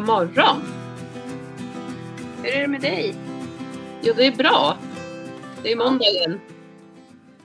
God 0.00 0.06
morgon. 0.06 0.62
Hur 2.42 2.54
är 2.54 2.60
det 2.60 2.68
med 2.68 2.80
dig? 2.80 3.14
Jo, 4.02 4.14
det 4.16 4.26
är 4.26 4.36
bra. 4.36 4.78
Det 5.62 5.72
är 5.72 5.76
måndag 5.76 6.04
igen. 6.04 6.40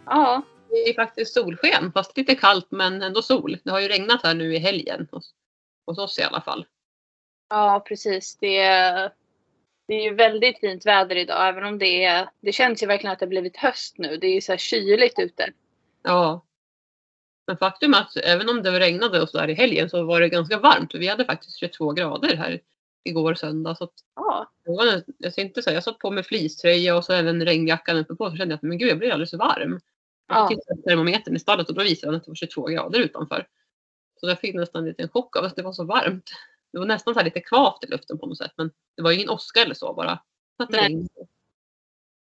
Ja, 0.05 0.42
Det 0.70 0.90
är 0.90 0.94
faktiskt 0.94 1.34
solsken, 1.34 1.91
fast 1.91 2.18
lite 2.18 2.36
kallt 2.36 2.68
men 2.70 3.02
ändå 3.02 3.22
sol. 3.22 3.58
Det 3.64 3.72
har 3.72 3.80
ju 3.80 3.88
regnat 3.88 4.23
här 4.23 4.34
nu 4.34 4.55
i 4.55 4.58
helgen, 4.58 5.08
hos, 5.12 5.34
hos 5.86 5.98
oss 5.98 6.20
i 6.20 6.23
alla 6.23 6.41
fall. 6.41 6.66
ja 7.49 7.86
precis. 7.88 8.38
Det 8.38 8.58
är, 8.58 9.12
det 9.88 9.94
är 9.94 10.04
ju 10.04 10.16
väldigt 10.16 10.60
fint 10.60 10.85
väder 10.85 11.16
idag 11.16 11.48
även 11.48 11.63
om 11.63 11.77
det 11.80 12.04
är, 12.04 12.30
det 12.41 12.52
känns 12.52 12.84
ju 12.84 12.88
verkligen 12.88 13.13
att 13.13 13.20
det 13.20 13.26
har 13.26 13.30
blivit 13.30 13.58
höst 13.58 13.98
nu. 13.98 14.18
Det 14.18 14.27
är 14.27 14.34
ju 14.34 14.41
så 14.41 14.52
här 14.52 14.58
kyligt 14.58 15.20
ute. 15.20 15.49
Ja. 16.04 16.46
Men 17.48 17.58
faktum 17.58 17.94
är 17.94 18.02
att 18.02 18.17
även 18.17 18.49
om 18.49 18.63
det 18.63 18.80
regnade 18.80 19.22
och 19.22 19.30
så 19.30 19.38
där 19.38 19.48
i 19.48 19.54
helgen 19.54 19.90
så 19.90 20.04
var 20.04 20.22
det 20.22 20.30
ganska 20.30 20.59
varmt. 20.59 20.95
Vi 20.95 21.08
hade 21.08 21.26
faktiskt 21.26 21.59
22 21.59 21.91
grader 21.91 22.35
här 22.35 22.62
igår 23.04 23.34
söndag. 23.34 23.76
Så 23.76 23.84
att, 23.84 23.94
Ja, 24.16 24.52
jag 25.18 25.31
ska 25.31 25.41
inte 25.41 25.62
säga, 25.62 25.73
jag 25.73 25.84
satt 25.84 25.99
på 25.99 26.12
mig 26.12 26.23
fleecetröja 26.23 26.98
och 26.98 27.05
så 27.05 27.13
även 27.13 27.45
regnjackan 27.45 27.98
uppe 27.98 28.16
på 28.16 28.30
så 28.30 28.35
kände 28.35 28.52
jag 28.52 28.58
att 28.58 28.62
men 28.62 28.77
gud 28.77 28.90
jag 28.90 28.98
blir 28.98 29.12
alldeles 29.12 29.34
varm. 29.34 29.80
Ja. 30.27 30.35
Jag 30.35 30.49
tittade 30.49 30.81
på 30.81 30.90
termometern 30.90 31.35
i 31.35 31.40
stallet 31.40 31.70
och 31.70 31.76
då 31.76 31.84
visade 31.84 32.12
den 32.12 32.18
att 32.18 32.26
det 32.26 32.31
var 32.31 32.35
22 32.35 32.66
grader 32.68 32.99
utanför. 32.99 33.48
Så 34.20 34.27
jag 34.27 34.40
fick 34.40 34.55
nästan 34.55 34.82
en 34.82 34.88
liten 34.88 35.09
chock 35.09 35.35
av 35.35 35.46
att 35.46 35.55
det 35.55 35.63
var 35.63 35.73
så 35.73 35.84
varmt. 35.84 36.30
Det 36.73 36.80
var 36.80 36.85
nästan 36.85 37.13
så 37.13 37.23
lite 37.23 37.40
kvavt 37.40 37.84
i 37.84 37.88
luften 37.88 38.18
på 38.18 38.26
något 38.26 38.38
sätt 38.38 38.54
men 38.57 38.71
det 38.98 39.04
var 39.04 39.12
ingen 39.12 39.30
åska 39.30 39.62
eller 39.62 39.76
så 39.76 39.93
bara. 39.93 40.20
Att 40.57 40.71
det 40.71 40.77
regnade. 40.77 41.10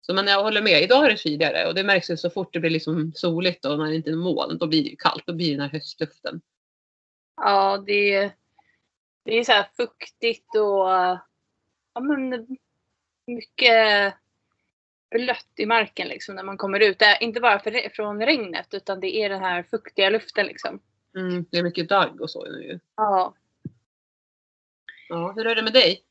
Så 0.06 0.14
men 0.14 0.26
jag 0.26 0.42
håller 0.42 0.62
med, 0.62 0.82
idag 0.82 1.04
är 1.04 1.10
det 1.10 1.16
kyligare 1.16 1.68
och 1.68 1.74
det 1.74 1.84
märks 1.84 2.10
ju 2.10 2.16
så 2.16 2.30
fort 2.30 2.52
det 2.52 2.60
blir 2.60 2.70
liksom 2.70 3.12
soligt 3.14 3.64
och 3.64 3.78
när 3.78 3.86
det 3.86 3.96
inte 3.96 4.10
är 4.10 4.16
moln 4.16 4.58
då 4.58 4.66
blir 4.66 4.82
det 4.82 4.90
ju 4.90 4.96
kallt. 4.96 5.26
Då 5.26 5.32
blir 5.32 5.46
det 5.46 5.52
den 5.52 5.60
här 5.60 5.68
höstluften. 5.68 6.40
ja 7.36 7.84
det, 7.86 8.32
det 9.24 9.38
är 9.38 9.44
så 9.44 9.52
här 9.52 9.68
fuktigt 9.76 10.56
och 10.56 10.88
ja, 11.94 12.00
men, 12.00 12.46
mycket 13.26 14.14
blött 15.10 15.52
i 15.56 15.66
marken 15.66 16.08
liksom 16.08 16.34
när 16.34 16.42
man 16.42 16.56
kommer 16.56 16.80
ut. 16.80 16.98
Det 16.98 17.04
är 17.04 17.22
inte 17.22 17.40
bara 17.40 17.58
för, 17.58 17.88
från 17.88 18.20
regnet 18.20 18.74
utan 18.74 19.00
det 19.00 19.16
är 19.16 19.28
den 19.28 19.40
här 19.40 19.62
fuktiga 19.62 20.10
luften 20.10 20.46
liksom. 20.46 20.80
Mm, 21.16 21.44
det 21.50 21.58
är 21.58 21.62
mycket 21.62 21.88
dagg 21.88 22.20
och 22.20 22.30
så 22.30 22.44
nu 22.44 22.62
ju. 22.62 22.78
Ja. 22.96 23.34
Ja, 25.08 25.32
hur 25.36 25.46
är 25.46 25.54
det 25.54 25.62
med 25.62 25.72
dig? 25.72 26.02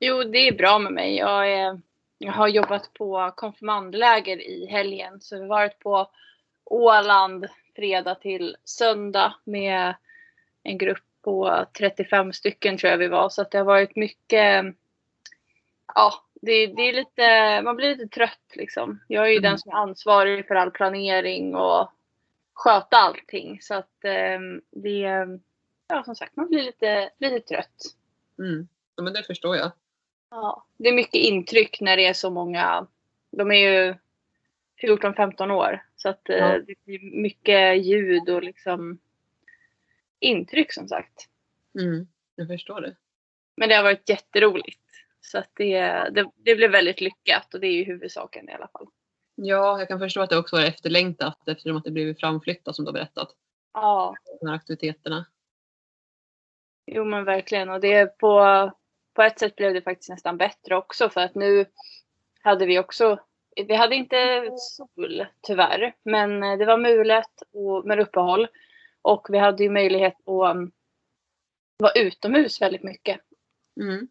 Jo, 0.00 0.22
det 0.22 0.38
är 0.38 0.52
bra 0.52 0.78
med 0.78 0.92
mig. 0.92 1.16
Jag, 1.16 1.52
är, 1.52 1.80
jag 2.18 2.32
har 2.32 2.48
jobbat 2.48 2.92
på 2.94 3.32
konfirmandläger 3.36 4.48
i 4.48 4.66
helgen. 4.66 5.20
Så 5.20 5.36
vi 5.36 5.40
har 5.40 5.48
varit 5.48 5.78
på 5.78 6.10
Åland 6.64 7.46
fredag 7.76 8.14
till 8.14 8.56
söndag 8.64 9.34
med 9.44 9.94
en 10.62 10.78
grupp 10.78 11.04
på 11.24 11.66
35 11.78 12.32
stycken 12.32 12.78
tror 12.78 12.90
jag 12.90 12.98
vi 12.98 13.08
var. 13.08 13.28
Så 13.28 13.42
att 13.42 13.50
det 13.50 13.58
har 13.58 13.64
varit 13.64 13.96
mycket, 13.96 14.64
ja, 15.94 16.12
det, 16.42 16.66
det 16.66 16.82
är 16.82 16.92
lite, 16.92 17.62
man 17.62 17.76
blir 17.76 17.96
lite 17.96 18.08
trött 18.08 18.52
liksom. 18.54 19.00
Jag 19.08 19.24
är 19.24 19.28
ju 19.28 19.38
Mm. 19.38 19.50
den 19.50 19.58
som 19.58 19.70
är 19.72 19.76
ansvarig 19.76 20.46
för 20.46 20.54
all 20.54 20.70
planering 20.70 21.54
och 21.54 21.92
sköta 22.54 22.96
allting. 22.96 23.58
Så 23.60 23.74
att 23.74 24.04
eh, 24.04 24.40
det, 24.70 25.26
ja 25.88 26.02
som 26.04 26.14
sagt, 26.16 26.36
man 26.36 26.48
blir 26.48 26.62
lite, 26.62 27.10
lite 27.18 27.40
trött. 27.40 27.82
Mm. 28.38 28.68
Ja, 28.96 29.02
men 29.02 29.12
det 29.12 29.22
förstår 29.22 29.56
jag. 29.56 29.72
Ja, 30.30 30.66
det 30.76 30.88
är 30.88 30.92
mycket 30.94 31.14
intryck 31.14 31.80
när 31.80 31.96
det 31.96 32.06
är 32.06 32.12
så 32.12 32.30
många. 32.30 32.86
De 33.30 33.50
är 33.50 33.54
ju 33.86 33.94
14-15 34.82 35.50
år. 35.50 35.84
Så 35.96 36.08
att 36.08 36.28
eh, 36.28 36.36
Ja. 36.36 36.58
det 36.58 36.74
blir 36.84 37.20
mycket 37.22 37.86
ljud 37.86 38.28
och 38.28 38.42
liksom 38.42 38.98
intryck 40.20 40.72
som 40.72 40.88
sagt. 40.88 41.28
Mm. 41.80 42.06
Jag 42.34 42.46
förstår 42.48 42.80
det. 42.80 42.96
Men 43.56 43.68
det 43.68 43.74
har 43.74 43.82
varit 43.82 44.08
jätteroligt. 44.08 44.80
Så 45.20 45.38
att 45.38 45.50
det, 45.54 45.80
det, 46.10 46.30
det 46.36 46.54
blev 46.56 46.70
väldigt 46.70 47.00
lyckat 47.00 47.54
och 47.54 47.60
det 47.60 47.66
är 47.66 47.72
ju 47.72 47.84
huvudsaken 47.84 48.48
i 48.48 48.52
alla 48.52 48.68
fall. 48.68 48.86
Ja, 49.34 49.78
jag 49.78 49.88
kan 49.88 49.98
förstå 49.98 50.20
att 50.20 50.30
det 50.30 50.36
också 50.38 50.56
var 50.56 50.64
efterlängtat 50.64 51.48
eftersom 51.48 51.76
att 51.76 51.84
det 51.84 51.90
blivit 51.90 52.20
framflyttat 52.20 52.76
som 52.76 52.84
du 52.84 52.88
har 52.88 52.92
berättat. 52.92 53.28
Ja, 53.72 54.14
De 54.40 54.46
här 54.48 54.54
aktiviteterna. 54.54 55.26
jo 56.86 57.04
men 57.04 57.24
verkligen. 57.24 57.70
Och 57.70 57.80
det 57.80 57.92
är 57.92 58.06
på, 58.06 58.40
på 59.18 59.22
ett 59.22 59.38
sätt 59.38 59.56
blev 59.56 59.74
det 59.74 59.82
faktiskt 59.82 60.10
nästan 60.10 60.36
bättre 60.36 60.76
också 60.76 61.10
för 61.10 61.20
att 61.20 61.34
nu 61.34 61.66
hade 62.42 62.66
vi 62.66 62.78
också 62.78 63.18
vi 63.66 63.74
hade 63.74 63.94
inte 63.94 64.50
sol 64.56 65.26
tyvärr, 65.42 65.94
men 66.02 66.40
det 66.40 66.66
var 66.66 66.78
mulet 66.78 67.42
och 67.52 67.86
med 67.86 68.00
uppehåll. 68.00 68.48
Och 69.02 69.26
vi 69.30 69.38
hade 69.38 69.62
ju 69.62 69.70
möjlighet 69.70 70.14
att 70.14 70.56
um, 70.56 70.72
vara 71.78 71.92
utomhus 71.92 72.62
väldigt 72.62 72.82
mycket. 72.82 73.20
Mm. 73.80 74.08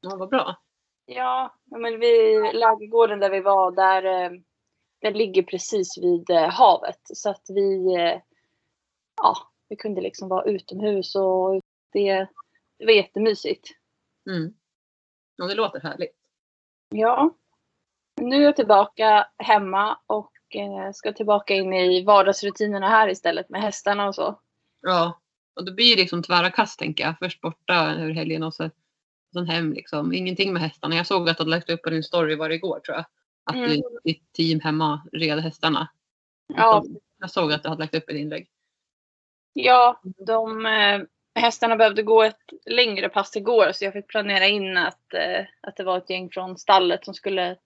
Ja, 0.00 0.16
vad 0.16 0.28
bra. 0.28 0.56
Ja, 1.06 1.54
men 1.64 2.00
vi, 2.00 2.34
lägergården 2.52 3.20
där 3.20 3.30
vi 3.30 3.40
var, 3.40 3.70
där, 3.70 4.04
eh, 4.04 4.30
den 5.00 5.12
ligger 5.12 5.42
precis 5.42 5.98
vid 5.98 6.30
eh, 6.30 6.48
havet. 6.50 7.00
Så 7.04 7.30
att 7.30 7.44
vi, 7.48 7.94
eh, 7.94 8.20
ja, 9.16 9.34
vi 9.68 9.76
kunde 9.76 10.00
liksom 10.00 10.28
vara 10.28 10.44
utomhus 10.44 11.14
och 11.14 11.60
det, 11.92 12.28
det 12.78 12.84
var 12.86 12.92
jättemysigt. 12.92 13.68
Mm. 14.30 14.54
Ja, 15.36 15.44
det 15.46 15.54
låter 15.54 15.80
härligt. 15.80 16.16
Ja. 16.88 17.34
Nu 18.20 18.36
är 18.36 18.40
jag 18.40 18.56
tillbaka 18.56 19.28
hemma 19.38 19.98
och 20.06 20.32
eh, 20.54 20.92
ska 20.92 21.12
tillbaka 21.12 21.54
in 21.54 21.72
i 21.72 22.04
vardagsrutinerna 22.04 22.88
här 22.88 23.08
istället 23.08 23.48
med 23.48 23.62
hästarna 23.62 24.08
och 24.08 24.14
så. 24.14 24.40
Ja, 24.80 25.20
och 25.56 25.64
det 25.64 25.72
blir 25.72 25.96
liksom 25.96 26.22
tvära 26.22 26.50
kast 26.50 26.78
tänker 26.78 27.04
jag. 27.04 27.18
Först 27.18 27.40
borta 27.40 27.74
över 27.74 28.10
helgen 28.10 28.42
och 28.42 28.54
så, 28.54 28.70
sen 29.32 29.46
hem 29.46 29.72
liksom. 29.72 30.12
Ingenting 30.12 30.52
med 30.52 30.62
hästarna. 30.62 30.94
Jag 30.96 31.06
såg 31.06 31.28
att 31.28 31.38
du 31.38 31.44
lagt 31.44 31.70
upp 31.70 31.82
på 31.82 31.90
din 31.90 32.02
story 32.02 32.36
var 32.36 32.48
det 32.48 32.54
igår 32.54 32.80
tror 32.80 32.96
jag. 32.96 33.04
Att 33.44 33.54
Mm. 33.56 33.82
ditt 34.04 34.32
team 34.32 34.60
hemma 34.60 35.08
red 35.12 35.38
hästarna. 35.38 35.88
Ja, 36.46 36.84
Jag 37.18 37.30
såg 37.30 37.52
att 37.52 37.62
du 37.62 37.68
hade 37.68 37.80
lagt 37.82 37.94
upp 37.94 38.08
ett 38.08 38.16
inlägg. 38.16 38.50
ja 39.52 40.00
de 40.26 40.66
eh, 40.66 41.00
hästarna 41.38 41.76
behövde 41.76 42.02
gå 42.02 42.22
ett 42.22 42.52
längre 42.66 43.08
pass 43.08 43.36
igår 43.36 43.72
så 43.72 43.84
jag 43.84 43.92
fick 43.92 44.06
planera 44.06 44.46
in 44.46 44.76
att, 44.76 45.14
eh, 45.14 45.46
att 45.60 45.76
det 45.76 45.84
var 45.84 45.98
ett 45.98 46.10
gäng 46.10 46.30
från 46.30 46.58
stallet 46.58 47.04
som 47.04 47.14
skulle 47.14 47.56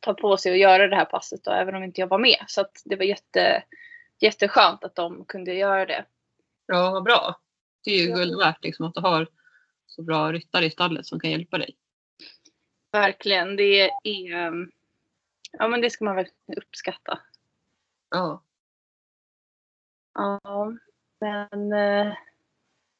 ta 0.00 0.14
på 0.14 0.36
sig 0.36 0.52
och 0.52 0.58
göra 0.58 0.88
det 0.88 0.96
här 0.96 1.04
passet 1.04 1.44
då, 1.44 1.50
även 1.50 1.74
om 1.74 1.84
inte 1.84 2.00
jag 2.00 2.08
var 2.08 2.18
med. 2.18 2.44
Så 2.46 2.64
det 2.84 2.96
var 2.96 3.04
jätte, 3.04 3.62
jätteskönt 4.20 4.84
att 4.84 4.94
de 4.94 5.24
kunde 5.24 5.54
göra 5.54 5.86
det. 5.86 6.04
Ja, 6.66 6.90
vad 6.90 7.02
bra. 7.02 7.40
Det 7.84 7.90
är 7.90 7.98
ju 8.02 8.08
Ja. 8.10 8.16
guld 8.16 8.38
värt 8.38 8.64
liksom, 8.64 8.86
att 8.86 8.94
du 8.94 9.00
har 9.00 9.26
så 9.86 10.02
bra 10.02 10.32
ryttare 10.32 10.64
i 10.66 10.70
stallet 10.70 11.06
som 11.06 11.20
kan 11.20 11.30
hjälpa 11.30 11.58
dig. 11.58 11.76
Verkligen. 12.92 13.56
Det 13.56 13.80
är, 13.80 13.88
eh, 14.34 14.52
ja 15.52 15.68
men 15.68 15.80
det 15.80 15.90
ska 15.90 16.04
man 16.04 16.16
verkligen 16.16 16.62
uppskatta. 16.62 17.18
Ja. 18.10 18.42
Ja, 20.14 20.40
men 21.20 21.72
eh, 21.72 22.14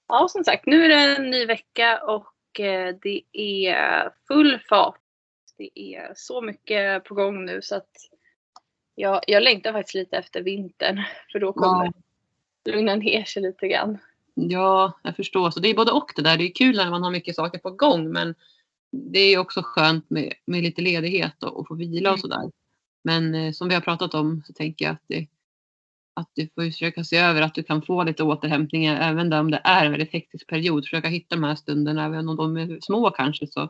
ja, 0.09 0.29
som 0.29 0.45
sagt, 0.45 0.67
nu 0.67 0.85
är 0.85 0.89
det 0.89 1.17
en 1.17 1.31
ny 1.31 1.47
vecka 1.47 2.03
och 2.07 2.61
eh, 2.61 2.95
det 3.03 3.23
är 3.33 4.11
full 4.29 4.59
fart. 4.69 4.99
Det 5.59 5.81
är 5.81 6.13
så 6.17 6.41
mycket 6.41 7.05
på 7.05 7.15
gång 7.15 7.45
nu 7.45 7.63
så 7.63 7.77
att 7.77 7.91
jag, 8.95 9.21
jag 9.27 9.43
längtar 9.43 9.73
faktiskt 9.73 9.95
lite 9.95 10.17
efter 10.17 10.43
vintern 10.43 11.03
för 11.33 11.39
då 11.39 11.53
kommer 11.53 11.85
Ja. 11.85 11.93
det 12.63 12.73
lugna 12.73 12.95
ner 12.95 13.25
sig 13.25 13.43
lite 13.43 13.69
grann. 13.69 13.99
Ja, 14.35 14.93
jag 15.03 15.17
förstår. 15.17 15.51
Så 15.51 15.61
det 15.61 15.69
är 15.69 15.75
både 15.75 15.93
och 15.93 16.13
det 16.17 16.23
där. 16.23 16.39
Det 16.39 16.45
är 16.45 16.55
kul 16.55 16.77
när 16.77 16.91
man 16.91 17.03
har 17.03 17.11
mycket 17.11 17.37
saker 17.37 17.59
på 17.59 17.71
gång 17.71 18.13
men 18.13 18.35
det 18.91 19.19
är 19.21 19.39
också 19.39 19.61
skönt 19.65 20.11
med, 20.11 20.33
med 20.45 20.63
lite 20.63 20.83
ledighet 20.83 21.43
och, 21.43 21.57
och 21.61 21.69
få 21.69 21.75
vila 21.75 22.11
och 22.11 22.19
Mm. 22.19 22.21
sådär. 22.21 22.51
Men 23.05 23.35
eh, 23.35 23.53
som 23.53 23.69
vi 23.69 23.75
har 23.75 23.83
pratat 23.83 24.15
om 24.15 24.43
så 24.47 24.53
tänker 24.53 24.85
jag 24.85 24.93
att, 24.93 25.03
det, 25.07 25.27
att 26.15 26.31
du 26.35 26.49
får 26.55 26.63
försöka 26.63 27.05
se 27.05 27.17
över 27.17 27.43
att 27.43 27.55
du 27.55 27.63
kan 27.63 27.83
få 27.83 28.03
lite 28.05 28.23
återhämtningar 28.23 29.11
även 29.11 29.31
där 29.31 29.41
om 29.41 29.51
det 29.51 29.61
är 29.65 29.85
en 29.85 29.91
väldigt 29.93 30.13
hektisk 30.13 30.47
period. 30.47 30.85
Försöka 30.85 31.09
hitta 31.09 31.35
de 31.37 31.45
här 31.45 31.55
stunderna 31.55 32.05
även 32.05 32.29
om 32.29 32.37
de 32.37 32.57
är 32.57 32.79
små 32.81 33.11
kanske 33.11 33.47
så 33.47 33.69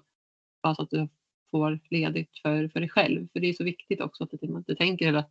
bara 0.62 0.74
så 0.74 0.82
att 0.82 0.90
du 0.90 1.08
får 1.50 1.78
ledigt 1.90 2.38
för, 2.42 2.68
för 2.68 2.80
dig 2.80 2.88
själv. 2.88 3.28
För 3.32 3.40
det 3.40 3.48
är 3.48 3.52
så 3.52 3.64
viktigt 3.64 4.00
också 4.00 4.24
att 4.24 4.34
att 4.34 4.66
du 4.66 4.74
tänker 4.74 5.14
att, 5.14 5.30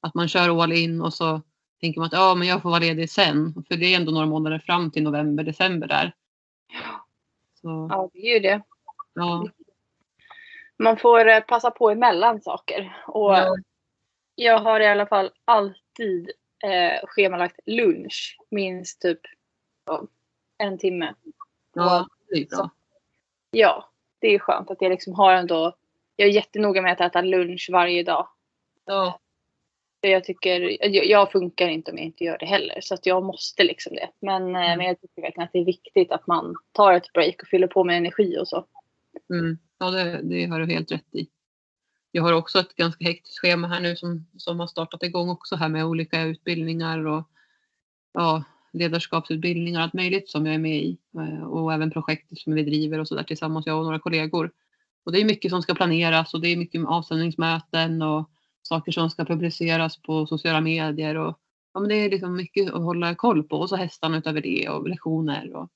att 0.00 0.14
man 0.14 0.28
kör 0.28 0.62
all 0.62 0.72
in 0.72 1.00
och 1.02 1.14
så 1.14 1.40
tänker 1.80 2.00
man 2.00 2.06
att 2.06 2.12
ja, 2.12 2.34
men 2.34 2.48
jag 2.48 2.62
får 2.62 2.70
vara 2.70 2.80
ledig 2.80 3.10
sen. 3.10 3.64
För 3.68 3.76
det 3.76 3.86
är 3.86 3.96
ändå 3.96 4.12
några 4.12 4.26
månader 4.26 4.58
fram 4.58 4.90
till 4.90 5.02
november, 5.02 5.44
december 5.44 5.86
där. 5.88 6.12
Så, 7.60 7.88
Ja, 7.90 8.10
det 8.12 8.18
är 8.18 8.34
ju 8.34 8.40
det. 8.40 8.62
ja. 9.14 9.48
Man 10.78 10.96
får 10.96 11.28
eh, 11.28 11.40
passa 11.40 11.70
på 11.70 11.90
emellan 11.90 12.40
saker. 12.40 12.96
Och 13.06 13.32
Ja. 13.34 13.56
jag 14.34 14.58
har 14.58 14.80
i 14.80 14.86
alla 14.86 15.06
fall 15.06 15.30
alltid 15.44 16.30
eh, 16.62 17.00
schemalagt 17.06 17.60
lunch 17.66 18.38
minst 18.50 19.00
typ 19.00 19.20
en 20.58 20.78
timme. 20.78 21.14
ja, 21.74 22.06
det 22.28 22.42
är 22.42 22.46
bra. 22.46 22.70
Ja, 23.50 23.90
det 24.18 24.34
är 24.34 24.38
skönt 24.38 24.70
att 24.70 24.82
jag 24.82 24.90
liksom 24.90 25.14
har 25.14 25.32
ändå. 25.32 25.76
Jag 26.16 26.28
är 26.28 26.32
jättenoga 26.32 26.82
med 26.82 26.92
att 26.92 27.00
äta 27.00 27.20
lunch 27.20 27.68
varje 27.72 28.02
dag. 28.02 28.28
Ja. 28.84 29.18
För 30.00 30.08
jag 30.08 30.24
tycker, 30.24 30.86
jag, 30.86 31.06
jag 31.06 31.32
funkar 31.32 31.68
inte 31.68 31.90
om 31.90 31.98
jag 31.98 32.06
inte 32.06 32.24
gör 32.24 32.38
det 32.38 32.46
heller. 32.46 32.78
Så 32.80 32.94
att 32.94 33.06
jag 33.06 33.24
måste 33.24 33.64
liksom 33.64 33.94
det. 33.94 34.10
Men, 34.20 34.42
mm. 34.42 34.78
men 34.78 34.86
jag 34.86 35.00
tycker 35.00 35.22
verkligen 35.22 35.44
att 35.44 35.52
det 35.52 35.58
är 35.58 35.64
viktigt 35.64 36.12
att 36.12 36.26
man 36.26 36.54
tar 36.72 36.92
ett 36.92 37.12
break 37.12 37.42
och 37.42 37.48
fyller 37.48 37.66
på 37.66 37.84
med 37.84 37.96
energi 37.96 38.38
och 38.38 38.48
så. 38.48 38.66
Mm. 39.30 39.58
Ja, 39.78 39.90
det, 39.90 40.20
det 40.22 40.46
har 40.46 40.60
du 40.60 40.66
helt 40.66 40.92
rätt 40.92 41.14
i. 41.14 41.28
Jag 42.14 42.22
har 42.22 42.32
också 42.32 42.58
ett 42.58 42.76
ganska 42.76 43.04
hektiskt 43.04 43.38
schema 43.38 43.68
här 43.68 43.80
nu 43.80 43.96
som, 43.96 44.26
som 44.36 44.60
har 44.60 44.66
startat 44.66 45.02
igång 45.02 45.28
också 45.28 45.56
här 45.56 45.68
med 45.68 45.84
olika 45.84 46.22
utbildningar 46.22 47.06
och 47.06 47.28
ja, 48.12 48.44
ledarskapsutbildningar 48.72 49.80
och 49.80 49.84
allt 49.84 49.92
möjligt 49.92 50.28
som 50.28 50.46
jag 50.46 50.54
är 50.54 50.58
med 50.58 50.76
i. 50.76 50.98
Eh, 51.18 51.42
och 51.42 51.72
även 51.72 51.90
projektet 51.90 52.38
som 52.38 52.54
vi 52.54 52.62
driver 52.62 52.98
och 52.98 53.08
så 53.08 53.14
där 53.14 53.22
tillsammans, 53.22 53.66
jag 53.66 53.78
och 53.78 53.84
några 53.84 53.98
kollegor. 53.98 54.52
Och 55.04 55.12
det 55.12 55.20
är 55.20 55.24
mycket 55.24 55.50
som 55.50 55.62
ska 55.62 55.74
planeras 55.74 56.34
och 56.34 56.40
det 56.40 56.48
är 56.48 56.56
mycket 56.56 56.86
avstämningsmöten 56.86 58.02
och 58.02 58.30
saker 58.62 58.92
som 58.92 59.10
ska 59.10 59.24
publiceras 59.24 60.02
på 60.02 60.26
sociala 60.26 60.60
medier. 60.60 61.14
Och, 61.14 61.38
ja, 61.74 61.80
men 61.80 61.88
det 61.88 61.94
är 61.94 62.10
liksom 62.10 62.36
mycket 62.36 62.74
att 62.74 62.82
hålla 62.82 63.14
koll 63.14 63.42
på 63.42 63.56
och 63.56 63.68
så 63.68 63.76
hästarna 63.76 64.18
utöver 64.18 64.40
det 64.40 64.68
och 64.68 64.88
lektioner 64.88 65.56
och, 65.56 65.70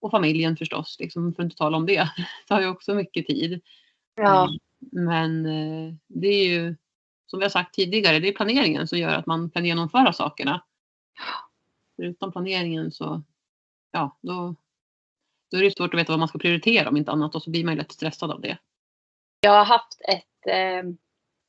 och 0.00 0.10
familjen 0.10 0.56
förstås, 0.56 0.96
liksom, 1.00 1.34
för 1.34 1.42
att 1.42 1.44
inte 1.44 1.56
tala 1.56 1.76
om 1.76 1.86
det. 1.86 2.08
Det 2.16 2.24
tar 2.48 2.60
ju 2.60 2.66
också 2.66 2.94
mycket 2.94 3.26
tid. 3.26 3.60
Ja. 4.14 4.48
Men 4.78 5.46
eh, 5.46 5.94
det 6.06 6.28
är 6.28 6.44
ju 6.44 6.74
som 7.26 7.38
vi 7.38 7.44
har 7.44 7.50
sagt 7.50 7.74
tidigare, 7.74 8.18
det 8.18 8.28
är 8.28 8.32
planeringen 8.32 8.88
som 8.88 8.98
gör 8.98 9.14
att 9.14 9.26
man 9.26 9.50
kan 9.50 9.64
genomföra 9.64 10.12
sakerna. 10.12 10.64
För 11.96 12.02
utan 12.02 12.32
planeringen 12.32 12.92
så, 12.92 13.22
ja, 13.90 14.16
då, 14.20 14.54
då 15.50 15.58
är 15.58 15.62
det 15.62 15.76
svårt 15.76 15.94
att 15.94 16.00
veta 16.00 16.12
vad 16.12 16.18
man 16.18 16.28
ska 16.28 16.38
prioritera 16.38 16.88
om 16.88 16.96
inte 16.96 17.10
annat 17.10 17.34
och 17.34 17.42
så 17.42 17.50
blir 17.50 17.64
man 17.64 17.74
ju 17.74 17.78
lätt 17.78 17.92
stressad 17.92 18.30
av 18.30 18.40
det. 18.40 18.58
Jag 19.40 19.50
har 19.50 19.64
haft 19.64 20.00
ett 20.00 20.46
eh, 20.46 20.82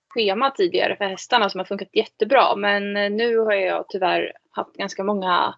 schema 0.10 0.52
tidigare 0.52 0.96
för 0.96 1.06
hästarna 1.06 1.50
som 1.50 1.60
har 1.60 1.66
funkat 1.66 1.90
jättebra 1.94 2.56
men 2.56 2.98
eh, 2.98 3.12
nu 3.12 3.38
har 3.38 3.54
jag 3.54 3.86
tyvärr 3.90 4.34
haft 4.52 4.74
ganska 4.74 5.04
många 5.04 5.56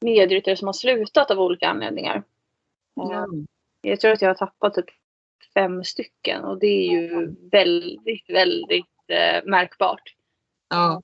medryttare 0.00 0.56
som 0.56 0.68
har 0.68 0.72
slutat 0.72 1.30
av 1.30 1.40
olika 1.40 1.68
anledningar. 1.68 2.22
Mm. 3.00 3.46
Jag 3.80 4.00
tror 4.00 4.12
att 4.12 4.22
jag 4.22 4.28
har 4.28 4.34
tappat 4.34 4.74
typ 4.74 4.86
fem 5.54 5.84
stycken 5.84 6.44
och 6.44 6.58
det 6.58 6.66
är 6.66 6.90
ju 6.90 7.34
väldigt, 7.50 8.30
väldigt 8.30 8.86
eh, 9.08 9.44
märkbart. 9.44 10.14
Ja. 10.68 11.02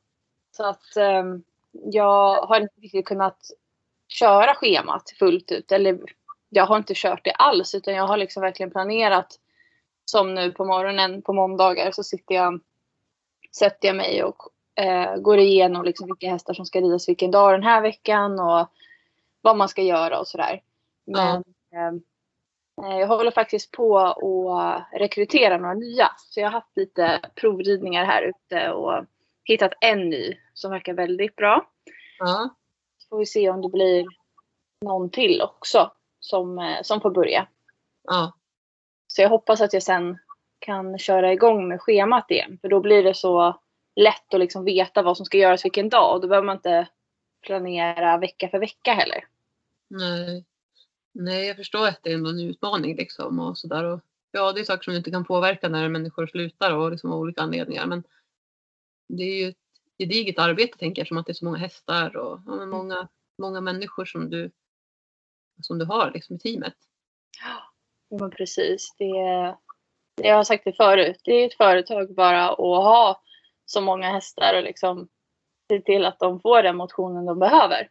Så 0.56 0.64
att 0.64 0.96
eh, 0.96 1.24
jag 1.72 2.42
har 2.42 2.60
inte 2.60 2.80
riktigt 2.80 3.06
kunnat 3.06 3.38
köra 4.08 4.54
schemat 4.54 5.10
fullt 5.18 5.52
ut. 5.52 5.72
Eller 5.72 5.98
jag 6.48 6.66
har 6.66 6.76
inte 6.76 6.92
kört 6.96 7.24
det 7.24 7.32
alls 7.32 7.74
utan 7.74 7.94
jag 7.94 8.06
har 8.06 8.16
liksom 8.16 8.40
verkligen 8.40 8.70
planerat. 8.70 9.40
Som 10.04 10.34
nu 10.34 10.52
på 10.52 10.64
morgonen 10.64 11.22
på 11.22 11.32
måndagar 11.32 11.90
så 11.90 12.04
sitter 12.04 12.34
jag, 12.34 12.60
sätter 13.56 13.88
jag 13.88 13.96
mig 13.96 14.24
och 14.24 14.36
eh, 14.84 15.16
går 15.16 15.38
igenom 15.38 15.84
liksom 15.84 16.06
vilka 16.06 16.30
hästar 16.30 16.54
som 16.54 16.66
ska 16.66 16.80
ridas 16.80 17.08
vilken 17.08 17.30
dag 17.30 17.52
den 17.52 17.62
här 17.62 17.82
veckan 17.82 18.40
och 18.40 18.68
vad 19.40 19.56
man 19.56 19.68
ska 19.68 19.82
göra 19.82 20.20
och 20.20 20.28
sådär. 20.28 20.62
Men 21.06 21.44
ja. 21.70 21.78
eh, 21.78 21.92
jag 22.76 23.06
håller 23.06 23.30
faktiskt 23.30 23.70
på 23.70 23.98
att 23.98 24.88
rekrytera 24.92 25.58
några 25.58 25.74
nya. 25.74 26.10
Så 26.16 26.40
jag 26.40 26.46
har 26.46 26.52
haft 26.52 26.76
lite 26.76 27.20
provridningar 27.34 28.04
här 28.04 28.22
ute 28.22 28.70
och 28.70 29.04
hittat 29.44 29.72
en 29.80 30.10
ny 30.10 30.36
som 30.54 30.70
verkar 30.70 30.94
väldigt 30.94 31.36
bra. 31.36 31.70
Ja. 32.18 32.54
Så 32.98 33.08
får 33.08 33.18
vi 33.18 33.26
se 33.26 33.50
om 33.50 33.62
det 33.62 33.68
blir 33.68 34.04
någon 34.84 35.10
till 35.10 35.42
också 35.42 35.90
som, 36.20 36.58
eh, 36.58 36.82
som 36.82 37.00
får 37.00 37.10
börja. 37.10 37.48
Ja. 38.04 38.32
Så 39.06 39.22
jag 39.22 39.28
hoppas 39.28 39.60
att 39.60 39.72
jag 39.72 39.82
sen 39.82 40.18
kan 40.58 40.98
köra 40.98 41.32
igång 41.32 41.68
med 41.68 41.80
schemat 41.80 42.30
igen. 42.30 42.58
För 42.60 42.68
då 42.68 42.80
blir 42.80 43.04
det 43.04 43.14
så 43.14 43.60
lätt 43.96 44.34
att 44.34 44.40
liksom 44.40 44.64
veta 44.64 45.02
vad 45.02 45.16
som 45.16 45.26
ska 45.26 45.38
göras 45.38 45.64
vilken 45.64 45.88
dag. 45.88 46.14
Och 46.14 46.20
då 46.20 46.28
behöver 46.28 46.46
man 46.46 46.56
inte 46.56 46.88
planera 47.42 48.18
vecka 48.18 48.48
för 48.48 48.58
vecka 48.58 48.92
heller. 48.92 49.24
Nej. 49.90 50.44
Nej, 51.14 51.46
jag 51.46 51.56
förstår 51.56 51.88
att 51.88 52.02
det 52.02 52.12
är 52.12 52.14
en 52.14 52.40
utmaning 52.40 52.96
liksom 52.96 53.38
och 53.38 53.58
sådär. 53.58 54.00
ja, 54.30 54.52
det 54.52 54.60
är 54.60 54.64
saker 54.64 54.82
som 54.82 54.92
du 54.92 54.98
inte 54.98 55.10
kan 55.10 55.24
påverka 55.24 55.68
när 55.68 55.88
människor 55.88 56.26
slutar 56.26 56.72
och 56.72 56.90
liksom 56.90 57.12
av 57.12 57.18
olika 57.18 57.42
anledningar. 57.42 57.86
Men 57.86 58.04
det 59.08 59.22
är 59.22 59.44
ju 59.44 59.48
ett 59.48 59.56
gediget 59.98 60.38
arbete 60.38 60.78
tänker 60.78 61.00
jag 61.00 61.08
som 61.08 61.16
att 61.16 61.26
det 61.26 61.32
är 61.32 61.34
så 61.34 61.44
många 61.44 61.58
hästar 61.58 62.16
och 62.16 62.40
ja, 62.46 62.52
mm. 62.52 62.70
många, 62.70 63.08
många 63.38 63.60
människor 63.60 64.04
som 64.04 64.30
du, 64.30 64.50
som 65.62 65.78
du 65.78 65.84
har 65.84 66.10
liksom, 66.10 66.36
i 66.36 66.38
teamet. 66.38 66.76
Ja, 68.08 68.30
precis. 68.30 68.94
Det, 68.98 69.12
det 70.16 70.28
jag 70.28 70.36
har 70.36 70.44
sagt 70.44 70.64
det 70.64 70.72
förut. 70.72 71.20
Det 71.24 71.32
är 71.32 71.46
ett 71.46 71.56
företag 71.56 72.14
bara 72.14 72.50
att 72.50 72.58
ha 72.58 73.22
så 73.64 73.80
många 73.80 74.12
hästar 74.12 74.56
och 74.56 74.62
liksom 74.62 75.08
se 75.70 75.80
till 75.80 76.04
att 76.04 76.18
de 76.18 76.40
får 76.40 76.62
den 76.62 76.76
motionen 76.76 77.24
de 77.24 77.38
behöver. 77.38 77.90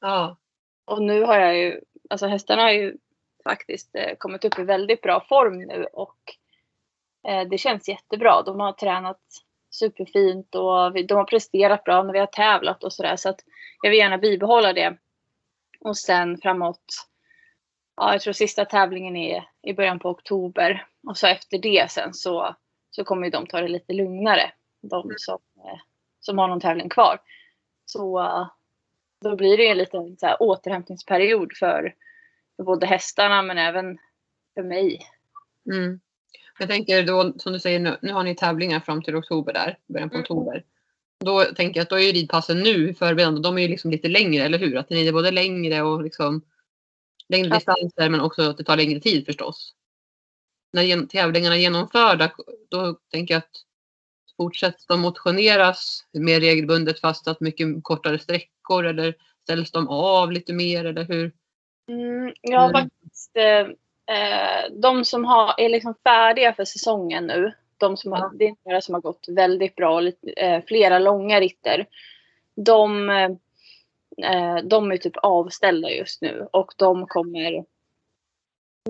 Ja. 0.00 0.36
Och 0.84 1.02
nu 1.02 1.22
har 1.22 1.38
jag 1.38 1.58
ju, 1.58 1.80
alltså 2.12 2.26
hästarna 2.26 2.62
har 2.62 2.70
ju 2.70 2.96
faktiskt 3.44 3.94
eh, 3.94 4.14
kommit 4.18 4.44
upp 4.44 4.58
i 4.58 4.62
väldigt 4.62 5.02
bra 5.02 5.24
form 5.28 5.58
nu 5.62 5.86
och 5.92 6.18
eh, 7.28 7.48
det 7.48 7.58
känns 7.58 7.88
jättebra. 7.88 8.42
De 8.42 8.60
har 8.60 8.72
tränat 8.72 9.20
superfint 9.70 10.54
och 10.54 10.96
vi, 10.96 11.02
de 11.02 11.14
har 11.14 11.24
presterat 11.24 11.84
bra 11.84 12.02
när 12.02 12.12
vi 12.12 12.18
har 12.18 12.26
tävlat 12.26 12.84
och 12.84 12.92
sådär. 12.92 13.16
Så 13.16 13.28
att 13.28 13.40
jag 13.82 13.90
vill 13.90 13.98
gärna 13.98 14.18
bibehålla 14.18 14.72
det. 14.72 14.96
Och 15.80 15.96
sen 15.96 16.38
framåt, 16.38 16.84
ja 17.96 18.12
jag 18.12 18.20
tror 18.20 18.32
sista 18.32 18.64
tävlingen 18.64 19.16
är 19.16 19.44
i 19.62 19.72
början 19.72 19.98
på 19.98 20.08
oktober. 20.08 20.86
Och 21.08 21.18
så 21.18 21.26
efter 21.26 21.58
det 21.58 21.90
sen 21.90 22.14
så, 22.14 22.56
så 22.90 23.04
kommer 23.04 23.30
de 23.30 23.46
ta 23.46 23.60
det 23.60 23.68
lite 23.68 23.92
lugnare. 23.92 24.52
De 24.82 25.12
som, 25.16 25.38
eh, 25.64 25.80
som 26.20 26.38
har 26.38 26.48
någon 26.48 26.60
tävling 26.60 26.88
kvar. 26.88 27.18
Så 27.84 28.20
då 29.22 29.36
blir 29.36 29.56
det 29.56 29.68
en 29.68 29.78
liten 29.78 30.16
så 30.16 30.26
här, 30.26 30.42
återhämtningsperiod 30.42 31.52
för, 31.56 31.94
för 32.56 32.64
både 32.64 32.86
hästarna 32.86 33.42
men 33.42 33.58
även 33.58 33.98
för 34.54 34.62
mig. 34.62 35.00
Mm. 35.72 36.00
Jag 36.58 36.68
tänker 36.68 37.02
då, 37.02 37.32
som 37.36 37.52
du 37.52 37.60
säger, 37.60 37.80
nu, 37.80 37.96
nu 38.02 38.12
har 38.12 38.24
ni 38.24 38.34
tävlingar 38.34 38.80
fram 38.80 39.02
till 39.02 39.16
oktober 39.16 39.52
där, 39.52 39.78
början 39.86 40.10
på 40.10 40.14
mm. 40.14 40.22
oktober. 40.22 40.64
Då 41.24 41.44
tänker 41.44 41.80
jag 41.80 41.82
att 41.82 41.90
då 41.90 41.96
är 41.96 42.02
ju 42.02 42.12
ridpassen 42.12 42.60
nu 42.60 42.94
förberedande, 42.94 43.40
de 43.40 43.58
är 43.58 43.62
ju 43.62 43.68
liksom 43.68 43.90
lite 43.90 44.08
längre, 44.08 44.44
eller 44.44 44.58
hur? 44.58 44.76
Att 44.76 44.90
ni 44.90 45.06
är 45.06 45.12
både 45.12 45.30
längre 45.30 45.82
och 45.82 46.02
liksom 46.02 46.42
längre 47.28 47.48
ja. 47.48 47.54
distanser 47.54 48.08
men 48.08 48.20
också 48.20 48.42
att 48.42 48.58
det 48.58 48.64
tar 48.64 48.76
längre 48.76 49.00
tid 49.00 49.26
förstås. 49.26 49.74
När 50.72 51.06
tävlingarna 51.06 51.56
är 51.56 51.60
genomförda, 51.60 52.32
då 52.68 52.98
tänker 53.10 53.34
jag 53.34 53.38
att 53.38 53.64
fortsätts 54.36 54.86
de 54.86 55.00
motioneras 55.00 56.04
mer 56.12 56.40
regelbundet 56.40 57.00
fast 57.00 57.28
att 57.28 57.40
mycket 57.40 57.66
kortare 57.82 58.18
sträckor 58.18 58.86
eller 58.86 59.14
ställs 59.42 59.70
de 59.70 59.88
av 59.88 60.32
lite 60.32 60.52
mer 60.52 60.84
eller 60.84 61.04
hur? 61.04 61.32
Mm, 61.88 62.34
ja, 62.40 62.68
mm. 62.68 62.72
faktiskt. 62.72 63.36
Eh, 63.36 64.70
de 64.70 65.04
som 65.04 65.24
har, 65.24 65.54
är 65.58 65.68
liksom 65.68 65.94
färdiga 66.04 66.54
för 66.54 66.64
säsongen 66.64 67.26
nu, 67.26 67.52
de 67.76 67.96
som 67.96 68.12
har, 68.12 68.30
det 68.34 68.46
är 68.46 68.54
några 68.64 68.80
som 68.80 68.94
har 68.94 69.00
gått 69.00 69.28
väldigt 69.28 69.76
bra, 69.76 70.00
lite, 70.00 70.30
eh, 70.30 70.62
flera 70.66 70.98
långa 70.98 71.40
ritter. 71.40 71.86
De, 72.56 73.10
eh, 73.10 74.56
de 74.64 74.92
är 74.92 74.96
typ 74.96 75.16
avställda 75.16 75.90
just 75.90 76.22
nu 76.22 76.48
och 76.52 76.72
de 76.76 77.06
kommer, 77.06 77.64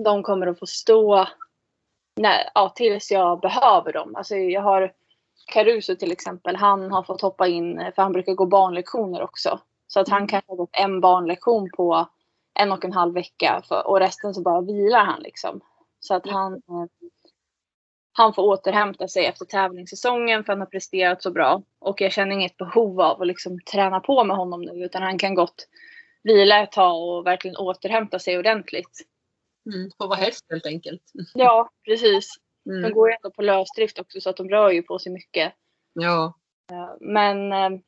de 0.03 0.23
kommer 0.23 0.47
att 0.47 0.59
få 0.59 0.65
stå 0.65 1.27
när, 2.15 2.49
ja, 2.53 2.73
tills 2.75 3.11
jag 3.11 3.39
behöver 3.39 3.93
dem. 3.93 4.15
Alltså 4.15 4.35
jag 4.35 4.61
har 4.61 4.93
Caruso 5.53 5.95
till 5.95 6.11
exempel, 6.11 6.55
han 6.55 6.91
har 6.91 7.03
fått 7.03 7.21
hoppa 7.21 7.47
in 7.47 7.91
för 7.95 8.01
han 8.01 8.11
brukar 8.11 8.33
gå 8.33 8.45
barnlektioner 8.45 9.21
också. 9.21 9.59
Så 9.87 9.99
att 9.99 10.09
han 10.09 10.17
mm. 10.17 10.27
kanske 10.27 10.51
har 10.51 10.57
gått 10.57 10.69
en 10.73 11.01
barnlektion 11.01 11.69
på 11.77 12.07
en 12.59 12.71
och 12.71 12.85
en 12.85 12.93
halv 12.93 13.13
vecka 13.13 13.61
för, 13.67 13.87
och 13.87 13.99
resten 13.99 14.33
så 14.33 14.41
bara 14.41 14.61
vilar 14.61 15.05
han 15.05 15.21
liksom. 15.21 15.61
Så 15.99 16.15
att 16.15 16.27
han, 16.27 16.53
eh, 16.53 17.09
han 18.13 18.33
får 18.33 18.43
återhämta 18.43 19.07
sig 19.07 19.25
efter 19.25 19.45
tävlingssäsongen 19.45 20.43
för 20.43 20.53
han 20.53 20.59
har 20.59 20.67
presterat 20.67 21.23
så 21.23 21.31
bra. 21.31 21.63
Och 21.79 22.01
jag 22.01 22.11
känner 22.11 22.35
inget 22.35 22.57
behov 22.57 23.01
av 23.01 23.21
att 23.21 23.27
liksom 23.27 23.59
träna 23.59 23.99
på 23.99 24.23
med 24.23 24.37
honom 24.37 24.61
nu 24.61 24.85
utan 24.85 25.01
han 25.01 25.17
kan 25.17 25.35
gott 25.35 25.67
vila 26.23 26.63
ett 26.63 26.71
tag 26.71 27.03
och 27.03 27.25
verkligen 27.25 27.57
återhämta 27.57 28.19
sig 28.19 28.37
ordentligt. 28.37 29.07
Mm, 29.73 29.91
få 29.97 30.07
vara 30.07 30.19
häst 30.19 30.45
helt 30.49 30.65
enkelt. 30.65 31.01
Ja, 31.33 31.69
precis. 31.85 32.35
Mm. 32.65 32.81
De 32.81 32.91
går 32.91 33.09
ju 33.09 33.15
ändå 33.15 33.31
på 33.31 33.41
lösdrift 33.41 33.99
också 33.99 34.21
så 34.21 34.29
att 34.29 34.37
de 34.37 34.49
rör 34.49 34.71
ju 34.71 34.83
på 34.83 34.99
sig 34.99 35.11
mycket. 35.11 35.53
Ja. 35.93 36.33
Men 36.99 37.51
eh, 37.51 37.79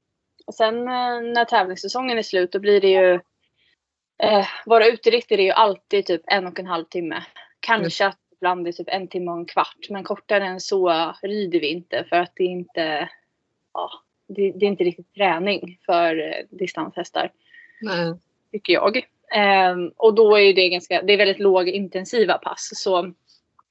sen 0.54 0.76
eh, 0.80 1.22
när 1.34 1.46
tävlingssäsongen 1.46 2.18
är 2.18 2.22
slut 2.22 2.52
då 2.52 2.60
blir 2.60 2.82
det 2.82 2.90
ju 2.90 3.20
Eh, 4.24 4.46
våra 4.66 4.88
uteritter 4.88 5.40
är 5.40 5.44
ju 5.44 5.52
alltid 5.52 6.06
typ 6.06 6.22
en 6.28 6.48
och 6.48 6.60
en 6.60 6.68
halv 6.68 6.86
timme. 6.86 7.24
Kanske 7.60 8.04
mm. 8.04 8.10
att 8.10 8.20
ibland 8.38 8.68
är 8.68 8.72
typ 8.72 8.88
en 8.90 9.08
timme 9.08 9.32
och 9.32 9.38
en 9.38 9.46
kvart. 9.46 9.90
Men 9.90 10.04
kortare 10.04 10.46
än 10.46 10.60
så 10.60 11.14
rider 11.22 11.60
vi 11.60 11.68
inte 11.68 12.06
för 12.10 12.16
att 12.16 12.32
det 12.36 12.44
är 12.44 12.48
inte, 12.48 13.10
ja, 13.74 13.92
det, 14.28 14.52
det 14.52 14.66
är 14.66 14.70
inte 14.70 14.84
riktigt 14.84 15.14
träning 15.14 15.80
för 15.86 16.20
eh, 16.20 16.46
distanshästar. 16.50 17.32
Nej. 17.82 18.14
Tycker 18.52 18.74
jag. 18.74 18.98
Eh, 19.36 19.76
och 19.96 20.16
då 20.16 20.40
är 20.40 20.54
det 20.54 20.70
ganska, 20.70 21.02
det 21.02 21.14
är 21.14 21.18
väldigt 21.18 21.40
lågintensiva 21.40 22.38
pass. 22.38 22.70
Så 22.74 23.14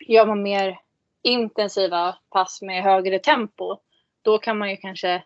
gör 0.07 0.27
man 0.27 0.43
mer 0.43 0.79
intensiva 1.25 2.19
pass 2.31 2.63
med 2.63 2.83
högre 2.83 3.19
tempo. 3.19 3.77
Då 4.23 4.39
kan 4.39 4.59
man 4.59 4.71
ju 4.71 4.77
kanske 4.77 5.23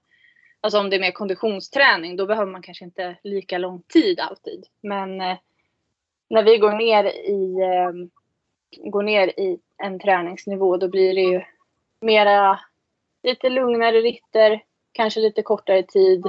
Alltså 0.61 0.79
om 0.79 0.91
det 0.91 0.97
är 0.97 1.01
mer 1.01 1.13
konditionsträning 1.13 2.17
då 2.17 2.27
behöver 2.27 2.53
man 2.53 2.63
kanske 2.63 2.85
inte 2.85 3.17
lika 3.23 3.59
lång 3.59 3.83
tid 3.83 4.21
alltid. 4.21 4.65
Men 4.83 5.21
eh, 5.21 5.37
när 6.31 6.43
vi 6.43 6.59
går 6.59 6.73
ner 6.73 7.05
i, 7.05 7.61
eh, 7.61 8.91
går 8.91 9.03
ner 9.03 9.29
i 9.29 9.59
en 9.77 10.01
träningsnivå 10.01 10.77
då 10.77 10.89
blir 10.89 11.15
det 11.15 11.21
ju 11.21 11.41
mera 12.01 12.61
lite 13.23 13.49
lugnare 13.49 14.01
ritter, 14.01 14.63
kanske 14.93 15.21
lite 15.21 15.43
kortare 15.43 15.83
tid. 15.83 16.27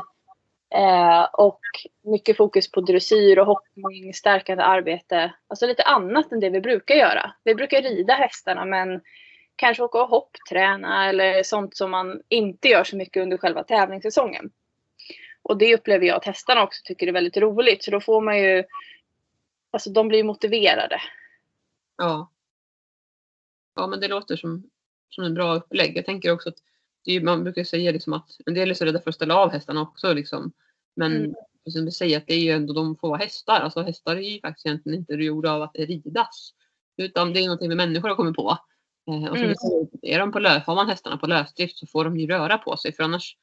Eh, 0.76 1.24
och 1.34 1.60
mycket 2.04 2.38
fokus 2.38 2.72
på 2.72 2.82
dressyr 2.82 3.40
och 3.40 3.46
hoppning, 3.46 4.14
stärkande 4.14 4.64
arbete. 4.64 5.34
Alltså 5.48 5.66
lite 5.66 5.84
annat 5.84 6.32
än 6.32 6.40
det 6.40 6.50
vi 6.50 6.62
brukar 6.62 6.96
göra. 6.96 7.32
Vi 7.44 7.56
brukar 7.56 7.82
rida 7.82 8.14
hästarna 8.14 8.66
men 8.66 9.02
kanske 9.60 9.84
åka 9.84 10.02
och 10.02 10.10
hoppträna 10.10 11.10
eller 11.10 11.44
sånt 11.44 11.78
som 11.78 11.92
man 11.92 12.22
inte 12.30 12.68
gör 12.68 12.84
så 12.84 12.96
mycket 12.96 13.24
under 13.24 13.38
själva 13.38 13.64
tävlingssäsongen. 13.64 14.52
Och 15.42 15.58
det 15.58 15.76
upplever 15.76 16.06
jag 16.06 16.18
att 16.18 16.26
hästarna 16.26 16.64
också 16.64 16.82
tycker 16.86 17.08
är 17.08 17.12
väldigt 17.12 17.38
roligt. 17.38 17.84
Så 17.84 17.92
då 17.92 18.02
får 18.02 18.22
man 18.22 18.40
ju, 18.40 18.64
alltså 19.72 19.90
de 19.90 20.08
blir 20.08 20.24
motiverade. 20.24 21.02
Ja. 21.98 22.32
Ja 23.76 23.88
men 23.88 24.00
det 24.00 24.08
låter 24.08 24.36
som, 24.36 24.64
som 25.10 25.24
en 25.24 25.34
bra 25.34 25.56
upplägg. 25.56 25.98
Jag 25.98 26.06
tänker 26.06 26.32
också 26.32 26.50
att 26.50 26.58
är, 27.06 27.22
man 27.22 27.44
brukar 27.44 27.64
säga 27.64 27.92
liksom 27.92 28.14
att 28.14 28.30
en 28.46 28.54
del 28.54 28.70
är 28.70 28.74
så 28.74 28.86
rädda 28.86 29.02
för 29.02 29.10
att 29.10 29.16
ställa 29.16 29.36
av 29.36 29.52
hästarna 29.52 29.82
också. 29.82 30.14
Liksom. 30.14 30.52
Men 30.96 31.16
mm. 31.16 31.36
som 31.70 31.86
du 31.86 31.92
säger 31.92 32.18
att 32.18 32.28
det 32.28 32.34
är 32.34 32.40
ju 32.40 32.52
ändå 32.52 32.74
de 32.74 32.96
få 32.96 33.16
hästar. 33.16 33.60
Alltså 33.60 33.82
hästar 33.82 34.16
är 34.16 34.20
ju 34.20 34.42
faktiskt 34.42 34.66
egentligen 34.66 35.00
inte 35.00 35.14
gjorda 35.14 35.52
av 35.52 35.62
att 35.62 35.76
ridas. 35.76 36.54
Utan 36.98 37.34
det 37.34 37.40
är 37.40 37.44
någonting 37.44 37.70
vi 37.70 37.76
människor 37.76 38.10
har 38.10 38.16
kommit 38.16 38.36
på. 38.36 38.58
Eh, 39.10 39.30
och 39.30 39.38
som 39.38 39.46
mm. 39.46 39.56
säger, 39.56 40.16
är 40.16 40.20
de 40.20 40.32
på 40.32 40.40
lös, 40.40 40.64
har 40.64 40.76
man 40.76 40.90
hästarna 40.90 41.18
på 41.18 41.28
lösdrift 41.28 41.78
så 41.78 41.88
får 41.88 42.04
de 42.04 42.18
ju 42.18 42.28
röra 42.28 42.58
på 42.58 42.78
sig. 42.78 42.94
För 42.94 43.04
annars, 43.04 43.38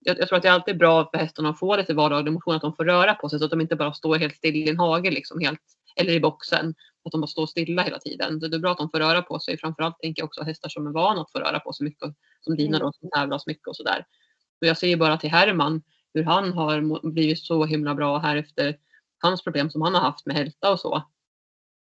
jag, 0.00 0.18
jag 0.18 0.28
tror 0.28 0.36
att 0.36 0.42
det 0.42 0.48
är 0.48 0.52
alltid 0.52 0.78
bra 0.78 1.10
för 1.10 1.18
hästarna 1.18 1.48
att 1.48 1.58
få 1.58 1.76
lite 1.76 1.94
vardaglig 1.94 2.32
motion, 2.32 2.54
att 2.54 2.62
de 2.62 2.76
får 2.76 2.84
röra 2.84 3.14
på 3.14 3.28
sig 3.28 3.38
så 3.38 3.44
att 3.44 3.50
de 3.50 3.60
inte 3.60 3.76
bara 3.76 3.92
står 3.92 4.16
helt 4.16 4.36
still 4.36 4.56
i 4.56 4.68
en 4.68 4.78
hage 4.78 5.10
liksom, 5.10 5.40
helt, 5.40 5.60
eller 5.96 6.12
i 6.12 6.20
boxen. 6.20 6.74
Att 7.04 7.12
de 7.12 7.20
bara 7.20 7.26
står 7.26 7.46
stilla 7.46 7.82
hela 7.82 7.98
tiden. 7.98 8.38
Det 8.38 8.56
är 8.56 8.58
bra 8.58 8.72
att 8.72 8.78
de 8.78 8.90
får 8.90 8.98
röra 8.98 9.22
på 9.22 9.40
sig. 9.40 9.58
Framförallt 9.58 9.98
tänker 9.98 10.22
jag 10.22 10.26
också 10.26 10.42
hästar 10.42 10.68
som 10.68 10.86
är 10.86 10.90
vana 10.90 11.20
att 11.20 11.32
få 11.32 11.38
röra 11.38 11.60
på 11.60 11.72
sig 11.72 11.84
mycket. 11.84 12.14
Som 12.40 12.56
dina 12.56 12.76
mm. 12.76 12.80
då 12.80 12.92
som 12.92 13.10
tävlar 13.10 13.38
så 13.38 13.50
mycket 13.50 13.66
och 13.66 13.76
sådär. 13.76 14.06
Och 14.60 14.66
jag 14.66 14.78
ser 14.78 14.96
bara 14.96 15.16
till 15.16 15.30
Herman 15.30 15.82
hur 16.14 16.24
han 16.24 16.52
har 16.52 17.10
blivit 17.10 17.38
så 17.38 17.64
himla 17.64 17.94
bra 17.94 18.18
här 18.18 18.36
efter 18.36 18.76
hans 19.22 19.44
problem 19.44 19.70
som 19.70 19.82
han 19.82 19.94
har 19.94 20.00
haft 20.00 20.26
med 20.26 20.36
hälta 20.36 20.72
och 20.72 20.80
så. 20.80 21.02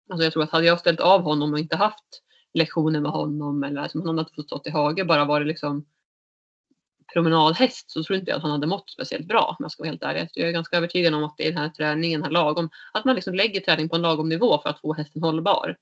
Alltså 0.09 0.23
jag 0.23 0.33
tror 0.33 0.43
att 0.43 0.51
hade 0.51 0.65
jag 0.65 0.79
ställt 0.79 0.99
av 0.99 1.21
honom 1.21 1.53
och 1.53 1.59
inte 1.59 1.75
haft 1.75 2.21
lektioner 2.53 2.99
med 2.99 3.11
honom 3.11 3.63
eller 3.63 3.87
som 3.87 4.01
han 4.05 4.17
hade 4.17 4.29
fått 4.35 4.45
stå 4.45 4.61
i 4.65 4.69
hage 4.69 5.05
bara 5.05 5.25
varit 5.25 5.47
liksom 5.47 5.85
promenadhäst 7.13 7.91
så 7.91 8.03
tror 8.03 8.19
inte 8.19 8.31
jag 8.31 8.37
att 8.37 8.43
han 8.43 8.51
hade 8.51 8.67
mått 8.67 8.89
speciellt 8.89 9.27
bra 9.27 9.55
om 9.59 9.63
jag 9.63 9.71
ska 9.71 9.83
vara 9.83 9.89
helt 9.89 10.03
ärlig. 10.03 10.29
Jag 10.33 10.47
är 10.47 10.53
ganska 10.53 10.77
övertygad 10.77 11.13
om 11.13 11.23
att 11.23 11.37
det 11.37 11.47
är 11.47 11.51
den 11.51 11.61
här 11.61 11.69
träningen, 11.69 12.23
här 12.23 12.29
lagom, 12.29 12.69
att 12.93 13.05
man 13.05 13.15
liksom 13.15 13.33
lägger 13.33 13.61
träning 13.61 13.89
på 13.89 13.95
en 13.95 14.01
lagom 14.01 14.29
nivå 14.29 14.59
för 14.61 14.69
att 14.69 14.81
få 14.81 14.93
hästen 14.93 15.23
hållbar. 15.23 15.77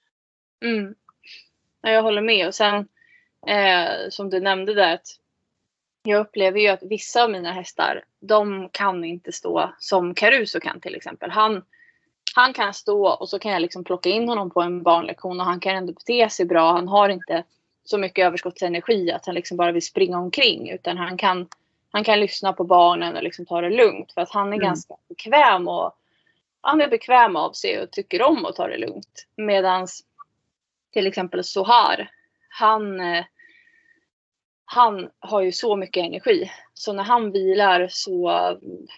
Mm. 0.65 0.95
Jag 1.81 2.03
håller 2.03 2.21
med 2.21 2.47
och 2.47 2.55
sen 2.55 2.88
eh, 3.47 4.09
som 4.09 4.29
du 4.29 4.39
nämnde 4.39 4.74
där 4.74 4.93
att 4.93 5.07
jag 6.03 6.21
upplever 6.21 6.59
ju 6.59 6.67
att 6.67 6.83
vissa 6.83 7.24
av 7.24 7.31
mina 7.31 7.51
hästar 7.51 8.03
de 8.19 8.69
kan 8.71 9.03
inte 9.03 9.31
stå 9.31 9.74
som 9.79 10.13
Caruso 10.13 10.59
kan 10.59 10.81
till 10.81 10.95
exempel. 10.95 11.31
Han, 11.31 11.63
han 12.36 12.53
kan 12.53 12.74
stå 12.74 13.07
och 13.07 13.29
så 13.29 13.39
kan 13.39 13.51
jag 13.51 13.62
liksom 13.62 13.84
plocka 13.84 14.10
in 14.10 14.29
honom 14.29 14.50
på 14.50 14.62
en 14.62 14.84
barnlektion 14.84 15.39
och 15.39 15.46
han 15.46 15.60
kan 15.60 15.75
ändå 15.75 15.93
bete 15.93 16.29
sig 16.29 16.46
bra. 16.46 16.72
Han 16.72 16.88
har 16.88 17.10
inte 17.10 17.43
så 17.84 17.98
mycket 17.98 18.25
överskottsenergi 18.25 19.12
att 19.12 19.25
han 19.25 19.36
liksom 19.36 19.57
bara 19.57 19.72
vill 19.72 19.86
springa 19.86 20.19
omkring 20.19 20.69
utan 20.69 20.98
han 20.98 21.17
kan, 21.17 21.48
han 21.91 22.03
kan 22.03 22.19
lyssna 22.19 22.53
på 22.53 22.63
barnen 22.63 23.15
och 23.15 23.24
liksom 23.24 23.46
ta 23.46 23.62
det 23.62 23.69
lugnt 23.69 24.12
för 24.12 24.22
att 24.22 24.31
han 24.31 24.48
är 24.48 24.53
mm. 24.53 24.67
ganska 24.67 24.96
bekväm 25.10 25.67
och 25.67 25.91
han 26.62 26.81
är 26.81 26.88
bekväm 26.88 27.36
av 27.36 27.51
sig 27.51 27.81
och 27.81 27.91
tycker 27.91 28.22
om 28.22 28.46
att 28.46 28.55
ta 28.55 28.67
det 28.67 28.77
lugnt. 28.77 29.27
Medans 29.36 30.03
till 30.93 31.07
exempel 31.07 31.43
Sohar, 31.43 32.12
han, 32.50 33.00
eh, 33.00 33.25
han 34.69 35.09
har 35.19 35.41
ju 35.41 35.51
så 35.51 35.75
mycket 35.75 36.05
energi. 36.05 36.51
Så 36.74 36.93
när 36.93 37.03
han 37.03 37.31
vilar 37.31 37.88
så, 37.89 38.31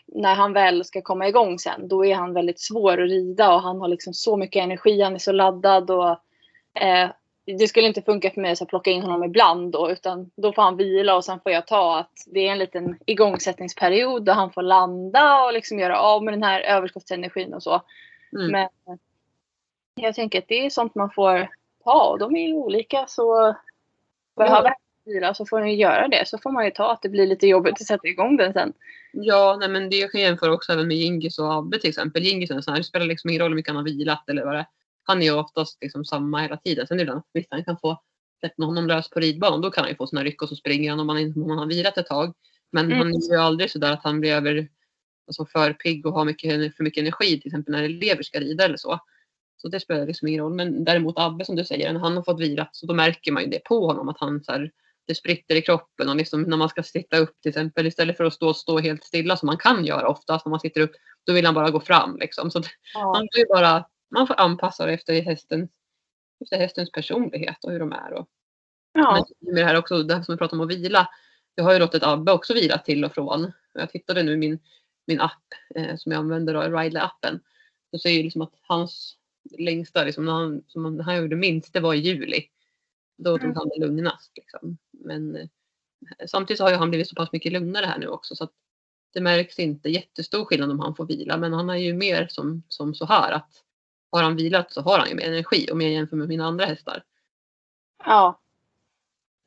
när 0.08 0.36
han 0.36 0.54
väl 0.54 0.86
ska 0.86 1.02
komma 1.02 1.28
igång 1.28 1.60
sen, 1.60 1.88
då 1.88 2.06
är 2.06 2.16
han 2.16 2.34
väldigt 2.34 2.60
svår 2.60 2.92
att 2.92 3.10
rida 3.10 3.54
och 3.54 3.62
han 3.62 3.82
har 3.82 3.88
liksom 3.88 4.14
så 4.14 4.38
mycket 4.38 4.64
energi, 4.64 5.02
han 5.02 5.16
är 5.16 5.20
så 5.20 5.32
laddad 5.32 5.92
och 5.92 6.10
eh, 6.82 7.10
det 7.46 7.68
skulle 7.68 7.88
inte 7.88 8.02
funka 8.02 8.32
för 8.32 8.42
mig 8.42 8.52
att 8.52 8.68
plocka 8.68 8.92
in 8.92 9.02
honom 9.02 9.24
ibland 9.24 9.72
då 9.72 9.92
utan 9.92 10.32
då 10.36 10.54
får 10.54 10.62
han 10.62 10.78
vila 10.78 11.16
och 11.16 11.26
sen 11.26 11.40
får 11.40 11.52
jag 11.52 11.68
ta 11.68 12.00
att 12.00 12.14
det 12.26 12.48
är 12.48 12.52
en 12.52 12.60
liten 12.60 13.00
igångsättningsperiod 13.06 14.26
där 14.26 14.34
han 14.34 14.52
får 14.52 14.62
landa 14.62 15.46
och 15.46 15.54
liksom 15.54 15.80
göra 15.80 16.00
av 16.00 16.24
med 16.24 16.34
den 16.34 16.44
här 16.44 16.62
överskottsenergin 16.62 17.54
och 17.54 17.64
så. 17.64 17.82
Mm. 18.34 18.52
Men 18.52 18.70
jag 19.96 20.16
tänker 20.16 20.40
att 20.40 20.48
det 20.48 20.66
är 20.66 20.70
sånt 20.70 20.96
man 20.96 21.12
får 21.12 21.50
ta 21.84 22.10
och 22.10 22.20
de 22.20 22.36
är 22.36 22.48
ju 22.48 22.54
olika 22.54 23.06
så 23.08 23.56
behöver 24.36 24.74
vila 25.14 25.34
så 25.34 25.46
får 25.46 25.62
ni 25.62 25.76
göra 25.76 26.08
det. 26.08 26.28
Så 26.28 26.38
får 26.38 26.52
man 26.52 26.66
ju 26.66 26.72
ta 26.72 26.92
att 26.92 27.02
det 27.02 27.10
blir 27.10 27.28
lite 27.28 27.48
jobbigt 27.48 27.82
att 27.82 27.88
sätta 27.88 28.08
igång 28.08 28.38
den 28.38 28.54
sen. 28.54 28.74
Ja, 29.12 29.58
nej 29.60 29.70
men 29.70 29.90
det 29.90 30.12
kan 30.12 30.22
jag 30.22 30.30
jämföra 30.30 30.54
också 30.54 30.72
även 30.74 30.88
med 30.88 30.98
Gingis 30.98 31.40
och 31.40 31.54
Abbe 31.54 31.80
till 31.80 31.90
exempel. 31.90 32.24
Gingis 32.24 32.52
är 32.52 32.62
sån 32.62 32.72
här, 32.72 32.80
det 32.80 32.84
spelar 32.84 33.06
liksom 33.06 33.30
ingen 33.30 33.42
roll 33.42 33.52
hur 33.52 33.56
mycket 33.56 33.70
han 33.70 33.78
har 33.78 33.84
vilat 33.84 34.30
eller 34.30 34.46
vad 34.46 34.54
det 34.54 34.60
är 34.60 34.66
han 35.10 35.22
är 35.22 35.26
ju 35.26 35.32
oftast 35.32 35.78
liksom 35.82 36.06
samma 36.06 36.42
hela 36.42 36.58
tiden. 36.58 36.88
Sen 36.88 37.00
ibland 37.00 37.22
visst 37.34 37.48
han 37.52 37.66
kan 37.66 37.78
få 37.78 38.02
släppa 38.40 38.64
honom 38.64 38.88
lös 38.88 39.10
på 39.10 39.20
ridbanan. 39.20 39.62
Då 39.62 39.72
kan 39.72 39.84
han 39.84 39.92
ju 39.92 39.96
få 39.96 40.08
såna 40.08 40.24
ryck 40.24 40.42
och 40.42 40.50
så 40.50 40.56
springer 40.56 40.90
han 40.90 41.00
om 41.00 41.10
han, 41.10 41.34
om 41.44 41.50
han 41.50 41.60
har 41.60 41.66
vilat 41.66 41.98
ett 41.98 42.08
tag. 42.08 42.34
Men 42.72 42.86
mm. 42.86 42.98
han 42.98 43.08
är 43.08 43.32
ju 43.32 43.38
aldrig 43.38 43.72
sådär 43.72 43.92
att 43.92 44.04
han 44.04 44.20
blir 44.20 44.32
över, 44.32 44.68
alltså 45.28 45.46
för 45.46 45.74
pigg 45.74 46.06
och 46.06 46.14
har 46.14 46.26
mycket, 46.26 46.76
för 46.76 46.84
mycket 46.84 47.02
energi 47.02 47.40
till 47.40 47.48
exempel 47.48 47.72
när 47.72 47.84
elever 47.84 48.24
ska 48.24 48.40
rida 48.40 48.66
eller 48.66 48.78
så. 48.78 49.00
Så 49.58 49.68
det 49.68 49.80
spelar 49.80 50.08
liksom 50.08 50.28
ingen 50.28 50.44
roll. 50.44 50.54
Men 50.54 50.84
däremot 50.84 51.18
Abbe 51.18 51.46
som 51.46 51.56
du 51.56 51.66
säger, 51.66 51.94
när 51.94 52.00
han 52.00 52.16
har 52.16 52.24
fått 52.24 52.42
vila 52.42 52.70
så 52.72 52.86
då 52.86 52.94
märker 52.94 53.32
man 53.32 53.44
ju 53.44 53.50
det 53.50 53.64
på 53.64 53.88
honom 53.88 54.10
att 54.10 54.20
han 54.20 54.44
så 54.44 54.52
här, 54.52 54.72
det 55.10 55.16
spritter 55.16 55.56
i 55.56 55.62
kroppen 55.62 56.10
och 56.10 56.16
liksom 56.16 56.42
när 56.42 56.58
man 56.58 56.70
ska 56.70 56.84
sitta 56.84 57.18
upp 57.18 57.42
till 57.42 57.50
exempel 57.50 57.88
istället 57.88 58.18
för 58.18 58.24
att 58.24 58.34
stå, 58.34 58.54
stå 58.54 58.80
helt 58.80 59.04
stilla 59.04 59.38
som 59.38 59.48
man 59.48 59.58
kan 59.58 59.86
göra 59.86 60.08
oftast 60.08 60.46
när 60.46 60.50
man 60.50 60.60
sitter 60.60 60.82
upp. 60.82 60.92
Då 61.26 61.34
vill 61.34 61.46
han 61.46 61.56
bara 61.56 61.70
gå 61.70 61.80
fram 61.80 62.18
liksom. 62.18 62.52
Så 62.52 62.62
ja. 62.94 63.14
han 63.16 63.28
får 63.34 63.40
ju 63.40 63.46
bara 63.46 63.86
man 64.12 64.28
får 64.28 64.40
anpassa 64.40 64.86
det 64.86 64.94
efter 64.94 65.22
hästens, 65.22 65.72
efter 66.42 66.58
hästens 66.58 66.92
personlighet 66.92 67.64
och 67.64 67.72
hur 67.72 67.80
de 67.80 67.92
är. 67.92 68.14
Och, 68.14 68.28
ja. 68.94 69.26
Men 69.40 69.54
med 69.54 69.64
det 69.64 69.68
här 69.68 69.78
också, 69.78 70.04
det 70.04 70.16
här 70.16 70.24
som 70.24 70.36
vi 70.36 70.38
pratar 70.38 70.58
om 70.58 70.62
att 70.62 70.70
vila. 70.70 71.10
Jag 71.56 71.64
har 71.64 71.74
ju 71.74 71.80
låtit 71.80 72.04
Abbe 72.04 72.32
också 72.32 72.54
vila 72.54 72.78
till 72.78 73.06
och 73.06 73.14
från. 73.14 73.52
Jag 73.74 73.90
tittade 73.90 74.24
nu 74.24 74.34
i 74.34 74.38
min, 74.38 74.60
min 75.08 75.22
app 75.22 75.44
eh, 75.76 75.96
som 75.96 76.12
jag 76.12 76.20
använder, 76.20 76.54
Ridley-appen. 76.54 77.40
Då 77.92 78.00
säger 78.00 78.24
liksom 78.24 78.42
att 78.42 78.54
hans 78.62 79.16
längsta, 79.58 80.04
liksom, 80.04 80.26
när 80.26 80.34
han, 80.34 80.64
som 80.68 81.00
han 81.00 81.18
gjorde 81.18 81.36
minst, 81.36 81.74
det 81.74 81.80
var 81.80 81.94
i 81.94 81.98
juli. 81.98 82.50
Då 83.18 83.38
tog 83.38 83.44
mm. 83.44 83.56
han 83.56 83.70
det 83.70 83.80
lugnast. 83.80 84.32
Liksom. 84.36 84.78
Men 85.00 85.36
eh, 85.36 85.48
samtidigt 86.28 86.62
har 86.62 86.70
ju 86.70 86.76
han 86.76 86.90
blivit 86.90 87.10
så 87.10 87.16
pass 87.16 87.32
mycket 87.32 87.52
lugnare 87.52 87.86
här 87.86 88.00
nu 88.00 88.08
också 88.08 88.36
så 88.36 88.44
att 88.44 88.52
det 89.14 89.22
märks 89.22 89.60
inte 89.60 89.90
jättestor 89.90 90.46
skillnad 90.46 90.72
om 90.72 90.80
han 90.80 90.96
får 90.96 91.06
vila. 91.06 91.38
Men 91.38 91.54
han 91.54 91.70
är 91.70 91.76
ju 91.76 91.94
mer 91.94 92.28
som, 92.30 92.64
som 92.68 92.96
så 92.96 93.06
här 93.06 93.32
att 93.32 93.64
har 94.12 94.24
han 94.24 94.36
vilat 94.36 94.74
så 94.74 94.82
har 94.82 95.00
han 95.00 95.10
ju 95.10 95.16
mer 95.16 95.28
energi 95.28 95.72
om 95.72 95.82
jag 95.82 95.92
jämför 95.92 96.16
med 96.16 96.28
mina 96.28 96.46
andra 96.46 96.66
hästar. 96.66 97.04
Ja. 98.06 98.40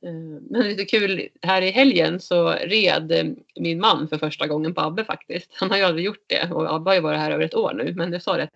Eh, 0.07 0.43
men 0.51 0.63
lite 0.63 0.85
kul, 0.85 1.29
här 1.43 1.63
i 1.63 1.71
helgen 1.71 2.21
så 2.21 2.51
red 2.51 3.13
eh, 3.13 3.25
min 3.57 3.81
man 3.81 4.09
för 4.09 4.19
första 4.19 4.47
gången 4.47 4.75
på 4.75 4.81
Abbe 4.81 5.05
faktiskt. 5.05 5.51
Han 5.55 5.71
har 5.71 5.77
ju 5.77 5.83
aldrig 5.83 6.05
gjort 6.07 6.25
det 6.27 6.51
och 6.53 6.75
Abbe 6.75 6.91
har 6.91 6.95
ju 6.95 7.01
varit 7.01 7.21
här 7.21 7.31
över 7.31 7.45
ett 7.45 7.55
år 7.55 7.73
nu. 7.75 7.95
Men 7.95 8.13
jag 8.13 8.23
sa 8.23 8.37
det, 8.37 8.49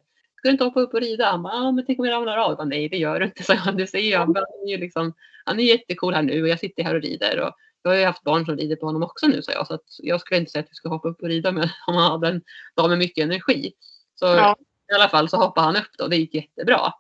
du 0.47 0.53
inte 0.53 0.65
hoppa 0.65 0.81
upp 0.81 0.95
och 0.95 1.01
rida? 1.01 1.31
Han 1.31 1.43
bara, 1.43 1.55
ja 1.55 1.73
men 1.73 1.87
tänk 1.87 1.99
om 1.99 2.05
jag 2.05 2.13
ramlar 2.13 2.37
av? 2.37 2.51
Jag 2.51 2.57
bara, 2.57 2.65
Nej 2.65 2.89
det 2.89 2.97
gör 2.97 3.21
du 3.21 3.27
inte, 3.27 3.43
så 3.43 3.53
jag. 3.53 3.77
Du 3.77 3.87
ser 3.87 3.99
ju 3.99 4.17
han 4.17 4.37
är 4.37 4.71
ju 4.71 4.77
liksom, 4.77 5.13
han 5.45 5.61
är 5.61 5.65
jättecool 5.65 6.15
här 6.15 6.23
nu 6.23 6.43
och 6.43 6.49
jag 6.49 6.61
sitter 6.61 6.83
här 6.83 6.95
och 6.95 7.03
rider. 7.03 7.41
Och 7.41 7.53
jag 7.83 7.91
har 7.91 7.99
ju 7.99 8.05
haft 8.05 8.23
barn 8.23 8.45
som 8.45 8.57
rider 8.57 8.77
på 8.77 8.87
honom 8.87 9.03
också 9.03 9.27
nu 9.27 9.43
sa 9.43 9.53
jag. 9.53 9.67
Så 9.67 9.75
att 9.75 9.85
jag 9.99 10.21
skulle 10.21 10.41
inte 10.41 10.51
säga 10.51 10.61
att 10.61 10.69
jag 10.71 10.77
ska 10.77 10.89
hoppa 10.89 11.09
upp 11.09 11.23
och 11.23 11.29
rida 11.29 11.53
med 11.53 11.71
om 11.87 11.95
han 11.95 12.11
hade 12.11 12.29
en 12.29 12.43
dag 12.77 12.91
med 12.91 12.99
mycket 12.99 13.25
energi. 13.25 13.73
Så 14.15 14.27
ja 14.27 14.57
i 14.93 14.95
alla 14.95 15.09
fall 15.09 15.29
så 15.29 15.37
hoppade 15.37 15.67
han 15.67 15.77
upp 15.77 15.99
då. 15.99 16.09
Det 16.09 16.17
gick 16.17 16.35
jättebra. 16.35 16.93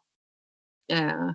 Eh, 0.92 1.26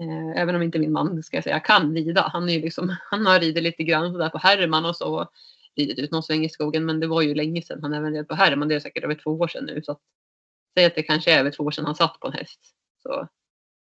eh, 0.00 0.42
även 0.42 0.54
om 0.54 0.62
inte 0.62 0.78
min 0.78 0.92
man 0.92 1.22
ska 1.22 1.36
jag 1.36 1.44
säga 1.44 1.60
kan 1.60 1.94
rida. 1.94 2.30
Han, 2.32 2.48
är 2.48 2.60
liksom, 2.60 2.96
han 3.10 3.26
har 3.26 3.40
ridit 3.40 3.62
lite 3.62 3.84
grann 3.84 4.12
sådär 4.12 4.28
på 4.28 4.38
Herman 4.38 4.84
och 4.84 4.96
så. 4.96 5.28
Ridit 5.76 5.98
ut 5.98 6.10
någon 6.10 6.22
sväng 6.22 6.44
i 6.44 6.48
skogen 6.48 6.86
men 6.86 7.00
det 7.00 7.06
var 7.06 7.22
ju 7.22 7.34
länge 7.34 7.62
sedan 7.62 7.82
han 7.82 7.94
även 7.94 8.14
red 8.14 8.28
på 8.28 8.34
Herman. 8.34 8.68
Det 8.68 8.74
är 8.74 8.80
säkert 8.80 9.04
över 9.04 9.14
två 9.14 9.30
år 9.30 9.48
sedan 9.48 9.64
nu. 9.64 9.82
Så 9.82 9.98
säg 10.74 10.84
att 10.84 10.94
det 10.94 11.02
kanske 11.02 11.32
är 11.32 11.38
över 11.38 11.50
två 11.50 11.64
år 11.64 11.70
sedan 11.70 11.84
han 11.84 11.94
satt 11.94 12.20
på 12.20 12.26
en 12.26 12.32
häst. 12.32 12.60
Så, 13.02 13.28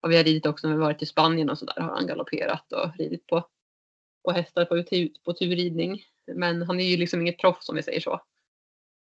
och 0.03 0.11
vi 0.11 0.17
har 0.17 0.25
ridit 0.25 0.47
också 0.47 0.69
när 0.69 0.75
vi 0.75 0.81
varit 0.81 1.03
i 1.03 1.07
Spanien 1.07 1.51
och 1.51 1.59
sådär 1.59 1.81
har 1.81 1.95
han 1.95 2.07
galopperat 2.07 2.73
och 2.73 2.97
ridit 2.99 3.27
på, 3.27 3.47
på 4.25 4.33
hästar 4.33 4.65
på, 4.65 4.85
på 5.25 5.33
turridning. 5.33 6.03
Men 6.35 6.63
han 6.63 6.81
är 6.81 6.85
ju 6.85 6.97
liksom 6.97 7.21
inget 7.21 7.39
proffs 7.39 7.69
om 7.69 7.77
vi 7.77 7.83
säger 7.83 8.01
så. 8.01 8.21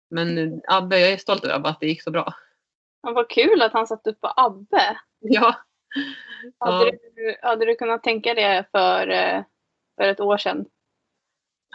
Men 0.10 0.62
Abbe, 0.68 1.00
jag 1.00 1.12
är 1.12 1.18
stolt 1.18 1.44
över 1.44 1.56
Abbe 1.56 1.70
att 1.70 1.80
det 1.80 1.88
gick 1.88 2.04
så 2.04 2.12
bra. 2.12 2.34
Men 3.04 3.14
vad 3.14 3.30
kul 3.30 3.62
att 3.62 3.74
han 3.74 3.88
satt 3.88 4.08
upp 4.08 4.22
på 4.22 4.34
Abbe. 4.36 4.98
Ja. 5.20 5.56
Hade, 6.60 6.86
ja. 6.86 6.92
Du, 7.16 7.36
hade 7.42 7.66
du 7.66 7.76
kunnat 7.76 8.04
tänka 8.04 8.34
det 8.34 8.66
för, 8.72 9.08
eh, 9.08 9.44
för 9.96 10.04
ett 10.04 10.20
år 10.20 10.38
sedan? 10.38 10.66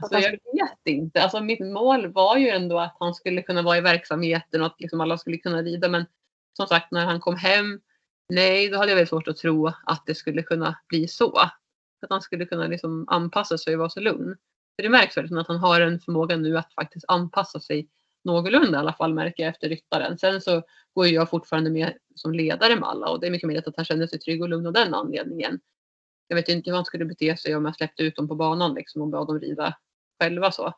Alltså, 0.02 0.19
jag 0.19 0.30
vet 0.30 0.78
inte. 0.85 1.23
Alltså, 1.23 1.40
mitt 1.40 1.61
mål 1.61 2.12
var 2.12 2.37
ju 2.37 2.49
ändå 2.49 2.78
att 2.78 2.97
han 3.00 3.14
skulle 3.14 3.42
kunna 3.42 3.62
vara 3.62 3.78
i 3.78 3.80
verksamheten 3.80 4.61
och 4.61 4.66
att 4.66 4.80
liksom 4.80 5.00
alla 5.00 5.19
skulle 5.19 5.37
kunna 5.37 5.62
rida. 5.62 5.88
Men 5.88 6.07
som 6.57 6.66
sagt, 6.66 6.92
när 6.92 7.04
han 7.04 7.21
kom 7.21 7.37
hem, 7.37 7.80
nej, 8.28 8.69
då 8.69 8.78
hade 8.78 8.90
jag 8.90 8.97
väldigt 8.97 9.09
svårt 9.09 9.28
att 9.28 9.37
tro 9.37 9.66
att 9.66 10.02
det 10.07 10.14
skulle 10.14 10.42
kunna 10.42 10.78
bli 10.88 11.09
så. 11.09 11.38
Att 12.02 12.11
han 12.11 12.23
skulle 12.23 12.47
kunna 12.47 12.66
liksom 12.66 13.04
anpassa 13.09 13.59
sig 13.59 13.75
och 13.75 13.78
vara 13.78 13.90
så 13.90 14.00
lugn. 14.00 14.37
För 14.76 14.83
det 14.83 14.88
märks 14.88 15.16
verkligen 15.16 15.38
att 15.38 15.49
han 15.49 15.57
har 15.57 15.80
en 15.80 16.00
förmåga 16.00 16.37
nu 16.37 16.59
att 16.59 16.75
faktiskt 16.75 17.04
anpassa 17.09 17.61
sig 17.61 17.88
någorlunda 18.25 18.78
i 18.78 18.80
alla 18.80 18.92
fall 18.92 19.14
märker 19.14 19.42
jag 19.42 19.50
efter 19.50 19.69
ryttaren. 19.69 20.19
Sen 20.19 20.40
så 20.40 20.62
går 20.95 21.07
jag 21.07 21.30
fortfarande 21.30 21.71
med 21.71 21.95
som 22.14 22.33
ledare 22.33 22.76
med 22.76 22.88
alla 22.88 23.09
och 23.09 23.21
det 23.21 23.26
är 23.26 23.30
mycket 23.30 23.47
möjligt 23.47 23.69
att 23.69 23.76
han 23.76 23.85
känner 23.85 24.07
sig 24.07 24.19
trygg 24.19 24.42
och 24.42 24.49
lugn 24.49 24.66
av 24.66 24.73
den 24.73 24.95
anledningen. 24.95 25.61
Jag 26.28 26.37
vet 26.37 26.49
inte 26.49 26.71
hur 26.71 26.76
han 26.76 26.85
skulle 26.85 27.04
bete 27.04 27.37
sig 27.37 27.57
om 27.57 27.64
jag 27.64 27.76
släppte 27.76 28.02
ut 28.02 28.16
dem 28.16 28.28
på 28.28 28.35
banan 28.35 28.75
liksom, 28.75 29.02
och 29.02 29.09
bad 29.09 29.26
dem 29.26 29.40
rida 29.40 29.76
själva 30.20 30.52
så. 30.52 30.72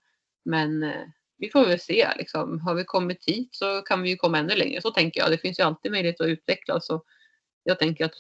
Men 0.45 0.83
eh, 0.83 1.07
vi 1.39 1.51
får 1.51 1.67
väl 1.67 1.81
se 1.81 2.09
liksom. 2.17 2.61
Har 2.61 2.75
vi 2.75 2.85
kommit 2.85 3.25
hit 3.27 3.49
så 3.53 3.83
kan 3.83 4.03
vi 4.03 4.11
ju 4.11 4.17
komma 4.17 4.39
ännu 4.39 4.55
längre. 4.55 4.81
Så 4.81 4.91
tänker 4.91 5.21
jag. 5.21 5.31
Det 5.31 5.39
finns 5.39 5.59
ju 5.59 5.63
alltid 5.63 5.93
möjlighet 5.93 6.21
att 6.21 6.27
utvecklas 6.27 6.91
och 6.91 7.05
jag 7.63 7.79
tänker 7.79 8.05
att 8.05 8.15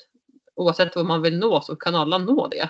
oavsett 0.54 0.96
vad 0.96 1.06
man 1.06 1.22
vill 1.22 1.38
nå 1.38 1.60
så 1.60 1.76
kan 1.76 1.94
alla 1.94 2.18
nå 2.18 2.48
det. 2.48 2.68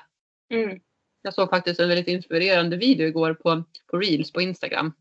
Mm. 0.51 0.81
Jag 1.23 1.35
såg 1.35 1.51
faktiskt 1.51 1.81
en 1.81 1.89
väldigt 1.89 2.09
inspirerande 2.09 2.77
video 2.77 3.07
igår 3.07 3.35
på, 3.35 3.63
på 3.87 3.99
Reels 3.99 4.33
på 4.33 4.41
Instagram. 4.41 4.93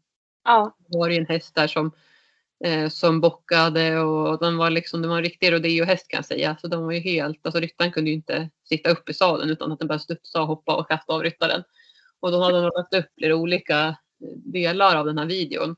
Ja. 0.44 0.78
Det 0.88 0.98
var 0.98 1.10
ju 1.10 1.18
en 1.18 1.26
häst 1.26 1.56
där 1.56 1.68
som, 1.68 1.92
eh, 2.64 2.90
som 2.90 3.22
bockade 3.22 4.00
och 4.00 4.40
den 4.40 4.58
var 4.58 4.70
liksom, 4.70 5.02
det 5.02 5.08
var 5.08 5.18
en 5.18 5.24
riktig 5.24 5.52
rodeo-häst 5.52 6.08
kan 6.08 6.18
jag 6.18 6.26
säga. 6.26 6.58
Så 6.62 6.68
den 6.68 6.84
var 6.84 6.92
ju 6.92 7.00
helt, 7.00 7.46
alltså 7.46 7.60
ryttaren 7.60 7.92
kunde 7.92 8.10
ju 8.10 8.16
inte 8.16 8.50
sitta 8.64 8.90
upp 8.90 9.10
i 9.10 9.14
sadeln 9.14 9.50
utan 9.50 9.72
att 9.72 9.80
den 9.80 9.88
bara 9.88 10.00
studsa 10.00 10.42
och 10.42 10.48
hoppa 10.48 10.76
och 10.76 10.88
kasta 10.88 11.14
av 11.14 11.24
ryttaren. 11.24 11.64
Och 12.22 12.32
då 12.32 12.44
hade 12.44 12.62
de 12.62 12.72
lagt 12.76 12.94
upp 12.94 13.06
flera 13.18 13.36
olika 13.36 13.98
delar 14.36 14.96
av 14.96 15.06
den 15.06 15.18
här 15.18 15.26
videon. 15.26 15.76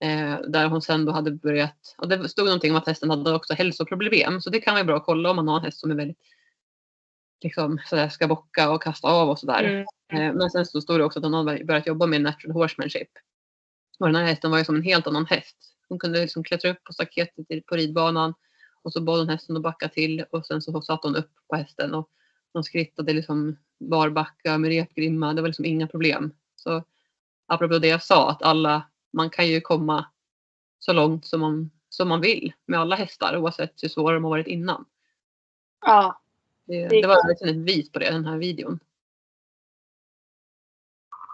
Eh, 0.00 0.40
där 0.48 0.68
hon 0.68 0.82
sen 0.82 1.04
då 1.04 1.12
hade 1.12 1.30
börjat, 1.30 1.94
och 1.98 2.08
det 2.08 2.28
stod 2.28 2.46
någonting 2.46 2.70
om 2.70 2.76
att 2.76 2.86
hästen 2.86 3.10
hade 3.10 3.34
också 3.34 3.54
hälsoproblem. 3.54 4.40
Så 4.40 4.50
det 4.50 4.60
kan 4.60 4.74
vara 4.74 4.84
bra 4.84 4.96
att 4.96 5.04
kolla 5.04 5.30
om 5.30 5.36
man 5.36 5.48
har 5.48 5.56
en 5.56 5.64
häst 5.64 5.80
som 5.80 5.90
är 5.90 5.94
väldigt 5.94 6.18
liksom 7.44 7.78
sådär, 7.86 8.08
ska 8.08 8.26
bocka 8.26 8.70
och 8.70 8.82
kasta 8.82 9.08
av 9.08 9.28
och 9.28 9.38
sådär. 9.38 9.64
Mm. 9.64 9.82
Eh, 10.12 10.34
men 10.34 10.50
sen 10.50 10.66
så 10.66 10.80
står 10.80 10.98
det 10.98 11.04
också 11.04 11.18
att 11.18 11.24
hon 11.24 11.34
har 11.34 11.64
börjat 11.64 11.86
jobba 11.86 12.06
med 12.06 12.22
natural 12.22 12.52
horsemanship. 12.52 13.08
Och 13.98 14.06
den 14.06 14.16
här 14.16 14.24
hästen 14.24 14.50
var 14.50 14.58
ju 14.58 14.64
som 14.64 14.76
en 14.76 14.82
helt 14.82 15.06
annan 15.06 15.26
häst. 15.26 15.56
Hon 15.88 15.98
kunde 15.98 16.20
liksom 16.20 16.44
klättra 16.44 16.70
upp 16.70 16.84
på 16.84 16.92
staketet 16.92 17.66
på 17.66 17.76
ridbanan 17.76 18.34
och 18.82 18.92
så 18.92 19.00
bad 19.00 19.18
hon 19.18 19.28
hästen 19.28 19.56
att 19.56 19.62
backa 19.62 19.88
till 19.88 20.24
och 20.30 20.46
sen 20.46 20.62
så 20.62 20.82
satt 20.82 21.04
hon 21.04 21.16
upp 21.16 21.30
på 21.48 21.56
hästen 21.56 21.94
och 21.94 22.10
de 22.56 22.64
skrittade 22.64 23.12
liksom 23.12 23.56
barbacka 23.78 24.58
med 24.58 24.70
repgrimma. 24.70 25.34
Det 25.34 25.42
var 25.42 25.48
liksom 25.48 25.64
inga 25.64 25.86
problem. 25.86 26.32
Så 26.56 26.84
apropå 27.46 27.78
det 27.78 27.88
jag 27.88 28.02
sa 28.02 28.30
att 28.30 28.42
alla, 28.42 28.82
man 29.12 29.30
kan 29.30 29.46
ju 29.48 29.60
komma 29.60 30.06
så 30.78 30.92
långt 30.92 31.26
som 31.26 31.40
man, 31.40 31.70
som 31.88 32.08
man 32.08 32.20
vill 32.20 32.52
med 32.66 32.80
alla 32.80 32.96
hästar 32.96 33.36
oavsett 33.36 33.82
hur 33.82 33.88
svåra 33.88 34.14
de 34.14 34.24
har 34.24 34.30
varit 34.30 34.46
innan. 34.46 34.84
Ja. 35.80 36.20
Det, 36.66 36.88
Det 36.88 37.00
det 37.00 37.08
var 37.08 37.28
verkligen 37.28 37.60
ett 37.60 37.68
vis 37.76 37.92
på 37.92 37.98
det, 37.98 38.10
den 38.10 38.24
här 38.24 38.38
videon. 38.38 38.78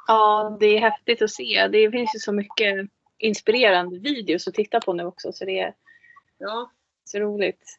ja, 0.07 0.57
det 0.61 0.67
är 0.67 0.81
häftigt 0.81 1.23
att 1.23 1.31
se. 1.31 1.69
Det 1.69 1.91
finns 1.91 2.14
ju 2.14 2.19
så 2.19 2.33
mycket 2.33 2.91
inspirerande 3.19 3.99
videos 3.99 4.49
att 4.49 4.55
titta 4.55 4.81
på 4.81 4.93
nu 4.93 5.05
också 5.05 5.33
så 5.33 5.45
det 5.45 5.59
är 5.59 5.75
Ja, 6.38 6.71
så 7.05 7.19
roligt. 7.19 7.79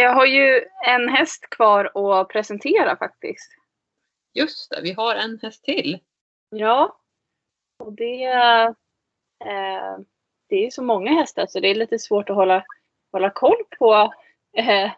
Jag 0.00 0.14
har 0.14 0.26
ju 0.26 0.64
en 0.86 1.08
häst 1.08 1.50
kvar 1.50 1.90
att 2.20 2.28
presentera 2.28 2.96
faktiskt. 2.96 3.50
just 4.34 4.70
det. 4.70 4.80
Vi 4.82 4.92
har 4.92 5.14
en 5.14 5.38
häst 5.42 5.64
till. 5.64 5.98
Ja. 6.50 6.96
Och 7.78 7.92
det, 7.92 8.24
eh, 9.44 9.98
det 10.48 10.66
är 10.66 10.70
så 10.70 10.82
många 10.82 11.12
hästar 11.12 11.46
så 11.46 11.60
det 11.60 11.68
är 11.68 11.74
lite 11.74 11.98
svårt 11.98 12.30
att 12.30 12.36
hålla, 12.36 12.64
hålla 13.12 13.30
koll 13.30 13.62
på 13.78 14.14
eh, 14.56 14.90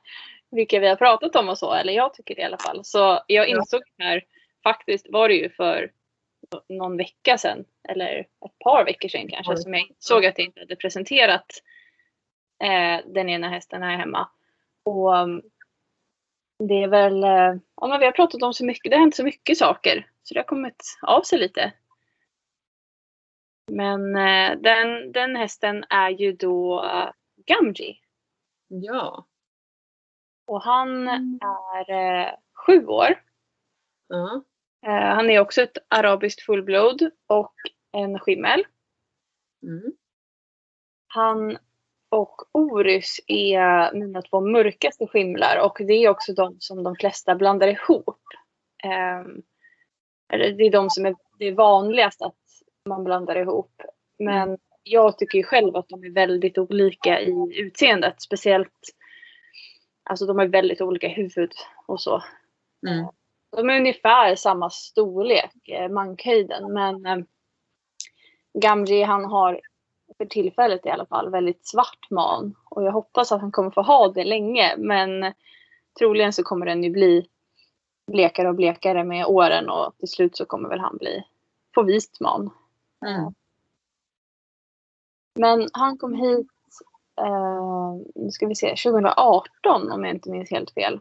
vilka 0.50 0.80
vi 0.80 0.88
har 0.88 0.96
pratat 0.96 1.36
om 1.36 1.48
och 1.48 1.58
så. 1.58 1.74
Eller 1.74 1.92
jag 1.92 2.14
tycker 2.14 2.34
det 2.34 2.42
i 2.42 2.44
alla 2.44 2.58
fall. 2.58 2.84
Så 2.84 3.22
jag 3.26 3.48
insåg 3.48 3.82
här, 3.98 4.24
faktiskt 4.62 5.06
var 5.10 5.28
det 5.28 5.34
ju 5.34 5.50
för 5.50 5.92
någon 6.68 6.96
vecka 6.96 7.38
sedan. 7.38 7.64
Eller 7.88 8.18
ett 8.20 8.58
par 8.64 8.84
veckor 8.84 9.08
sedan 9.08 9.28
kanske. 9.28 9.56
Som 9.56 9.74
jag 9.74 9.88
såg 9.98 10.26
att 10.26 10.38
jag 10.38 10.46
inte 10.46 10.60
hade 10.60 10.76
presenterat 10.76 11.62
eh, 12.62 13.06
den 13.06 13.28
ena 13.28 13.48
hästen 13.48 13.82
här 13.82 13.96
hemma. 13.96 14.28
Och 14.83 15.16
um, 15.16 15.42
det 16.68 16.83
är 16.83 16.88
väl, 16.88 17.25
eh, 17.25 17.61
ja 17.77 17.87
men 17.88 18.01
vi 18.01 18.05
har 18.05 18.12
pratat 18.12 18.42
om 18.42 18.55
så 18.55 18.64
mycket, 18.64 18.90
det 18.90 18.97
har 18.97 19.01
hänt 19.01 19.16
så 19.16 19.25
mycket 19.25 19.59
saker. 19.59 20.11
Så 20.23 20.35
det 20.35 20.40
har 20.40 20.45
kommit 20.45 20.99
av 21.03 21.23
sig 21.23 21.38
lite. 21.38 21.73
Men 23.73 24.16
eh, 24.16 24.59
den, 24.61 25.12
den 25.12 25.37
hästen 25.37 25.85
är 25.90 26.11
ju 26.11 26.33
då 26.33 26.85
uh, 26.85 27.11
Gamji. 27.47 28.01
Ja. 28.68 29.27
Och 30.47 30.62
han 30.62 31.09
är 31.09 31.90
eh, 31.90 32.33
sju 32.66 32.87
år. 32.87 33.23
ja. 34.09 34.45
Eh, 34.87 35.14
han 35.14 35.31
är 35.31 35.40
också 35.40 35.62
ett 35.62 35.79
arabiskt 35.88 36.42
fullblod 36.42 37.11
och 37.27 37.55
en 37.92 38.18
skimmel. 38.18 38.64
Mm. 39.62 39.92
Han 41.07 41.59
och 42.12 42.42
Orys 42.53 43.20
är 43.27 43.92
mina 43.94 44.22
två 44.22 44.40
mörkaste 44.40 45.07
skimlar 45.07 45.61
och 45.64 45.77
det 45.87 45.92
är 45.92 46.09
också 46.09 46.33
de 46.33 46.57
som 46.59 46.83
de 46.83 46.96
flesta 46.96 47.35
blandar 47.35 47.68
ihop. 47.68 48.18
Ehm, 48.85 49.42
eller 50.33 50.53
det 50.53 50.64
är 50.64 50.70
de 50.70 50.90
som 50.90 51.07
är 51.07 51.14
det 51.38 51.44
är 51.48 51.53
vanligast 51.53 52.22
att 52.22 52.35
man 52.88 53.05
blandar 53.05 53.37
ihop. 53.37 53.83
Men 54.18 54.59
jag 54.83 55.18
tycker 55.18 55.38
ju 55.38 55.44
själv 55.44 55.77
att 55.77 55.88
de 55.88 56.05
är 56.05 56.11
väldigt 56.11 56.59
olika 56.59 57.20
i 57.20 57.61
utseendet. 57.61 58.22
Speciellt, 58.22 58.81
alltså 60.05 60.27
de 60.27 60.38
är 60.38 60.46
väldigt 60.46 60.81
olika 60.81 61.09
huvud 61.09 61.53
och 61.87 62.01
så. 62.01 62.22
Mm. 62.88 63.07
De 63.57 63.70
är 63.70 63.77
ungefär 63.77 64.35
samma 64.35 64.70
storlek, 64.70 65.68
eh, 65.68 65.88
mankhöjden. 65.88 66.72
Men 66.72 67.07
eh, 67.07 67.18
Gamji 68.59 69.03
han 69.03 69.25
har 69.25 69.61
för 70.22 70.28
tillfället 70.28 70.87
i 70.87 70.90
alla 70.90 71.06
fall 71.06 71.30
väldigt 71.30 71.66
svart 71.66 72.11
man. 72.11 72.54
Och 72.64 72.85
jag 72.85 72.92
hoppas 72.92 73.32
att 73.32 73.40
han 73.40 73.52
kommer 73.52 73.70
få 73.70 73.82
ha 73.82 74.08
det 74.08 74.24
länge. 74.24 74.76
Men 74.78 75.32
troligen 75.98 76.32
så 76.32 76.42
kommer 76.42 76.66
den 76.66 76.82
ju 76.82 76.90
bli 76.90 77.28
blekare 78.06 78.48
och 78.48 78.54
blekare 78.54 79.04
med 79.04 79.26
åren 79.26 79.70
och 79.70 79.98
till 79.98 80.08
slut 80.08 80.37
så 80.37 80.44
kommer 80.44 80.68
väl 80.68 80.80
han 80.80 80.96
bli 80.96 81.24
få 81.74 81.82
vit 81.82 82.20
man. 82.20 82.50
Mm. 83.06 83.35
Men 85.38 85.68
han 85.72 85.98
kom 85.98 86.14
hit, 86.14 86.48
eh, 87.20 87.94
nu 88.14 88.30
ska 88.30 88.46
vi 88.46 88.54
se, 88.54 88.68
2018 88.68 89.92
om 89.92 90.04
jag 90.04 90.14
inte 90.14 90.30
minns 90.30 90.50
helt 90.50 90.70
fel. 90.70 91.00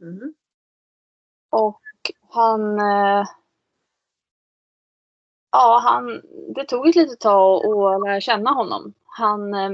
Mm. 0.00 0.34
Och 1.50 1.80
han... 2.28 2.80
Eh, 2.80 3.26
ja, 5.56 5.80
han, 5.82 6.22
det 6.54 6.64
tog 6.64 6.88
ett 6.88 6.96
litet 6.96 7.20
tag 7.20 7.66
att 7.66 8.02
lära 8.02 8.20
känna 8.20 8.50
honom. 8.50 8.94
Han, 9.04 9.54
eh, 9.54 9.70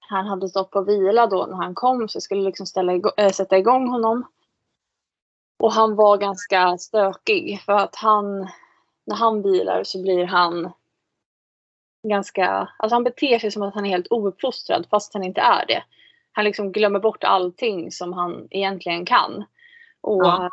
han 0.00 0.26
hade 0.26 0.48
stått 0.48 0.70
på 0.70 0.82
vila 0.82 1.26
då 1.26 1.46
när 1.46 1.56
han 1.56 1.74
kom 1.74 2.08
så 2.08 2.16
jag 2.16 2.22
skulle 2.22 2.42
liksom 2.42 2.66
ställa 2.66 2.92
äh, 3.16 3.30
sätta 3.30 3.58
igång 3.58 3.88
honom. 3.88 4.26
Och 5.58 5.72
han 5.72 5.96
var 5.96 6.16
ganska 6.16 6.78
stökig 6.78 7.60
för 7.60 7.72
att 7.72 7.96
han, 7.96 8.48
när 9.06 9.16
han 9.16 9.42
vilar 9.42 9.84
så 9.84 10.02
blir 10.02 10.24
han 10.24 10.72
ganska, 12.08 12.68
alltså 12.78 12.94
han 12.94 13.04
beter 13.04 13.38
sig 13.38 13.50
som 13.50 13.62
att 13.62 13.74
han 13.74 13.86
är 13.86 13.90
helt 13.90 14.12
ouppfostrad 14.12 14.86
fast 14.90 15.14
han 15.14 15.24
inte 15.24 15.40
är 15.40 15.66
det. 15.66 15.84
Han 16.32 16.44
liksom 16.44 16.72
glömmer 16.72 17.00
bort 17.00 17.24
allting 17.24 17.92
som 17.92 18.12
han 18.12 18.48
egentligen 18.50 19.06
kan. 19.06 19.44
Och 20.00 20.24
Ja. 20.24 20.50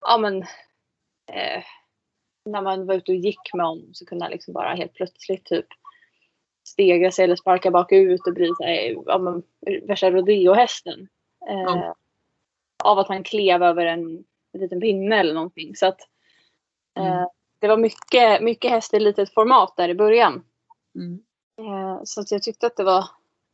ja 0.00 0.18
men 0.18 0.42
eh, 1.32 1.62
när 2.50 2.62
man 2.62 2.86
var 2.86 2.94
ute 2.94 3.12
och 3.12 3.18
gick 3.18 3.54
med 3.54 3.66
honom 3.66 3.94
så 3.94 4.06
kunde 4.06 4.24
han 4.24 4.32
liksom 4.32 4.54
bara 4.54 4.74
helt 4.74 4.94
plötsligt 4.94 5.44
typ 5.44 5.66
stegra 6.68 7.10
sig 7.10 7.24
eller 7.24 7.36
sparka 7.36 7.70
bakut 7.70 8.26
och 8.26 8.34
bli 8.34 8.50
här, 8.60 8.96
ja, 9.06 9.18
men, 9.18 9.42
värsta 9.86 10.10
rodeohästen. 10.10 11.08
Eh, 11.48 11.60
Ja. 11.60 11.94
Av 12.84 12.98
att 12.98 13.08
han 13.08 13.22
klev 13.22 13.62
över 13.62 13.86
en, 13.86 14.24
en 14.52 14.60
liten 14.60 14.80
pinne 14.80 15.16
eller 15.16 15.34
någonting. 15.34 15.76
Så 15.76 15.86
att, 15.86 16.00
eh, 16.96 17.12
Mm. 17.16 17.28
Det 17.58 17.68
var 17.68 17.76
mycket, 17.76 18.42
mycket 18.42 18.70
häst 18.70 18.94
i 18.94 19.00
litet 19.00 19.34
format 19.34 19.76
där 19.76 19.88
i 19.88 19.94
början. 19.94 20.44
Mm. 20.94 21.22
Eh, 21.58 22.00
så 22.04 22.20
att 22.20 22.30
jag 22.30 22.42
tyckte 22.42 22.66
att 22.66 22.76
det 22.76 22.84
var 22.84 23.04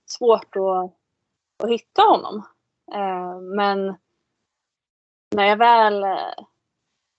svårt 0.07 0.57
att, 0.57 0.95
att 1.65 1.71
hitta 1.71 2.03
honom. 2.03 2.43
Eh, 2.93 3.41
men 3.41 3.97
när 5.37 5.45
jag 5.45 5.57
väl 5.57 6.03
eh, 6.05 6.45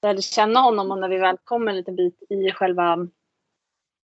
lärde 0.02 0.22
känna 0.22 0.60
honom 0.60 0.92
och 0.92 1.00
när 1.00 1.10
vi 1.10 1.18
väl 1.18 1.38
kom 1.44 1.68
en 1.68 1.76
liten 1.76 1.96
bit 1.96 2.24
i 2.30 2.52
själva 2.52 3.08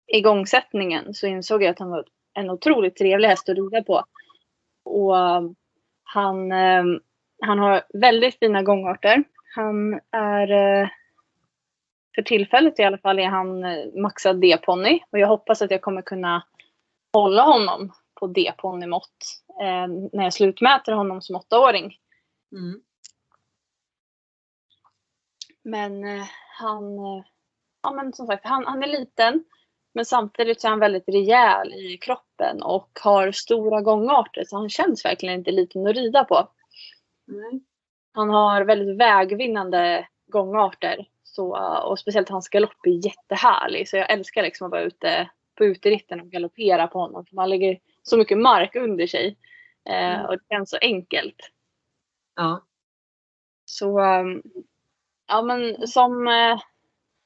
igångsättningen 0.06 1.14
så 1.14 1.26
insåg 1.26 1.62
jag 1.62 1.70
att 1.70 1.78
han 1.78 1.90
var 1.90 2.04
en 2.34 2.50
otroligt 2.50 2.96
trevlig 2.96 3.28
häst 3.28 3.48
att 3.48 3.56
rida 3.56 3.82
på. 3.82 4.04
Och 4.84 5.14
han, 6.02 6.52
ehm, 6.52 7.00
han 7.40 7.58
har 7.58 7.82
väldigt 7.94 8.38
fina 8.38 8.62
gångarter. 8.62 9.24
Han 9.54 10.00
är 10.12 10.50
eh, 10.50 10.88
för 12.14 12.22
tillfället 12.22 12.78
i 12.78 12.82
alla 12.82 12.98
fall 12.98 13.18
är 13.18 13.26
han 13.26 13.64
eh, 13.64 13.86
maxad 14.02 14.40
D-ponny 14.40 15.00
och 15.10 15.18
jag 15.18 15.28
hoppas 15.28 15.62
att 15.62 15.70
jag 15.70 15.82
kommer 15.82 16.02
kunna 16.02 16.46
hålla 17.12 17.42
honom 17.42 17.92
på 18.20 18.26
D-ponnymått 18.26 19.42
eh, 19.60 19.88
när 20.12 20.24
jag 20.24 20.32
slutmäter 20.32 20.92
honom 20.92 21.22
som 21.22 21.36
åttaåring. 21.36 21.96
Mm. 22.52 22.80
Men 25.70 26.04
eh, 26.04 26.24
han, 26.58 26.98
eh, 26.98 27.24
ja 27.82 27.90
men 27.90 28.12
som 28.12 28.26
sagt, 28.26 28.46
han, 28.46 28.66
han 28.66 28.82
är 28.82 28.86
liten. 28.86 29.44
Men 29.94 30.04
samtidigt 30.04 30.60
så 30.60 30.66
är 30.66 30.70
han 30.70 30.80
väldigt 30.80 31.08
rejäl 31.08 31.74
i 31.74 31.98
kroppen 31.98 32.62
och 32.62 32.98
har 33.02 33.32
stora 33.32 33.80
gångarter 33.80 34.44
så 34.44 34.56
han 34.56 34.68
känns 34.68 35.04
verkligen 35.04 35.38
inte 35.38 35.50
liten 35.50 35.86
att 35.86 35.96
rida 35.96 36.24
på. 36.24 36.48
Mm. 37.28 37.60
Han 38.12 38.30
har 38.30 38.64
väldigt 38.64 38.96
vägvinnande 38.96 40.08
gångarter. 40.26 41.08
Så, 41.22 41.56
och 41.84 41.98
speciellt 41.98 42.28
hans 42.28 42.48
galopp 42.48 42.86
är 42.86 43.06
jättehärlig. 43.06 43.88
Så 43.88 43.96
jag 43.96 44.10
älskar 44.10 44.42
liksom 44.42 44.64
att 44.64 44.70
vara 44.70 44.82
ute 44.82 45.30
på 45.54 45.64
uteritten 45.64 46.20
och 46.20 46.30
galoppera 46.30 46.86
på 46.86 46.98
honom. 46.98 47.26
För 47.26 47.36
man 47.36 47.50
lägger 47.50 47.78
så 48.02 48.16
mycket 48.16 48.38
mark 48.38 48.76
under 48.76 49.06
sig. 49.06 49.36
Eh, 49.88 50.14
Mm. 50.14 50.26
och 50.26 50.32
det 50.32 50.44
känns 50.54 50.70
så 50.70 50.78
enkelt. 50.80 51.36
Ja. 52.36 52.64
Så 53.64 54.00
um, 54.00 54.42
ja 55.28 55.42
men 55.42 55.88
som, 55.88 56.28
eh, 56.28 56.60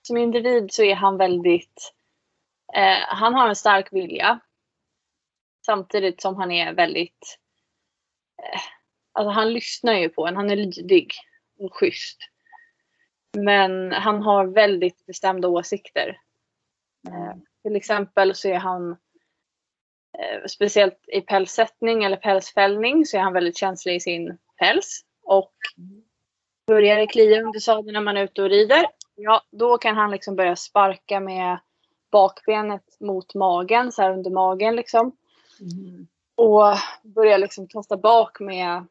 som 0.02 0.16
individ 0.16 0.72
så 0.72 0.82
är 0.82 0.94
han 0.94 1.16
väldigt, 1.16 1.92
eh, 2.74 3.06
han 3.08 3.34
har 3.34 3.48
en 3.48 3.56
stark 3.56 3.92
vilja. 3.92 4.40
Samtidigt 5.66 6.22
som 6.22 6.36
han 6.36 6.50
är 6.50 6.72
väldigt, 6.72 7.38
eh, 8.42 8.60
alltså 9.12 9.30
han 9.30 9.52
lyssnar 9.52 9.94
ju 9.94 10.08
på 10.08 10.26
en, 10.26 10.36
han 10.36 10.50
är 10.50 10.56
lydig 10.56 11.12
och 11.58 11.74
schysst. 11.74 12.18
Men 13.36 13.92
han 13.92 14.22
har 14.22 14.46
väldigt 14.46 15.06
bestämda 15.06 15.48
åsikter. 15.48 16.20
Eh, 17.08 17.34
till 17.62 17.76
exempel 17.76 18.34
så 18.34 18.48
är 18.48 18.58
han 18.58 18.90
eh, 20.18 20.46
speciellt 20.48 21.04
i 21.06 21.20
pälssättning 21.20 22.04
eller 22.04 22.16
pälsfällning 22.16 23.06
så 23.06 23.16
är 23.16 23.20
han 23.20 23.32
väldigt 23.32 23.58
känslig 23.58 23.94
i 23.94 24.00
sin 24.00 24.38
päls. 24.58 25.04
Och 25.22 25.54
mm 25.78 26.04
börjar 26.66 26.96
det 26.96 27.06
klia 27.06 27.42
under 27.42 27.60
sadeln 27.60 27.92
när 27.92 28.00
man 28.00 28.16
är 28.16 28.24
ute 28.24 28.42
och 28.42 28.50
rider, 28.50 28.86
ja 29.14 29.42
då 29.50 29.78
kan 29.78 29.96
han 29.96 30.10
liksom 30.10 30.36
börja 30.36 30.56
sparka 30.56 31.20
med 31.20 31.58
bakbenet 32.12 33.00
mot 33.00 33.34
magen, 33.34 33.92
så 33.92 34.02
här 34.02 34.12
under 34.12 34.30
magen 34.30 34.76
liksom. 34.76 35.16
Mm. 35.60 36.06
Och 36.34 36.76
börja 37.02 37.36
liksom 37.36 37.68
kasta 37.68 37.96
bak 37.96 38.40
med 38.40 38.86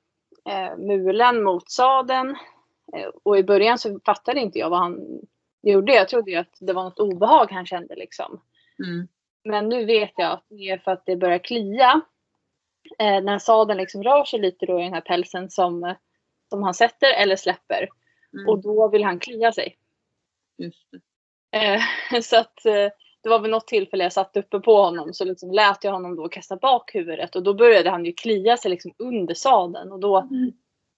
eh, 0.50 0.78
mulen 0.78 1.44
mot 1.44 1.72
sadeln. 1.72 2.30
Eh, 2.96 3.10
och 3.24 3.38
i 3.38 3.44
början 3.44 3.78
så 3.78 4.00
fattade 4.06 4.40
inte 4.40 4.60
jag 4.60 4.70
vad 4.70 4.80
han 4.80 5.22
gjorde. 5.62 5.94
Jag 5.94 6.10
trodde 6.10 6.32
ju 6.32 6.38
att 6.38 6.58
det 6.60 6.74
var 6.74 6.84
något 6.84 7.00
obehag 7.00 7.52
han 7.52 7.66
kände 7.66 7.96
liksom. 7.96 8.42
Mm. 8.86 9.08
Men 9.44 9.70
nu 9.70 9.86
vet 9.86 10.12
jag 10.16 10.32
att 10.32 10.46
det 10.50 10.70
är 10.70 10.78
för 10.78 10.92
att 10.92 11.06
det 11.06 11.16
börjar 11.16 11.38
klia. 11.38 12.02
Eh, 13.00 13.22
när 13.22 13.40
sadeln 13.40 13.78
liksom 13.78 14.04
rör 14.04 14.24
sig 14.24 14.40
lite 14.40 14.66
då 14.66 14.80
i 14.80 14.84
den 14.84 14.94
här 14.94 15.02
pälsen 15.02 15.50
som, 15.50 15.96
som 16.52 16.64
han 16.64 16.74
sätter 16.74 17.14
eller 17.14 17.36
släpper. 17.36 17.90
Mm. 18.34 18.50
Och 18.50 18.62
då 18.62 18.88
vill 18.88 19.04
han 19.04 19.20
klia 19.20 19.52
sig. 19.52 19.78
Eh, 21.52 21.82
så 22.22 22.38
att 22.38 22.66
eh, 22.66 22.90
det 23.24 23.30
var 23.30 23.40
vid 23.40 23.52
något 23.52 23.68
tillfälle 23.68 24.04
jag 24.04 24.14
satt 24.14 24.38
uppe 24.38 24.60
på 24.60 24.76
honom 24.82 25.14
så 25.14 25.26
liksom 25.26 25.52
lät 25.52 25.84
jag 25.84 25.92
honom 25.92 26.16
då 26.16 26.28
kasta 26.30 26.56
bak 26.56 26.96
huvudet 26.96 27.36
och 27.36 27.44
då 27.44 27.54
började 27.54 27.90
han 27.90 28.06
ju 28.06 28.14
klia 28.14 28.58
sig 28.58 28.72
liksom 28.72 28.94
under 28.98 29.34
sadeln 29.34 29.92
och 29.92 30.00
då, 30.00 30.18
Mm. 30.18 30.52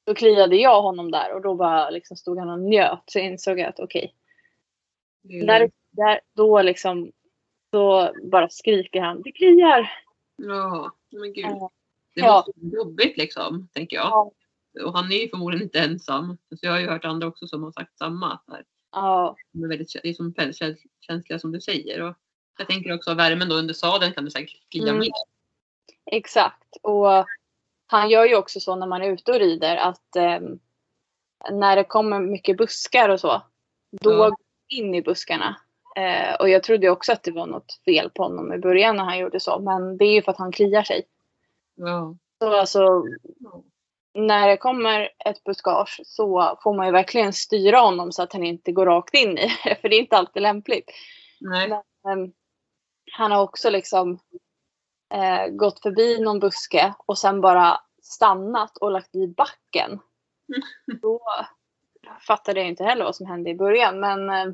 då 0.04 0.14
kliade 0.14 0.56
jag 0.56 0.82
honom 0.82 1.12
där 1.12 1.34
och 1.36 1.42
då 1.42 1.56
bara 1.56 1.90
liksom 1.90 2.18
stod 2.18 2.40
han 2.40 2.50
och 2.50 2.60
njöt 2.60 3.04
så 3.06 3.20
insåg 3.20 3.60
jag 3.60 3.70
att 3.70 3.80
okej, 3.80 4.14
Det 5.22 5.40
är 5.40 5.48
där, 5.48 5.72
där, 5.92 6.20
då 6.34 6.62
liksom 6.62 7.12
då 7.72 8.12
bara 8.24 8.50
skriker 8.50 9.02
han 9.02 9.22
det 9.22 9.32
kliar. 9.32 9.92
Ja, 10.36 10.92
men 11.12 11.34
gud. 11.34 11.46
Ja. 11.46 11.70
Det 12.16 12.22
Ja. 12.22 12.36
måste 12.36 12.52
vara 12.56 12.74
jobbigt 12.86 13.18
liksom, 13.18 13.68
tänker 13.74 13.96
jag. 13.98 14.06
Ja. 14.06 14.32
Och 14.86 14.94
han 14.98 15.12
är 15.12 15.16
ju 15.18 15.30
förmodligen 15.30 15.64
inte 15.64 15.80
ensam. 15.80 16.38
Så 16.50 16.58
jag 16.66 16.72
har 16.72 16.80
ju 16.80 16.88
hört 16.90 17.06
andra 17.06 17.28
också 17.28 17.48
som 17.48 17.64
har 17.64 17.72
sagt 17.72 17.98
samma. 17.98 18.40
här- 18.52 18.64
Ja, 18.92 19.36
De 19.52 19.64
är 19.64 19.68
väldigt 19.68 19.96
kä- 19.96 20.00
det 20.04 20.10
är 20.10 20.14
som 20.14 20.34
pälskänsliga 20.34 21.40
som 21.40 21.52
du 21.52 21.62
säger. 21.62 22.02
Och 22.02 22.16
jag 22.58 22.68
tänker 22.68 22.94
också 22.94 23.14
värmen 23.14 23.50
då 23.50 23.56
under 23.56 23.74
sadeln 23.74 24.14
kan 24.14 24.26
du 24.26 24.32
säkert 24.32 24.70
klia 24.72 24.84
Mm. 24.88 25.00
mer. 25.00 25.10
exakt. 26.06 26.76
Och 26.82 27.26
han 27.88 28.10
gör 28.10 28.26
ju 28.26 28.36
också 28.36 28.60
så 28.60 28.76
när 28.76 28.88
man 28.88 29.02
är 29.02 29.12
ute 29.12 29.32
och 29.32 29.40
rider 29.40 29.76
att 29.78 30.16
ehm, 30.16 30.60
när 31.52 31.76
det 31.76 31.84
kommer 31.84 32.20
mycket 32.20 32.58
buskar 32.58 33.10
och 33.10 33.20
så, 33.20 33.42
då 34.02 34.12
Ja. 34.12 34.18
går 34.18 34.36
in 34.68 34.96
i 34.96 35.02
buskarna. 35.02 35.56
Eh, 35.96 36.36
och 36.40 36.50
jag 36.50 36.64
trodde 36.64 36.90
också 36.90 37.12
att 37.12 37.24
det 37.24 37.32
var 37.32 37.48
något 37.48 37.80
fel 37.86 38.10
på 38.10 38.24
honom 38.24 38.54
i 38.54 38.58
början 38.58 38.96
när 38.96 39.04
han 39.04 39.18
gjorde 39.20 39.40
så. 39.40 39.60
Men 39.60 39.98
det 39.98 40.06
är 40.06 40.14
ju 40.14 40.22
för 40.22 40.32
att 40.32 40.38
han 40.38 40.52
kliar 40.52 40.84
sig. 40.84 41.04
Ja. 41.76 42.16
Så 42.42 42.60
alltså. 42.60 43.04
När 44.14 44.48
det 44.48 44.58
kommer 44.58 45.10
ett 45.26 45.44
buskage 45.44 46.02
så 46.06 46.60
får 46.64 46.74
man 46.74 46.86
ju 46.86 46.92
verkligen 46.92 47.34
styra 47.34 47.80
honom 47.80 48.12
så 48.12 48.24
att 48.24 48.34
han 48.34 48.44
inte 48.44 48.72
går 48.72 48.86
rakt 48.86 49.14
in 49.14 49.38
i 49.38 49.52
det. 49.64 49.76
För 49.82 49.90
det 49.90 49.96
är 49.96 50.00
inte 50.00 50.18
alltid 50.18 50.42
lämpligt. 50.42 50.92
Nej. 51.42 51.70
Men, 51.70 51.82
ehm, 52.14 52.34
han 53.12 53.32
har 53.32 53.42
också 53.42 53.70
liksom 53.70 54.20
eh, 55.14 55.48
gått 55.48 55.82
förbi 55.82 56.20
någon 56.22 56.40
buske 56.40 56.94
och 57.06 57.18
sen 57.18 57.42
bara 57.42 57.80
stannat 58.04 58.78
och 58.78 58.92
lagt 58.92 59.16
i 59.16 59.28
backen. 59.28 60.00
Då 61.02 61.20
fattade 62.28 62.60
jag 62.60 62.70
inte 62.70 62.84
heller 62.84 63.06
vad 63.06 63.16
som 63.16 63.26
hände 63.26 63.50
i 63.50 63.56
början. 63.56 64.00
Men 64.00 64.30
eh, 64.30 64.46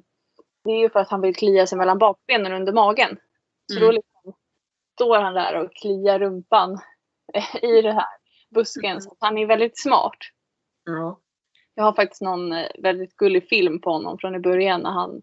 det 0.64 0.72
är 0.72 0.80
ju 0.80 0.90
för 0.90 1.00
att 1.00 1.10
han 1.10 1.22
vill 1.22 1.36
klia 1.36 1.68
sig 1.68 1.78
mellan 1.78 1.98
bakbenen 1.98 2.54
under 2.54 2.74
magen. 2.74 3.18
Så 3.72 3.78
Mm. 3.78 3.88
då 3.88 3.92
liksom 3.92 4.34
står 4.94 5.18
han 5.20 5.34
där 5.34 5.56
och 5.56 5.74
kliar 5.74 6.20
rumpan 6.20 6.80
eh, 7.34 7.64
i 7.64 7.82
den 7.82 7.96
här 7.96 8.06
busken. 8.50 9.02
Så 9.02 9.12
att 9.12 9.18
han 9.20 9.38
är 9.38 9.46
väldigt 9.46 9.80
smart. 9.80 10.18
Ja. 10.86 11.20
Jag 11.76 11.84
har 11.84 11.94
faktiskt 11.94 12.22
någon 12.22 12.52
eh, 12.52 12.68
väldigt 12.80 13.16
gullig 13.16 13.50
film 13.50 13.82
på 13.82 13.92
honom 13.92 14.18
från 14.18 14.36
i 14.36 14.40
början 14.40 14.82
när 14.82 14.92
han, 14.92 15.22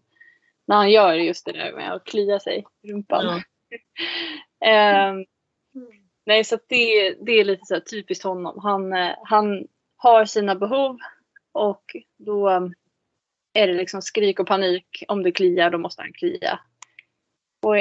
när 0.67 0.75
han 0.75 0.91
gör 0.91 1.13
just 1.13 1.45
det 1.45 1.51
där 1.51 1.73
med 1.73 1.93
att 1.93 2.03
klia 2.03 2.39
sig 2.39 2.65
i 2.81 2.91
rumpan. 2.91 3.41
Ehm, 4.65 5.25
nej, 6.25 6.43
så 6.43 6.57
det, 6.67 7.15
det 7.25 7.31
är 7.31 7.45
lite 7.45 7.65
så 7.65 7.79
typiskt 7.79 8.23
honom. 8.23 8.59
Han, 8.63 8.93
eh, 8.93 9.15
han 9.23 9.67
har 9.97 10.25
sina 10.25 10.55
behov 10.55 10.97
och 11.51 11.83
då 12.17 12.49
eh, 12.49 12.67
är 13.53 13.67
det 13.67 13.73
liksom 13.73 14.01
skrik 14.01 14.39
och 14.39 14.47
panik. 14.47 15.03
Om 15.07 15.23
det 15.23 15.31
kliar, 15.31 15.69
då 15.69 15.77
måste 15.77 16.01
han 16.01 16.13
klia. 16.13 16.59
Och 17.61 17.75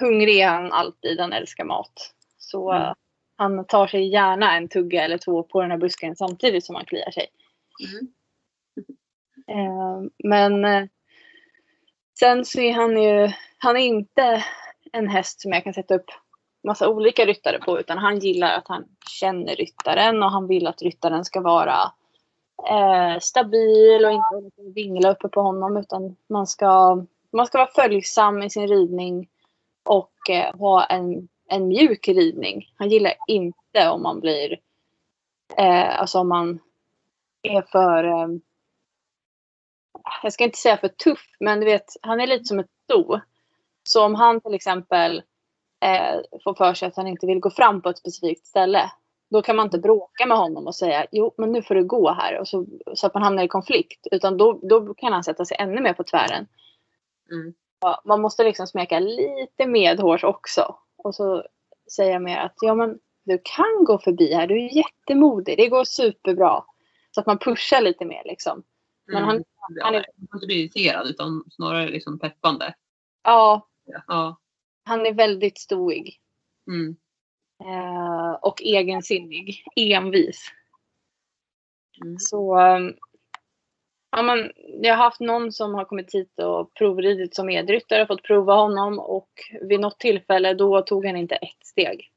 hungrig 0.00 0.40
är 0.40 0.48
han 0.48 0.72
alltid. 0.72 1.20
Han 1.20 1.32
älskar 1.32 1.64
mat. 1.64 2.14
Så 2.38 2.72
Mm. 2.72 2.94
Han 3.36 3.66
tar 3.66 3.86
sig 3.86 4.08
gärna 4.08 4.56
en 4.56 4.68
tugga 4.68 5.04
eller 5.04 5.18
två 5.18 5.42
på 5.42 5.62
den 5.62 5.70
här 5.70 5.78
busken 5.78 6.16
samtidigt 6.16 6.64
som 6.64 6.74
han 6.74 6.84
kliar 6.84 7.10
sig. 7.10 7.26
Mm. 7.88 8.12
Eh, 9.48 10.10
men 10.24 10.64
eh, 10.64 10.88
sen 12.18 12.44
så 12.44 12.60
är 12.60 12.72
han 12.72 13.02
ju, 13.02 13.32
han 13.58 13.76
är 13.76 13.80
inte 13.80 14.44
en 14.92 15.08
häst 15.08 15.40
som 15.40 15.52
jag 15.52 15.64
kan 15.64 15.74
sätta 15.74 15.94
upp 15.94 16.10
massa 16.64 16.88
olika 16.88 17.24
ryttare 17.24 17.58
på 17.58 17.80
utan 17.80 17.98
han 17.98 18.18
gillar 18.18 18.58
att 18.58 18.68
han 18.68 18.84
känner 19.20 19.56
ryttaren 19.56 20.22
och 20.22 20.30
han 20.30 20.48
vill 20.48 20.66
att 20.66 20.82
ryttaren 20.82 21.24
ska 21.24 21.40
vara 21.40 21.92
eh, 22.70 23.18
stabil 23.20 24.04
och 24.04 24.12
inte 24.12 24.62
vingla 24.74 25.10
uppe 25.10 25.28
på 25.28 25.40
honom 25.40 25.76
utan 25.76 26.16
man 26.28 26.46
ska, 26.46 27.04
man 27.32 27.46
ska 27.46 27.58
vara 27.58 27.70
följsam 27.74 28.42
i 28.42 28.50
sin 28.50 28.68
ridning 28.68 29.28
och 29.84 30.30
eh, 30.30 30.58
ha 30.58 30.84
en, 30.84 31.28
en 31.48 31.68
mjuk 31.68 32.08
ridning. 32.08 32.72
Han 32.76 32.88
gillar 32.88 33.12
inte 33.26 33.88
om 33.88 34.02
man 34.02 34.20
blir, 34.20 34.58
eh, 35.58 36.00
alltså 36.00 36.18
om 36.18 36.28
man 36.28 36.58
är 37.42 37.62
för 37.62 38.04
eh, 38.04 38.28
jag 40.22 40.32
ska 40.32 40.44
inte 40.44 40.58
säga 40.58 40.76
för 40.76 40.88
tuff, 40.88 41.36
men 41.40 41.60
du 41.60 41.66
vet, 41.66 41.84
han 42.02 42.20
är 42.20 42.26
lite 42.26 42.44
som 42.44 42.58
ett 42.58 42.70
sto. 42.84 43.20
Så 43.88 44.04
om 44.04 44.14
han 44.14 44.40
till 44.40 44.54
exempel 44.54 45.22
eh, 45.84 46.20
får 46.44 46.54
för 46.54 46.74
sig 46.74 46.88
att 46.88 46.96
han 46.96 47.06
inte 47.06 47.26
vill 47.26 47.40
gå 47.40 47.50
fram 47.50 47.82
på 47.82 47.88
ett 47.88 47.98
specifikt 47.98 48.46
ställe. 48.46 48.90
Då 49.30 49.42
kan 49.42 49.56
man 49.56 49.66
inte 49.66 49.78
bråka 49.78 50.26
med 50.26 50.38
honom 50.38 50.66
och 50.66 50.74
säga 50.74 51.06
jo 51.12 51.34
men 51.36 51.52
nu 51.52 51.62
får 51.62 51.74
du 51.74 51.84
gå 51.84 52.12
här 52.12 52.38
och 52.38 52.48
så, 52.48 52.66
så 52.94 53.06
att 53.06 53.14
man 53.14 53.22
hamnar 53.22 53.42
i 53.42 53.48
konflikt. 53.48 54.06
Utan 54.10 54.36
då, 54.36 54.60
då 54.62 54.94
kan 54.94 55.12
han 55.12 55.24
sätta 55.24 55.44
sig 55.44 55.56
ännu 55.60 55.80
mer 55.80 55.92
på 55.92 56.04
tvären. 56.04 56.46
Mm. 57.30 57.54
Ja, 57.80 58.02
man 58.04 58.20
måste 58.20 58.44
liksom 58.44 58.66
smeka 58.66 58.98
lite 58.98 59.66
medhårs 59.66 60.24
också. 60.24 60.76
Och 61.06 61.14
så 61.14 61.44
säga 61.96 62.18
mer 62.18 62.38
att 62.38 62.54
ja 62.60 62.74
men 62.74 62.98
du 63.24 63.40
kan 63.44 63.84
gå 63.84 63.98
förbi 63.98 64.34
här, 64.34 64.46
du 64.46 64.54
är 64.64 64.76
jättemodig, 64.76 65.56
det 65.58 65.68
går 65.68 65.84
superbra. 65.84 66.64
Så 67.10 67.20
att 67.20 67.26
man 67.26 67.38
pushar 67.38 67.80
lite 67.80 68.04
mer 68.04 68.22
liksom. 68.24 68.62
Men 69.06 69.22
han- 69.24 69.36
Mm. 69.36 69.44
Ja, 69.78 69.84
han 69.84 69.94
är- 69.94 70.06
inte 70.34 70.46
irriterad 70.54 71.06
utan 71.06 71.44
snarare 71.50 71.88
liksom 71.88 72.18
peppande. 72.18 72.74
Ja, 73.22 73.68
Ja. 74.06 74.36
han 74.84 75.06
är 75.06 75.12
väldigt 75.14 75.58
stoig. 75.58 76.20
Mm. 76.68 76.96
Eh, 77.64 78.32
och 78.42 78.62
egensinnig, 78.62 79.64
envis. 79.76 80.52
Mm. 82.04 82.18
Så 82.18 82.60
um, 82.60 82.94
ja, 84.16 84.22
men, 84.22 84.52
jag 84.82 84.94
har 84.96 85.04
haft 85.04 85.20
någon 85.20 85.52
som 85.52 85.74
har 85.74 85.84
kommit 85.84 86.14
hit 86.14 86.38
och 86.38 86.74
provridit 86.74 87.34
som 87.34 87.46
medryttare, 87.46 88.06
fått 88.06 88.22
prova 88.22 88.54
honom 88.54 88.98
och 88.98 89.28
vid 89.60 89.80
något 89.80 89.98
tillfälle 90.00 90.54
då 90.54 90.82
tog 90.82 91.06
han 91.06 91.16
inte 91.16 91.34
ett 91.34 91.66
steg. 91.66 92.10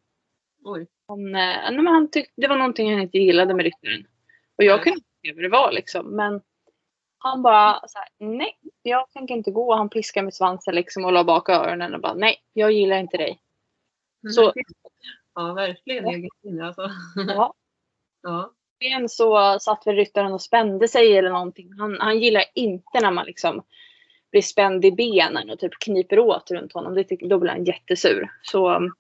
Oj. 0.64 0.88
Han, 1.08 1.20
eh, 1.20 1.32
nej, 1.32 1.72
men 1.76 1.88
han 1.88 2.12
tyckte 2.12 2.42
det 2.42 2.48
var 2.48 2.58
någonting 2.58 2.92
han 2.92 3.02
inte 3.02 3.18
gillade 3.18 3.54
med 3.54 3.64
ryttaren. 3.66 4.08
Och 4.58 4.64
jag 4.64 4.84
kunde 4.84 4.98
inte 4.98 5.10
se 5.26 5.34
vad 5.34 5.44
det 5.44 5.50
var 5.50 5.72
liksom. 5.72 6.06
Men 6.16 6.42
han 7.18 7.42
bara 7.42 7.80
så 7.88 8.00
här, 8.00 8.08
nej, 8.18 8.58
jag 8.84 9.10
tänker 9.12 9.36
inte 9.36 9.52
gå. 9.52 9.76
Han 9.76 9.90
piskade 9.90 10.24
med 10.24 10.34
svansen 10.34 10.76
liksom 10.76 11.06
och 11.06 11.12
la 11.12 11.24
bak 11.24 11.50
öronen 11.50 11.94
och 11.96 12.02
bara, 12.02 12.14
nej, 12.14 12.36
jag 12.54 12.72
gillar 12.72 12.98
inte 12.98 13.18
dig. 13.18 13.40
Så- 14.36 14.54
Ja, 15.36 15.54
verkligen 15.54 16.30
Ja. 16.42 16.66
alltså. 16.68 16.90
Ja. 17.28 17.54
Ja. 18.22 18.52
Sen 18.82 19.10
så 19.10 19.60
satt 19.60 19.88
väl 19.88 19.96
ryttaren 19.96 20.34
och 20.34 20.42
spände 20.42 20.88
sig 20.88 21.18
eller 21.18 21.30
någonting. 21.30 21.74
Han, 21.80 21.98
han 22.00 22.20
gillar 22.20 22.44
inte 22.56 23.00
när 23.02 23.12
man 23.12 23.26
liksom 23.26 23.64
blir 24.32 24.42
spänd 24.42 24.86
i 24.86 24.92
benen 24.92 25.50
och 25.50 25.60
typ 25.60 25.80
kniper 25.80 26.20
åt 26.20 26.52
runt 26.52 26.74
honom. 26.74 26.94
Det 26.94 27.18
då 27.22 27.40
blir 27.40 27.52
han 27.52 27.66
jättesur. 27.66 28.32
Så 28.42 28.76
um, 28.76 28.94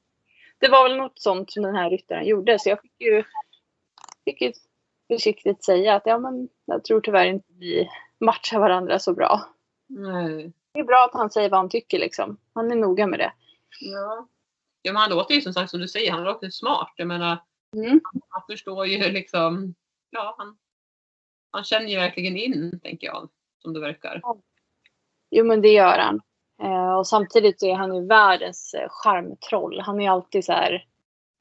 det 0.59 0.67
var 0.67 0.89
väl 0.89 0.97
något 0.97 1.19
sånt 1.19 1.51
som 1.51 1.63
den 1.63 1.75
här 1.75 1.89
ryttaren 1.89 2.25
gjorde. 2.25 2.59
Så 2.59 2.69
jag 2.69 2.81
fick 2.81 3.01
ju, 3.01 3.23
fick 4.25 4.41
ju 4.41 4.53
försiktigt 5.07 5.63
säga 5.63 5.95
att 5.95 6.03
ja, 6.05 6.17
men 6.17 6.49
jag 6.65 6.83
tror 6.83 7.01
tyvärr 7.01 7.25
inte 7.25 7.53
vi 7.59 7.89
matchar 8.19 8.59
varandra 8.59 8.99
så 8.99 9.13
bra. 9.13 9.41
Nej. 9.87 10.53
Det 10.71 10.79
är 10.79 10.83
bra 10.83 11.05
att 11.05 11.19
han 11.19 11.29
säger 11.29 11.49
vad 11.49 11.59
han 11.59 11.69
tycker 11.69 11.99
liksom. 11.99 12.37
Han 12.53 12.71
är 12.71 12.75
noga 12.75 13.07
med 13.07 13.19
det. 13.19 13.31
Ja. 13.79 14.27
ja, 14.81 14.93
men 14.93 15.01
han 15.01 15.09
låter 15.09 15.35
ju 15.35 15.41
som 15.41 15.53
sagt 15.53 15.71
som 15.71 15.79
du 15.79 15.87
säger, 15.87 16.11
han 16.11 16.23
låter 16.23 16.49
smart. 16.49 16.93
Jag 16.95 17.07
menar, 17.07 17.37
Mm. 17.75 18.01
han 18.29 18.41
förstår 18.49 18.85
ju 18.85 19.11
liksom, 19.11 19.75
ja, 20.09 20.35
han, 20.37 20.57
han 21.51 21.63
känner 21.63 21.87
ju 21.87 21.95
verkligen 21.95 22.37
in, 22.37 22.79
tänker 22.83 23.07
jag, 23.07 23.29
som 23.61 23.73
det 23.73 23.79
verkar. 23.79 24.21
Jo 25.31 25.45
men 25.45 25.61
det 25.61 25.69
gör 25.73 25.97
han. 25.97 26.21
Eh, 26.61 26.93
och 26.93 27.07
samtidigt 27.07 27.59
så 27.59 27.65
är 27.65 27.75
han 27.75 27.95
ju 27.95 28.05
världens 28.05 28.73
eh, 28.73 28.87
charmtroll. 28.89 29.79
Han 29.79 30.01
är 30.01 30.09
alltid 30.09 30.45
så 30.45 30.53
här 30.53 30.85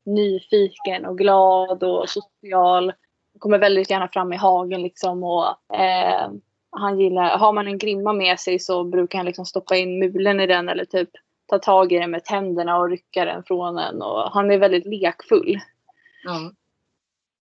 nyfiken 0.04 1.06
och 1.06 1.18
glad 1.18 1.82
och 1.82 2.08
social. 2.08 2.92
Han 3.32 3.40
kommer 3.40 3.58
väldigt 3.58 3.90
gärna 3.90 4.08
fram 4.08 4.32
i 4.32 4.36
hagen 4.36 4.82
liksom 4.82 5.24
och 5.24 5.74
eh, 5.74 6.30
han 6.70 7.00
gillar, 7.00 7.38
har 7.38 7.52
man 7.52 7.66
en 7.66 7.78
grimma 7.78 8.12
med 8.12 8.40
sig 8.40 8.58
så 8.58 8.84
brukar 8.84 9.18
han 9.18 9.26
liksom 9.26 9.46
stoppa 9.46 9.76
in 9.76 9.98
mulen 9.98 10.40
i 10.40 10.46
den 10.46 10.68
eller 10.68 10.84
typ 10.84 11.10
ta 11.46 11.58
tag 11.58 11.92
i 11.92 11.98
den 11.98 12.10
med 12.10 12.24
tänderna 12.24 12.78
och 12.78 12.90
rycka 12.90 13.24
den 13.24 13.44
från 13.44 13.78
en 13.78 14.02
och 14.02 14.32
han 14.32 14.50
är 14.50 14.58
väldigt 14.58 14.86
lekfull. 14.86 15.60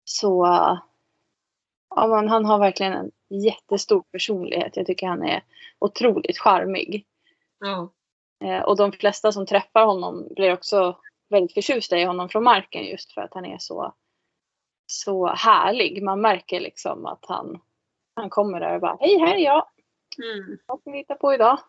Så 0.03 0.45
ja, 1.89 2.07
men 2.07 2.27
han 2.27 2.45
har 2.45 2.59
verkligen 2.59 2.93
en 2.93 3.11
jättestor 3.43 4.03
personlighet. 4.11 4.77
Jag 4.77 4.85
tycker 4.85 5.07
han 5.07 5.23
är 5.23 5.43
otroligt 5.79 6.37
charmig. 6.37 7.05
Ja. 7.59 7.93
Eh, 8.43 8.63
och 8.63 8.77
de 8.77 8.91
flesta 8.91 9.31
som 9.31 9.45
träffar 9.45 9.85
honom 9.85 10.27
blir 10.35 10.53
också 10.53 10.97
väldigt 11.29 11.53
förtjusta 11.53 11.97
i 11.97 12.03
honom 12.03 12.29
från 12.29 12.43
marken 12.43 12.85
just 12.85 13.13
för 13.13 13.21
att 13.21 13.33
han 13.33 13.45
är 13.45 13.57
så, 13.57 13.95
så 14.85 15.27
härlig. 15.27 16.03
Man 16.03 16.21
märker 16.21 16.59
liksom 16.59 17.05
att 17.05 17.25
han, 17.25 17.61
han 18.15 18.29
kommer 18.29 18.59
där 18.59 18.75
och 18.75 18.81
bara 18.81 18.97
Hej 18.99 19.17
här 19.17 19.35
är 19.35 19.43
jag! 19.43 19.67
Mm. 20.23 20.57
Vad 20.65 20.81
ska 20.81 20.91
vi 20.91 20.97
hitta 20.97 21.15
på 21.15 21.33
idag? 21.33 21.59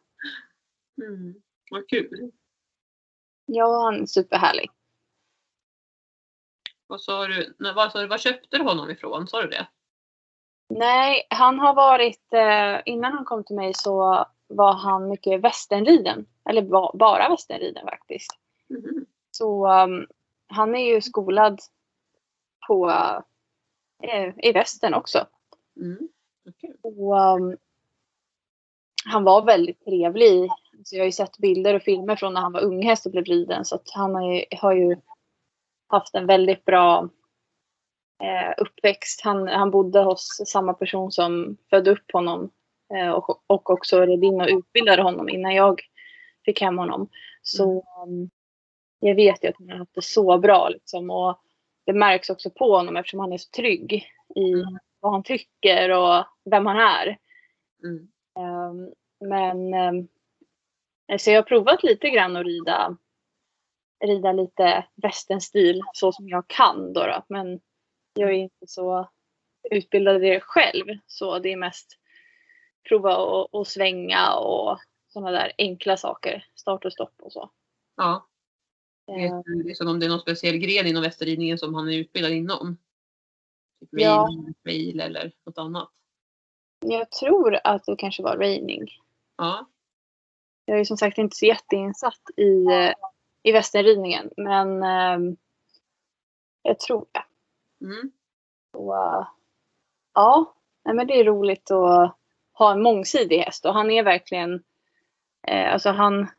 Mm. 1.03 1.35
Vad 1.70 1.88
kul. 1.88 2.31
Ja, 3.46 3.83
han 3.85 4.03
är 4.03 4.07
superhärlig. 4.07 4.70
Vad 6.90 7.00
sa 7.00 7.26
du, 7.26 7.55
sa 7.92 8.00
du, 8.00 8.07
vad 8.07 8.20
köpte 8.20 8.59
du 8.59 8.64
honom 8.64 8.90
ifrån? 8.90 9.29
Sa 9.29 9.42
du 9.42 9.48
det? 9.48 9.66
Nej, 10.68 11.26
han 11.31 11.59
har 11.59 11.74
varit, 11.74 12.33
eh, 12.33 12.81
innan 12.85 13.12
han 13.12 13.24
kom 13.24 13.44
till 13.44 13.57
mig 13.57 13.74
så 13.74 14.26
var 14.48 14.72
han 14.72 15.09
mycket 15.09 15.40
västernriden. 15.40 16.26
Eller 16.48 16.62
ba, 16.62 16.90
bara 16.94 17.29
västernriden 17.29 17.87
faktiskt. 17.87 18.31
Mhm. 18.68 19.07
Så 19.31 19.68
um, 19.83 20.07
han 20.48 20.74
är 20.74 20.94
ju 20.94 21.00
skolad 21.00 21.61
på, 22.66 22.90
eh, 24.03 24.33
i 24.38 24.53
västern 24.53 24.94
också. 24.94 25.26
Mm. 25.76 26.09
Kul. 26.61 26.76
Och, 26.83 27.18
um, 27.18 27.57
han 29.05 29.24
var 29.24 29.42
väldigt 29.42 29.85
trevlig. 29.85 30.50
Så 30.85 30.96
jag 30.96 31.00
har 31.00 31.07
ju 31.07 31.12
sett 31.12 31.38
bilder 31.38 31.74
och 31.74 31.83
filmer 31.83 32.16
från 32.16 32.35
när 32.35 32.40
han 32.40 32.53
var 32.53 32.61
unghäst 32.61 33.07
och 33.07 33.12
blev 33.12 33.24
riden. 33.24 33.64
Så 33.64 33.74
att 33.74 33.90
han 33.90 34.14
har 34.14 34.33
ju, 34.33 34.44
har 34.61 34.72
ju 34.72 34.96
haft 35.90 36.14
en 36.14 36.26
väldigt 36.26 36.64
bra 36.64 37.09
eh, 38.22 38.55
uppväxt. 38.59 39.20
Han, 39.24 39.48
han 39.48 39.70
bodde 39.70 40.00
hos 40.00 40.42
samma 40.46 40.74
person 40.74 41.12
som 41.12 41.57
födde 41.70 41.90
upp 41.90 42.12
honom. 42.12 42.50
Eh, 42.94 43.11
och, 43.11 43.42
och 43.46 43.70
också 43.70 44.00
red 44.00 44.24
in 44.24 44.40
och 44.40 44.48
utbildade 44.50 45.03
honom 45.03 45.29
innan 45.29 45.55
jag 45.55 45.81
fick 46.44 46.61
hem 46.61 46.79
honom. 46.79 47.09
Så 47.42 47.85
um, 48.07 48.31
jag 49.00 49.14
vet 49.14 49.44
ju 49.44 49.48
att 49.48 49.55
han 49.59 49.70
har 49.70 49.79
haft 49.79 49.94
det 49.94 50.03
så 50.03 50.38
bra. 50.38 50.68
Liksom, 50.68 51.11
och 51.11 51.40
det 51.87 51.92
märks 51.92 52.31
också 52.31 52.50
på 52.50 52.76
honom 52.76 52.96
eftersom 52.96 53.20
han 53.20 53.33
är 53.33 53.38
så 53.38 53.50
trygg 53.50 53.92
i 54.37 54.53
Mm. 54.53 54.79
vad 55.00 55.12
han 55.12 55.22
tycker 55.22 55.90
och 55.90 56.24
vem 56.50 56.66
han 56.66 56.76
är. 56.76 57.18
Mm. 57.85 58.09
Ehm, 58.38 58.92
men 59.29 59.74
ehm, 59.74 60.09
så 61.18 61.31
jag 61.31 61.37
har 61.38 61.42
provat 61.42 61.83
lite 61.83 62.11
grann 62.11 62.37
att 62.37 62.46
rida, 62.46 62.96
rida 64.01 64.33
lite 64.33 64.87
västernstil 64.95 65.83
så 65.93 66.13
som 66.13 66.29
jag 66.29 66.49
kan. 66.49 66.93
Då, 66.93 67.07
då. 67.07 67.23
Men 67.29 67.61
jag 68.15 68.31
är 68.31 68.35
inte 68.35 68.67
så 68.67 69.09
utbildad 69.71 70.25
i 70.25 70.29
det 70.29 70.41
själv. 70.41 70.85
Så 71.07 71.39
det 71.39 71.53
är 71.53 71.57
mest 71.57 71.99
prova 72.89 73.17
och, 73.17 73.55
och 73.55 73.67
svänga 73.67 74.35
och 74.35 74.79
sådana 75.09 75.31
där 75.31 75.53
enkla 75.59 75.97
saker. 75.97 76.47
Start 76.55 76.85
och 76.85 76.93
stopp 76.93 77.15
och 77.19 77.33
så. 77.33 77.51
Ja. 77.97 78.27
Vet 79.07 79.45
du 79.45 79.63
liksom 79.63 79.89
om 79.89 80.01
det 80.01 80.07
är 80.07 80.11
någon 80.11 80.21
speciell 80.21 80.57
gren 80.57 80.87
inom 80.87 81.03
västerridningen 81.03 81.59
som 81.59 81.75
han 81.75 81.89
är 81.89 81.97
utbildad 81.97 82.33
inom? 82.33 82.77
Typ 83.81 83.89
Ja. 83.93 84.27
Rain, 84.29 84.55
trail 84.65 85.01
eller 85.01 85.33
något 85.47 85.59
annat? 85.59 85.91
jag 86.81 87.11
tror 87.11 87.59
att 87.65 87.85
det 87.85 87.97
kanske 87.97 88.23
var 88.23 88.37
raining. 88.37 88.89
Ja. 89.37 89.67
Jag 90.65 90.81
är 90.81 90.85
som 90.85 90.97
sagt 90.97 91.19
inte 91.19 91.37
så 91.37 91.47
jätteinsatt 91.47 92.23
i, 92.37 92.65
eh, 92.65 92.93
i 93.42 93.53
västernridningen. 93.53 94.31
Men 94.37 94.83
ehm, 94.83 95.37
jag 96.62 96.79
tror 96.79 97.07
det. 97.12 97.24
Mm. 97.85 98.12
Så, 98.72 98.94
eh, 98.94 99.26
ja, 100.14 100.55
nej, 100.85 100.94
men 100.94 101.07
det 101.07 101.20
är 101.20 101.24
roligt 101.24 101.70
att 101.70 102.16
ha 102.53 102.72
en 102.72 102.83
mångsidig 102.83 103.38
häst. 103.38 103.64
Och 103.64 103.74
han 103.74 103.90
är 103.90 104.03
verkligen, 104.03 104.62
eh, 105.48 105.72
alltså 105.72 105.90
han, 105.90 106.31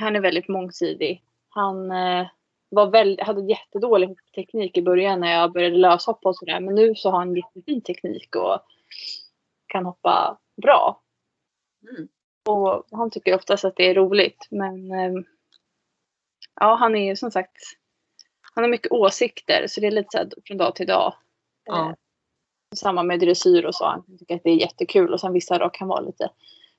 han 0.00 0.16
är 0.16 0.20
väldigt 0.20 0.48
mångsidig. 0.48 1.22
Han 1.48 1.90
eh, 1.90 2.26
var 2.68 2.90
väl, 2.90 3.20
hade 3.22 3.42
jättedålig 3.42 4.16
teknik 4.34 4.76
i 4.76 4.82
början 4.82 5.20
när 5.20 5.32
jag 5.32 5.52
började 5.52 5.76
löshoppa 5.76 6.28
och 6.28 6.36
sådär. 6.36 6.60
Men 6.60 6.74
nu 6.74 6.94
så 6.94 7.10
har 7.10 7.18
han 7.18 7.36
jättefin 7.36 7.80
teknik 7.80 8.36
och 8.36 8.60
kan 9.66 9.84
hoppa 9.84 10.38
bra. 10.62 11.00
Mm. 11.88 12.08
Och 12.48 12.86
han 12.90 13.10
tycker 13.10 13.34
oftast 13.34 13.64
att 13.64 13.76
det 13.76 13.90
är 13.90 13.94
roligt. 13.94 14.46
Men 14.50 14.92
ehm, 14.92 15.24
ja, 16.60 16.74
han 16.74 16.96
är 16.96 17.08
ju 17.08 17.16
som 17.16 17.30
sagt, 17.30 17.56
han 18.54 18.64
har 18.64 18.68
mycket 18.68 18.92
åsikter 18.92 19.66
så 19.68 19.80
det 19.80 19.86
är 19.86 19.90
lite 19.90 20.08
så 20.10 20.18
här 20.18 20.28
från 20.46 20.58
dag 20.58 20.76
till 20.76 20.86
dag. 20.86 21.14
Ja. 21.64 21.88
Eh, 21.88 21.94
samma 22.76 23.02
med 23.02 23.20
dressyr 23.20 23.64
och 23.64 23.74
så. 23.74 23.84
Han 23.84 24.18
tycker 24.18 24.36
att 24.36 24.42
det 24.44 24.50
är 24.50 24.60
jättekul 24.60 25.12
och 25.12 25.20
sen 25.20 25.32
vissa 25.32 25.58
dagar 25.58 25.70
kan 25.74 25.88
vara 25.88 26.00
lite 26.00 26.30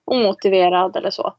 omotiverad 0.05 0.95
eller 0.95 1.09
så. 1.09 1.35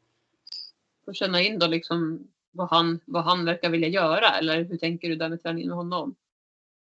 Och 1.06 1.14
känna 1.14 1.40
in 1.40 1.58
då 1.58 1.66
liksom 1.66 2.28
vad 2.52 2.70
han, 2.70 3.00
vad 3.04 3.24
han 3.24 3.44
verkar 3.44 3.70
vilja 3.70 3.88
göra 3.88 4.38
eller 4.38 4.64
hur 4.64 4.76
tänker 4.76 5.08
du 5.08 5.16
där 5.16 5.28
med 5.28 5.42
träningen 5.42 5.68
med 5.68 5.76
honom? 5.76 6.16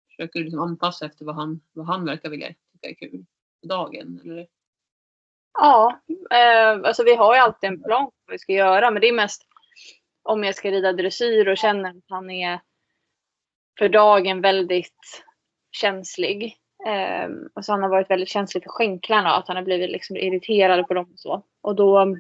Försöker 0.08 0.38
du 0.38 0.44
liksom 0.44 0.60
anpassa 0.60 1.06
efter 1.06 1.24
vad 1.24 1.34
han, 1.34 1.60
vad 1.72 1.86
han 1.86 2.04
verkar 2.04 2.30
vilja 2.30 2.48
tycka 2.72 2.88
är 2.88 2.94
kul 2.94 3.24
för 3.60 3.68
dagen? 3.68 4.20
Eller? 4.24 4.46
Ja, 5.58 6.00
eh, 6.30 6.88
alltså 6.88 7.04
vi 7.04 7.14
har 7.14 7.34
ju 7.34 7.40
alltid 7.40 7.68
en 7.68 7.82
plan 7.82 8.06
på 8.06 8.12
vad 8.26 8.32
vi 8.32 8.38
ska 8.38 8.52
göra 8.52 8.90
men 8.90 9.00
det 9.00 9.08
är 9.08 9.12
mest 9.12 9.46
om 10.24 10.44
jag 10.44 10.54
ska 10.54 10.70
rida 10.70 10.92
dressyr 10.92 11.48
och 11.48 11.58
känner 11.58 11.90
att 11.90 12.04
han 12.08 12.30
är 12.30 12.60
för 13.78 13.88
dagen 13.88 14.40
väldigt 14.40 15.24
känslig. 15.72 16.56
Eh, 16.86 17.28
alltså 17.54 17.72
han 17.72 17.82
har 17.82 17.88
varit 17.88 18.10
väldigt 18.10 18.28
känslig 18.28 18.62
för 18.62 18.70
skänklarna 18.70 19.32
och 19.32 19.38
att 19.38 19.48
han 19.48 19.56
har 19.56 19.64
blivit 19.64 19.90
liksom 19.90 20.16
irriterad 20.16 20.88
på 20.88 20.94
dem 20.94 21.10
och 21.12 21.18
så. 21.18 21.42
Och 21.60 21.74
då 21.74 22.16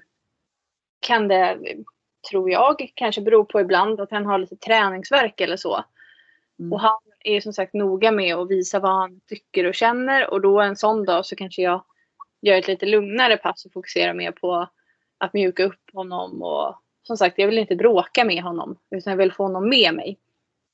kan 1.06 1.28
det, 1.28 1.58
tror 2.30 2.50
jag, 2.50 2.92
kanske 2.94 3.20
bero 3.20 3.44
på 3.44 3.60
ibland 3.60 4.00
att 4.00 4.10
han 4.10 4.26
har 4.26 4.38
lite 4.38 4.56
träningsverk 4.56 5.40
eller 5.40 5.56
så. 5.56 5.84
Mm. 6.58 6.72
Och 6.72 6.80
han 6.80 7.00
är 7.24 7.40
som 7.40 7.52
sagt 7.52 7.74
noga 7.74 8.10
med 8.10 8.36
att 8.36 8.50
visa 8.50 8.80
vad 8.80 8.92
han 8.92 9.20
tycker 9.26 9.66
och 9.66 9.74
känner 9.74 10.30
och 10.30 10.40
då 10.40 10.60
en 10.60 10.76
sån 10.76 11.04
dag 11.04 11.26
så 11.26 11.36
kanske 11.36 11.62
jag 11.62 11.84
gör 12.42 12.58
ett 12.58 12.68
lite 12.68 12.86
lugnare 12.86 13.36
pass 13.36 13.64
och 13.64 13.72
fokuserar 13.72 14.14
mer 14.14 14.32
på 14.32 14.68
att 15.18 15.32
mjuka 15.32 15.64
upp 15.64 15.90
honom 15.92 16.42
och 16.42 16.83
som 17.06 17.16
sagt 17.16 17.38
jag 17.38 17.46
vill 17.46 17.58
inte 17.58 17.76
bråka 17.76 18.24
med 18.24 18.42
honom 18.42 18.78
utan 18.90 19.10
jag 19.10 19.18
vill 19.18 19.32
få 19.32 19.42
honom 19.42 19.68
med 19.68 19.94
mig. 19.94 20.18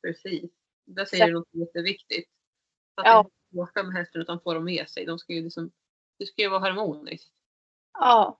Precis. 0.02 0.50
Där 0.84 1.04
säger 1.04 1.26
du 1.26 1.32
något 1.32 1.48
jätteviktigt. 1.52 2.28
Att 2.94 3.06
Ja. 3.06 3.18
inte 3.18 3.60
åka 3.62 3.82
med 3.82 3.94
hästen 3.94 4.20
utan 4.22 4.40
få 4.40 4.54
dem 4.54 4.64
med 4.64 4.88
sig. 4.88 5.06
De 5.06 5.18
ska 5.18 5.32
ju 5.32 5.42
liksom, 5.42 5.70
det 6.18 6.26
ska 6.26 6.42
ju 6.42 6.48
vara 6.48 6.60
harmoniskt. 6.60 7.32
Ja, 7.98 8.38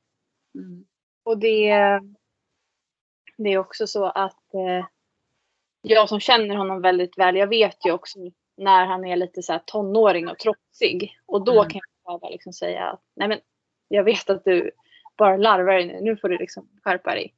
Mm. 0.54 0.84
och 1.22 1.38
det, 1.38 1.70
det 3.36 3.48
är 3.52 3.58
också 3.58 3.86
så 3.86 4.04
att 4.04 4.54
eh, 4.54 4.86
jag 5.82 6.08
som 6.08 6.20
känner 6.20 6.54
honom 6.56 6.80
väldigt 6.82 7.18
väl, 7.18 7.36
jag 7.36 7.46
vet 7.46 7.86
ju 7.86 7.92
också 7.92 8.18
när 8.56 8.86
han 8.86 9.04
är 9.04 9.16
lite 9.16 9.42
så 9.42 9.52
här 9.52 9.62
tonåring 9.66 10.28
och 10.28 10.38
trotsig. 10.38 11.18
Och 11.26 11.44
då 11.44 11.52
Mm. 11.60 11.70
kan 11.70 11.80
jag 12.04 12.20
bara 12.20 12.30
liksom 12.30 12.52
säga 12.52 12.84
att 12.90 13.02
nej 13.14 13.28
men 13.28 13.40
jag 13.88 14.04
vet 14.04 14.30
att 14.30 14.44
du 14.44 14.70
bara 15.16 15.36
larvar 15.36 15.72
dig 15.74 15.86
nu, 15.86 16.00
nu 16.00 16.16
får 16.16 16.28
du 16.28 16.38
liksom 16.38 16.68
skärpa 16.84 17.14
dig. 17.14 17.34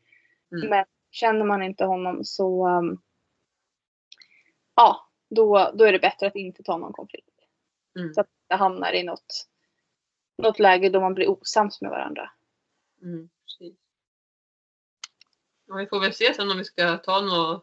Mm. 0.53 0.69
Men 0.71 0.85
känner 1.11 1.45
man 1.45 1.63
inte 1.63 1.85
honom 1.85 2.25
så 2.25 2.69
um, 2.69 3.03
ja, 4.77 5.09
då, 5.31 5.73
då 5.75 5.85
är 5.85 5.93
det 5.93 5.99
bättre 5.99 6.27
att 6.27 6.37
inte 6.37 6.63
ta 6.63 6.77
någon 6.77 6.93
konflikt. 6.93 7.29
Mm. 7.99 8.15
Så 8.15 8.21
att 8.21 8.29
det 8.49 8.55
hamnar 8.55 8.93
i 8.93 9.03
något, 9.03 9.49
något 10.39 10.59
läge 10.59 10.89
då 10.89 11.01
man 11.01 11.15
blir 11.15 11.31
osams 11.31 11.81
med 11.81 11.91
varandra. 11.91 12.31
Mm. 13.03 13.29
Precis. 13.45 13.79
Ja, 15.67 15.75
vi 15.75 15.87
får 15.87 16.01
väl 16.01 16.15
se 16.15 16.35
sen 16.35 16.51
om 16.51 16.59
vi 16.59 16.65
ska 16.65 16.99
ta 16.99 17.21
någon 17.21 17.61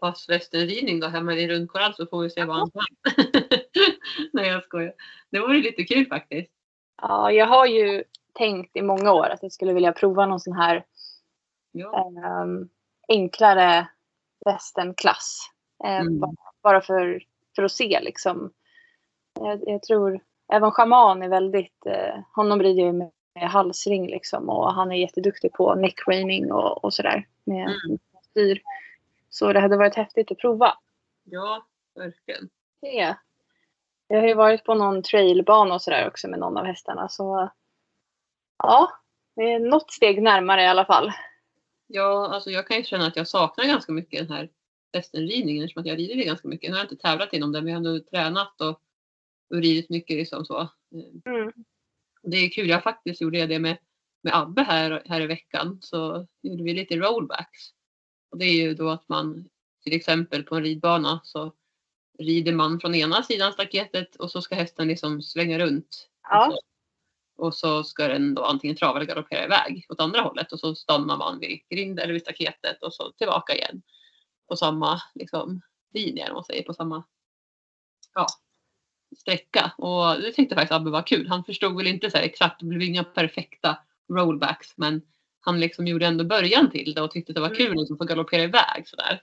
pass 0.00 0.28
västernridning 0.28 1.00
då 1.00 1.06
hemma 1.06 1.34
i 1.34 1.48
rundkorall 1.48 1.94
så 1.94 2.06
får 2.06 2.22
vi 2.22 2.30
se 2.30 2.44
vad 2.44 2.56
han 2.56 2.70
kan. 2.70 2.84
Nej 4.32 4.48
jag 4.48 4.64
skojar. 4.64 4.94
Det 5.30 5.40
vore 5.40 5.58
lite 5.58 5.84
kul 5.84 6.06
faktiskt. 6.06 6.52
Ja, 7.02 7.32
jag 7.32 7.46
har 7.46 7.66
ju 7.66 8.04
tänkt 8.34 8.76
i 8.76 8.82
många 8.82 9.12
år 9.12 9.28
att 9.28 9.42
jag 9.42 9.52
skulle 9.52 9.72
vilja 9.72 9.92
prova 9.92 10.26
någon 10.26 10.40
sån 10.40 10.52
här 10.52 10.84
Ja. 11.72 12.10
ehm, 12.24 12.68
enklare 13.08 13.88
westernklass. 14.46 15.50
Eh, 15.84 16.00
Mm. 16.00 16.20
bara, 16.62 16.80
för, 16.80 17.22
för 17.56 17.62
att 17.62 17.72
se 17.72 18.00
liksom. 18.02 18.52
Jag, 19.40 19.62
jag 19.68 19.82
tror 19.82 20.20
även 20.52 20.70
schaman 20.70 21.22
är 21.22 21.28
väldigt, 21.28 21.86
eh, 21.86 22.14
honom 22.34 22.62
rider 22.62 22.82
jag 22.86 22.94
med, 22.94 23.10
med 23.34 23.50
halsring 23.50 24.06
liksom 24.06 24.48
och 24.48 24.72
han 24.74 24.92
är 24.92 24.96
jätteduktig 24.96 25.52
på 25.52 25.74
neckreining 25.74 26.52
och, 26.52 26.84
och 26.84 26.94
sådär 26.94 27.26
med 27.44 27.62
Mm. 27.86 27.98
styr. 28.30 28.62
Så 29.28 29.52
det 29.52 29.60
hade 29.60 29.76
varit 29.76 29.94
häftigt 29.94 30.30
att 30.32 30.38
prova. 30.38 30.72
ja, 31.24 31.66
verkligen. 31.94 32.48
Det. 32.80 33.16
Jag 34.08 34.20
har 34.20 34.28
ju 34.28 34.34
varit 34.34 34.64
på 34.64 34.74
någon 34.74 35.02
trailbana 35.02 35.74
och 35.74 35.82
sådär 35.82 36.06
också 36.08 36.28
med 36.28 36.38
någon 36.38 36.56
av 36.56 36.64
hästarna 36.64 37.08
så 37.08 37.50
ja, 38.58 38.90
det 39.36 39.42
är 39.52 39.58
något 39.60 39.90
steg 39.92 40.22
närmare 40.22 40.62
i 40.62 40.66
alla 40.66 40.84
fall. 40.84 41.12
Ja, 41.92 42.34
alltså 42.34 42.50
jag 42.50 42.66
kan 42.66 42.76
ju 42.76 42.84
känna 42.84 43.06
att 43.06 43.16
jag 43.16 43.28
saknar 43.28 43.64
ganska 43.64 43.92
mycket 43.92 44.28
den 44.28 44.36
här 44.36 44.50
västernridningen 44.92 45.64
eftersom 45.64 45.80
att 45.80 45.86
jag 45.86 45.98
rider 45.98 46.24
ganska 46.24 46.48
mycket. 46.48 46.70
Nu 46.70 46.76
har 46.76 46.84
jag 46.84 46.92
inte 46.92 47.02
tävlat 47.02 47.32
inom 47.32 47.52
det 47.52 47.62
men 47.62 47.72
jag 47.72 47.80
har 47.80 47.86
ändå 47.86 48.04
tränat 48.04 48.60
och, 48.60 48.80
och 49.50 49.56
ridit 49.56 49.90
mycket 49.90 50.16
liksom 50.16 50.44
så. 50.44 50.68
Mm. 51.26 51.52
Det 52.22 52.36
är 52.36 52.50
kul, 52.50 52.68
jag 52.68 52.82
faktiskt 52.82 53.20
gjorde 53.20 53.46
det 53.46 53.58
med, 53.58 53.78
med 54.22 54.34
Abbe 54.34 54.62
här, 54.62 55.02
här 55.06 55.20
i 55.20 55.26
veckan. 55.26 55.78
Så 55.82 56.26
gjorde 56.42 56.62
vi 56.62 56.74
lite 56.74 56.96
rollbacks. 56.96 57.60
Och 58.30 58.38
det 58.38 58.44
är 58.44 58.54
ju 58.54 58.74
då 58.74 58.88
att 58.88 59.08
man 59.08 59.48
till 59.84 59.96
exempel 59.96 60.42
på 60.42 60.56
en 60.56 60.62
ridbana 60.62 61.20
så 61.24 61.52
rider 62.18 62.52
man 62.52 62.80
från 62.80 62.94
ena 62.94 63.22
sidan 63.22 63.52
staketet 63.52 64.16
och 64.16 64.30
så 64.30 64.42
ska 64.42 64.54
hästen 64.54 64.88
liksom 64.88 65.22
svänga 65.22 65.58
runt. 65.58 66.08
Ja. 66.22 66.58
Och, 67.40 67.54
så, 67.54 67.84
ska 67.84 68.08
den 68.08 68.34
då 68.34 68.44
antingen 68.44 68.76
trava 68.76 68.98
eller 68.98 69.06
galoppera 69.06 69.44
iväg 69.44 69.86
åt 69.88 70.00
andra 70.00 70.20
hållet 70.20 70.52
och 70.52 70.60
så 70.60 70.74
stannar 70.74 71.16
man 71.16 71.40
vid 71.40 71.60
grind 71.68 72.00
eller 72.00 72.12
vid 72.12 72.22
staketet 72.22 72.82
och 72.82 72.94
så 72.94 73.12
tillbaka 73.12 73.54
igen. 73.54 73.82
På 74.48 74.56
samma 74.56 75.02
liksom, 75.14 75.60
linje, 75.94 76.28
om 76.28 76.34
man 76.34 76.44
säger, 76.44 76.62
på 76.62 76.74
samma 76.74 77.04
ja, 78.14 78.26
sträcka. 79.18 79.72
Och 79.78 80.20
det 80.20 80.32
tyckte 80.32 80.54
faktiskt 80.54 80.72
Abbe 80.72 80.90
var 80.90 81.06
kul. 81.06 81.28
Han 81.28 81.44
förstod 81.44 81.76
väl 81.76 81.86
inte 81.86 82.10
så 82.10 82.16
här 82.16 82.24
exakt, 82.24 82.60
det 82.60 82.66
blev 82.66 82.82
inga 82.82 83.04
perfekta 83.04 83.78
rollbacks 84.12 84.72
men 84.76 85.02
han 85.40 85.60
liksom 85.60 85.86
gjorde 85.86 86.06
ändå 86.06 86.24
början 86.24 86.70
till 86.70 86.94
det 86.94 87.02
och 87.02 87.10
tyckte 87.10 87.32
det 87.32 87.40
var 87.40 87.54
kul 87.54 87.76
liksom, 87.76 87.94
att 87.94 87.98
få 87.98 88.04
galoppera 88.04 88.42
iväg 88.42 88.88
sådär. 88.88 89.22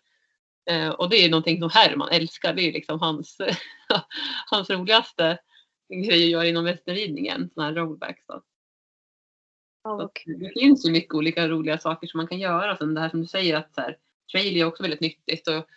Eh, 0.70 0.90
och 0.90 1.10
det 1.10 1.16
är 1.26 1.30
någonting 1.30 1.60
som 1.60 1.70
Herman 1.70 2.10
älskar. 2.10 2.54
Det 2.54 2.62
är 2.62 2.74
liksom 2.74 3.00
hans, 3.00 3.38
hans 4.52 4.70
roligaste 4.70 5.38
grej 5.90 6.24
att 6.24 6.30
göra 6.30 6.46
inom 6.46 6.64
västernridningen. 6.64 7.50
Sådana 7.54 7.70
här 7.70 7.76
rollbacks. 7.76 8.24
Då. 8.28 8.42
Kul. 10.14 10.40
det 10.40 10.60
finns 10.60 10.86
ju 10.86 10.92
mycket 10.92 11.14
olika 11.16 11.48
roliga 11.48 11.78
saker 11.78 12.08
som 12.08 12.18
man 12.18 12.28
kan 12.28 12.40
göra. 12.40 12.78
Sen 12.78 12.94
det 12.94 13.02
här 13.02 13.10
som 13.10 13.22
du 13.22 13.28
säger 13.28 13.56
att 13.56 13.74
så 13.76 13.82
här, 13.82 13.98
trail 14.32 14.58
är 14.58 14.66
också 14.66 14.84
väldigt 14.84 15.02
nyttigt. 15.02 15.48
Och 15.48 15.68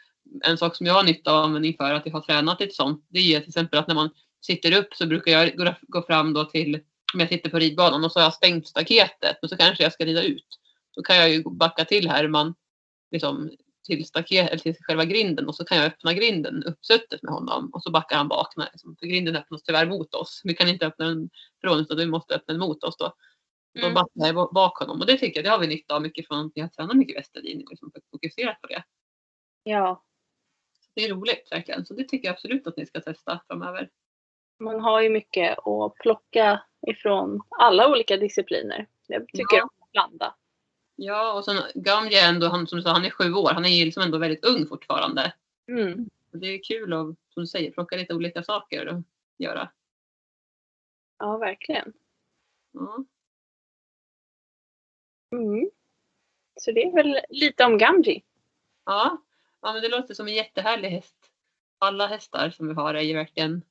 en 0.44 0.58
sak 0.58 0.76
som 0.76 0.86
jag 0.86 0.94
har 0.94 1.02
nytta 1.02 1.32
av 1.32 1.44
användning 1.44 1.76
för 1.76 1.94
att 1.94 2.06
jag 2.06 2.12
har 2.12 2.20
tränat 2.20 2.60
ett 2.60 2.74
sånt. 2.74 3.06
Det 3.08 3.18
är 3.18 3.40
till 3.40 3.48
exempel 3.48 3.78
att 3.78 3.88
när 3.88 3.94
man 3.94 4.10
sitter 4.40 4.78
upp 4.78 4.94
så 4.94 5.06
brukar 5.06 5.32
jag 5.32 5.56
gå- 5.56 5.74
gå 5.80 6.02
fram 6.02 6.32
då 6.32 6.44
till 6.44 6.80
om 7.14 7.20
jag 7.20 7.28
sitter 7.28 7.50
på 7.50 7.58
ridbanan 7.58 8.04
och 8.04 8.12
så 8.12 8.18
har 8.18 8.24
jag 8.24 8.34
stängt 8.34 8.68
staketet 8.68 9.36
men 9.42 9.48
så 9.48 9.56
kanske 9.56 9.82
jag 9.82 9.92
ska 9.92 10.04
rida 10.04 10.22
ut. 10.22 10.46
Då 10.96 11.02
kan 11.02 11.16
jag 11.16 11.30
ju 11.30 11.42
backa 11.42 11.84
till 11.84 12.08
Herman 12.08 12.54
liksom, 13.10 13.50
till, 13.84 14.04
staket, 14.06 14.48
eller 14.50 14.58
till 14.62 14.74
själva 14.80 15.04
grinden 15.04 15.48
och 15.48 15.54
så 15.54 15.64
kan 15.64 15.78
jag 15.78 15.86
öppna 15.86 16.12
grinden 16.12 16.62
uppsuttet 16.64 17.22
med 17.22 17.32
honom 17.32 17.70
och 17.72 17.82
så 17.82 17.90
backar 17.90 18.16
han 18.16 18.28
bak. 18.28 18.56
När, 18.56 18.68
liksom, 18.72 18.96
för 19.00 19.06
grinden 19.06 19.36
öppnas 19.36 19.62
tyvärr 19.62 19.86
mot 19.86 20.14
oss. 20.14 20.40
Vi 20.44 20.54
kan 20.54 20.68
inte 20.68 20.86
öppna 20.86 21.04
den 21.08 21.30
från 21.60 21.78
utan 21.80 21.96
vi 21.96 22.06
måste 22.06 22.34
öppna 22.34 22.54
den 22.54 22.60
mot 22.60 22.84
oss 22.84 22.96
då. 22.96 23.12
Då 23.74 23.80
Mm. 23.80 23.94
backar 23.94 24.10
jag 24.34 24.52
bak 24.54 24.78
honom 24.78 25.00
och 25.00 25.06
det 25.06 25.16
tycker 25.18 25.38
jag 25.38 25.44
det 25.44 25.50
har 25.50 25.58
vi 25.58 25.66
nytta 25.66 25.94
av 25.94 26.02
mycket 26.02 26.26
från 26.26 26.46
att 26.46 26.52
jag 26.54 26.72
tränar 26.72 26.94
mycket 26.94 27.16
västerlinje 27.16 27.66
liksom, 27.70 27.90
för 27.90 27.98
att 27.98 28.10
fokusera 28.10 28.54
på 28.54 28.66
det. 28.66 28.82
Ja, 29.62 30.04
Det 30.94 31.04
är 31.04 31.14
roligt 31.14 31.48
verkligen. 31.50 31.86
Så 31.86 31.94
det 31.94 32.04
tycker 32.04 32.28
jag 32.28 32.32
absolut 32.34 32.66
att 32.66 32.76
ni 32.76 32.86
ska 32.86 33.00
testa 33.00 33.40
framöver. 33.46 33.90
man 34.60 34.80
har 34.80 35.00
ju 35.00 35.10
mycket 35.10 35.58
att 35.58 35.94
plocka 35.94 36.62
ifrån 36.86 37.40
alla 37.58 37.88
olika 37.90 38.16
discipliner. 38.16 38.86
Jag 39.06 39.28
tycker 39.28 39.56
Ja. 39.56 39.62
om 39.62 39.68
att 39.82 39.90
blanda. 39.92 40.29
Ja, 41.02 41.32
och 41.32 41.44
sen 41.44 41.56
Gamji 41.74 42.16
är 42.16 42.28
ändå, 42.28 42.48
han, 42.48 42.66
som 42.66 42.76
du 42.76 42.82
sa, 42.82 42.92
han 42.92 43.04
är 43.04 43.10
sju 43.10 43.32
år. 43.32 43.50
Han 43.50 43.64
är 43.64 43.68
ju 43.68 43.84
liksom 43.84 44.02
ändå 44.02 44.18
väldigt 44.18 44.44
ung 44.44 44.66
fortfarande. 44.66 45.32
Mm. 45.68 46.10
Det 46.30 46.46
är 46.46 46.62
kul 46.62 46.92
att, 46.92 47.06
som 47.06 47.42
du 47.42 47.46
säger, 47.46 47.70
plocka 47.70 47.96
lite 47.96 48.14
olika 48.14 48.42
saker 48.42 48.88
och 48.88 49.02
göra. 49.38 49.70
Ja, 51.18 51.36
verkligen. 51.38 51.92
Ja. 52.72 53.04
Mm. 55.32 55.70
Så 56.60 56.72
det 56.72 56.82
är 56.82 56.92
väl 56.94 57.20
lite 57.28 57.64
om 57.64 57.78
Gamji. 57.78 58.22
Ja. 58.84 59.22
ja, 59.60 59.72
men 59.72 59.82
det 59.82 59.88
låter 59.88 60.14
som 60.14 60.28
en 60.28 60.34
jättehärlig 60.34 60.88
häst. 60.90 61.16
Alla 61.78 62.06
hästar 62.06 62.50
som 62.50 62.68
vi 62.68 62.74
har 62.74 62.94
är 62.94 63.02
ju 63.02 63.14
verkligen 63.14 63.62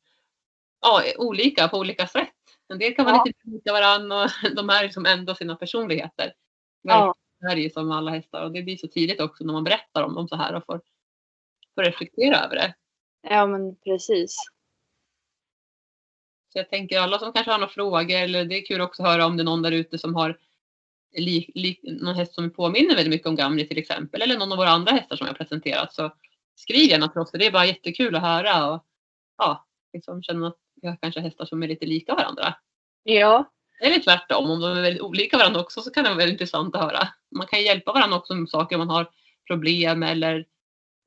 ja, 0.81 1.03
olika 1.17 1.67
på 1.67 1.77
olika 1.77 2.07
sätt. 2.07 2.33
En 2.67 2.79
del 2.79 2.95
kan 2.95 3.05
vara 3.05 3.15
Ja. 3.15 3.23
lite 3.25 3.39
lika 3.43 3.73
varandra 3.73 4.23
och 4.23 4.29
de 4.55 4.69
här 4.69 4.83
liksom 4.83 5.05
ändå 5.05 5.35
sina 5.35 5.55
personligheter. 5.55 6.33
Ja. 6.81 7.15
Det 7.39 7.47
här 7.47 7.57
är 7.57 7.61
ju 7.61 7.69
som 7.69 7.91
alla 7.91 8.11
hästar 8.11 8.43
och 8.43 8.51
det 8.51 8.61
blir 8.61 8.77
så 8.77 8.87
tydligt 8.87 9.21
också 9.21 9.43
när 9.43 9.53
man 9.53 9.63
berättar 9.63 10.03
om 10.03 10.15
dem 10.15 10.27
så 10.27 10.35
här 10.35 10.53
och 10.53 10.65
får, 10.65 10.81
får 11.75 11.83
reflektera 11.83 12.37
över 12.37 12.55
det. 12.55 12.75
Ja, 13.21 13.47
men 13.47 13.75
precis. 13.75 14.35
Så 16.53 16.59
jag 16.59 16.69
tänker 16.69 16.99
alla 16.99 17.19
som 17.19 17.33
kanske 17.33 17.51
har 17.51 17.59
några 17.59 17.73
frågor 17.73 18.15
eller 18.15 18.45
det 18.45 18.55
är 18.57 18.65
kul 18.65 18.81
också 18.81 19.03
att 19.03 19.09
höra 19.09 19.25
om 19.25 19.37
det 19.37 19.43
är 19.43 19.45
någon 19.45 19.61
där 19.61 19.71
ute 19.71 19.97
som 19.97 20.15
har 20.15 20.39
li, 21.17 21.51
li, 21.55 21.79
någon 21.83 22.15
häst 22.15 22.33
som 22.33 22.49
påminner 22.49 22.95
väldigt 22.95 23.09
mycket 23.11 23.27
om 23.27 23.35
Gamli 23.35 23.67
till 23.67 23.77
exempel 23.77 24.21
eller 24.21 24.37
någon 24.37 24.51
av 24.51 24.57
våra 24.57 24.69
andra 24.69 24.91
hästar 24.91 25.15
som 25.15 25.27
jag 25.27 25.33
har 25.33 25.37
presenterat 25.37 25.93
så 25.93 26.11
skriv 26.55 26.89
gärna 26.89 27.07
till 27.07 27.21
oss 27.21 27.31
för 27.31 27.37
det 27.37 27.45
är 27.45 27.51
bara 27.51 27.65
jättekul 27.65 28.15
att 28.15 28.21
höra 28.21 28.71
och 28.71 28.85
ja, 29.37 29.67
liksom 29.93 30.23
känna 30.23 30.47
att 30.47 30.57
vi 30.81 30.87
har 30.87 30.97
kanske 31.01 31.19
hästar 31.19 31.45
som 31.45 31.63
är 31.63 31.67
lite 31.67 31.85
lika 31.85 32.15
varandra. 32.15 32.55
Ja, 33.03 33.51
Eller 33.79 33.99
tvärtom, 33.99 34.51
om 34.51 34.61
de 34.61 34.77
är 34.77 34.81
väldigt 34.81 35.01
olika 35.01 35.37
varandra 35.37 35.61
också 35.61 35.81
så 35.81 35.91
kan 35.91 36.03
det 36.03 36.09
vara 36.09 36.17
väldigt 36.17 36.33
intressant 36.33 36.75
att 36.75 36.81
höra. 36.81 37.07
Man 37.35 37.47
kan 37.47 37.61
hjälpa 37.61 37.93
varandra 37.93 38.17
också 38.17 38.35
med 38.35 38.49
saker 38.49 38.77
man 38.77 38.89
har 38.89 39.09
problem 39.47 40.03
eller 40.03 40.45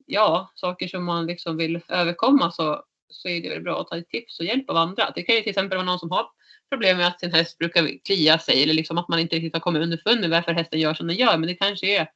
ja, 0.05 0.51
saker 0.55 0.87
som 0.87 1.05
man 1.05 1.25
liksom 1.25 1.57
vill 1.57 1.81
överkomma 1.87 2.51
så, 2.51 2.83
så 3.07 3.27
är 3.27 3.41
det 3.41 3.49
väl 3.49 3.61
bra 3.61 3.81
att 3.81 3.87
ta 3.87 4.01
tips 4.01 4.39
och 4.39 4.45
hjälp 4.45 4.69
av 4.69 4.77
andra. 4.77 5.11
Det 5.15 5.23
kan 5.23 5.35
ju 5.35 5.41
till 5.41 5.49
exempel 5.49 5.77
vara 5.77 5.85
någon 5.85 5.99
som 5.99 6.11
har 6.11 6.25
problem 6.71 6.97
med 6.97 7.07
att 7.07 7.19
sin 7.19 7.33
häst 7.33 7.57
brukar 7.57 8.05
klia 8.05 8.39
sig 8.39 8.63
eller 8.63 8.73
liksom 8.73 8.97
att 8.97 9.07
man 9.07 9.19
inte 9.19 9.35
riktigt 9.35 9.53
har 9.53 9.59
kommit 9.59 9.81
underfund 9.81 10.21
med 10.21 10.29
varför 10.29 10.51
hästen 10.51 10.79
gör 10.79 10.93
som 10.93 11.07
den 11.07 11.15
gör. 11.15 11.37
Men 11.37 11.47
det 11.47 11.55
kanske 11.55 11.97
är 11.97 12.11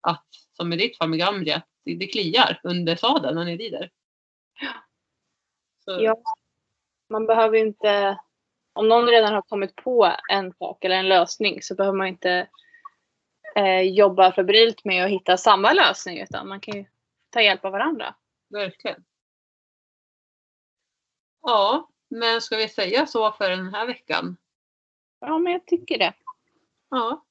att, 0.00 0.26
som 0.56 0.72
i 0.72 0.76
ditt 0.76 0.98
fall 0.98 1.08
med 1.08 1.18
Gamri, 1.18 1.52
att 1.52 1.68
det, 1.84 1.94
det 1.94 2.06
kliar 2.06 2.60
under 2.62 2.96
sadeln 2.96 3.34
när 3.34 3.44
ni 3.44 3.56
rider. 3.56 3.90
Så, 5.84 5.98
Ja. 6.00 6.22
man 7.10 7.26
behöver 7.26 7.56
ju 7.56 7.66
inte... 7.66 8.18
Om 8.72 8.88
någon 8.88 9.06
redan 9.06 9.34
har 9.34 9.42
kommit 9.42 9.76
på 9.76 10.16
en 10.28 10.52
sak 10.52 10.84
eller 10.84 10.96
en 10.96 11.08
lösning 11.08 11.62
så 11.62 11.74
behöver 11.74 11.98
man 11.98 12.06
inte 12.06 12.48
eh, 13.56 13.80
jobba 13.80 14.32
febrilt 14.32 14.84
med 14.84 15.04
att 15.04 15.10
hitta 15.10 15.36
samma 15.36 15.72
lösning 15.72 16.20
utan 16.20 16.48
man 16.48 16.60
kan 16.60 16.76
ju 16.76 16.84
ta 17.30 17.42
hjälp 17.42 17.64
av 17.64 17.72
varandra. 17.72 18.14
Verkligen. 18.50 19.04
Ja, 21.42 21.88
men 22.08 22.40
ska 22.40 22.56
vi 22.56 22.68
säga 22.68 23.06
så 23.06 23.32
för 23.32 23.50
den 23.50 23.74
här 23.74 23.86
veckan? 23.86 24.36
Ja, 25.20 25.38
men 25.38 25.52
jag 25.52 25.66
tycker 25.66 25.98
det. 25.98 26.12
Ja. 26.90 27.24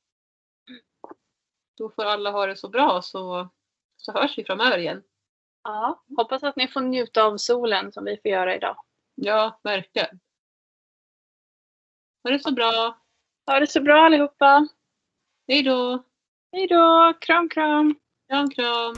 Då 1.77 1.89
får 1.89 2.05
alla 2.05 2.31
ha 2.31 2.45
det 2.45 2.55
så 2.55 2.69
bra 2.69 3.01
så, 3.01 3.49
så 3.97 4.11
hörs 4.11 4.37
vi 4.37 4.43
framöver 4.43 4.77
igen. 4.77 5.03
Ja, 5.63 6.03
hoppas 6.17 6.43
att 6.43 6.55
ni 6.55 6.67
får 6.67 6.81
njuta 6.81 7.23
av 7.23 7.37
solen 7.37 7.91
som 7.91 8.05
vi 8.05 8.17
får 8.17 8.31
göra 8.31 8.55
idag. 8.55 8.75
Ja, 9.15 9.59
verkligen. 9.63 10.19
Ha 12.23 12.31
det 12.31 12.39
så 12.39 12.51
bra. 12.51 12.97
Ha 13.47 13.59
det 13.59 13.67
så 13.67 13.81
bra 13.81 14.05
allihopa. 14.05 14.67
Hej 15.47 15.63
då. 15.63 16.03
Hej 16.51 16.67
då. 16.67 17.13
Kram, 17.21 17.49
kram. 17.49 17.95
Kram, 18.29 18.49
kram. 18.49 18.95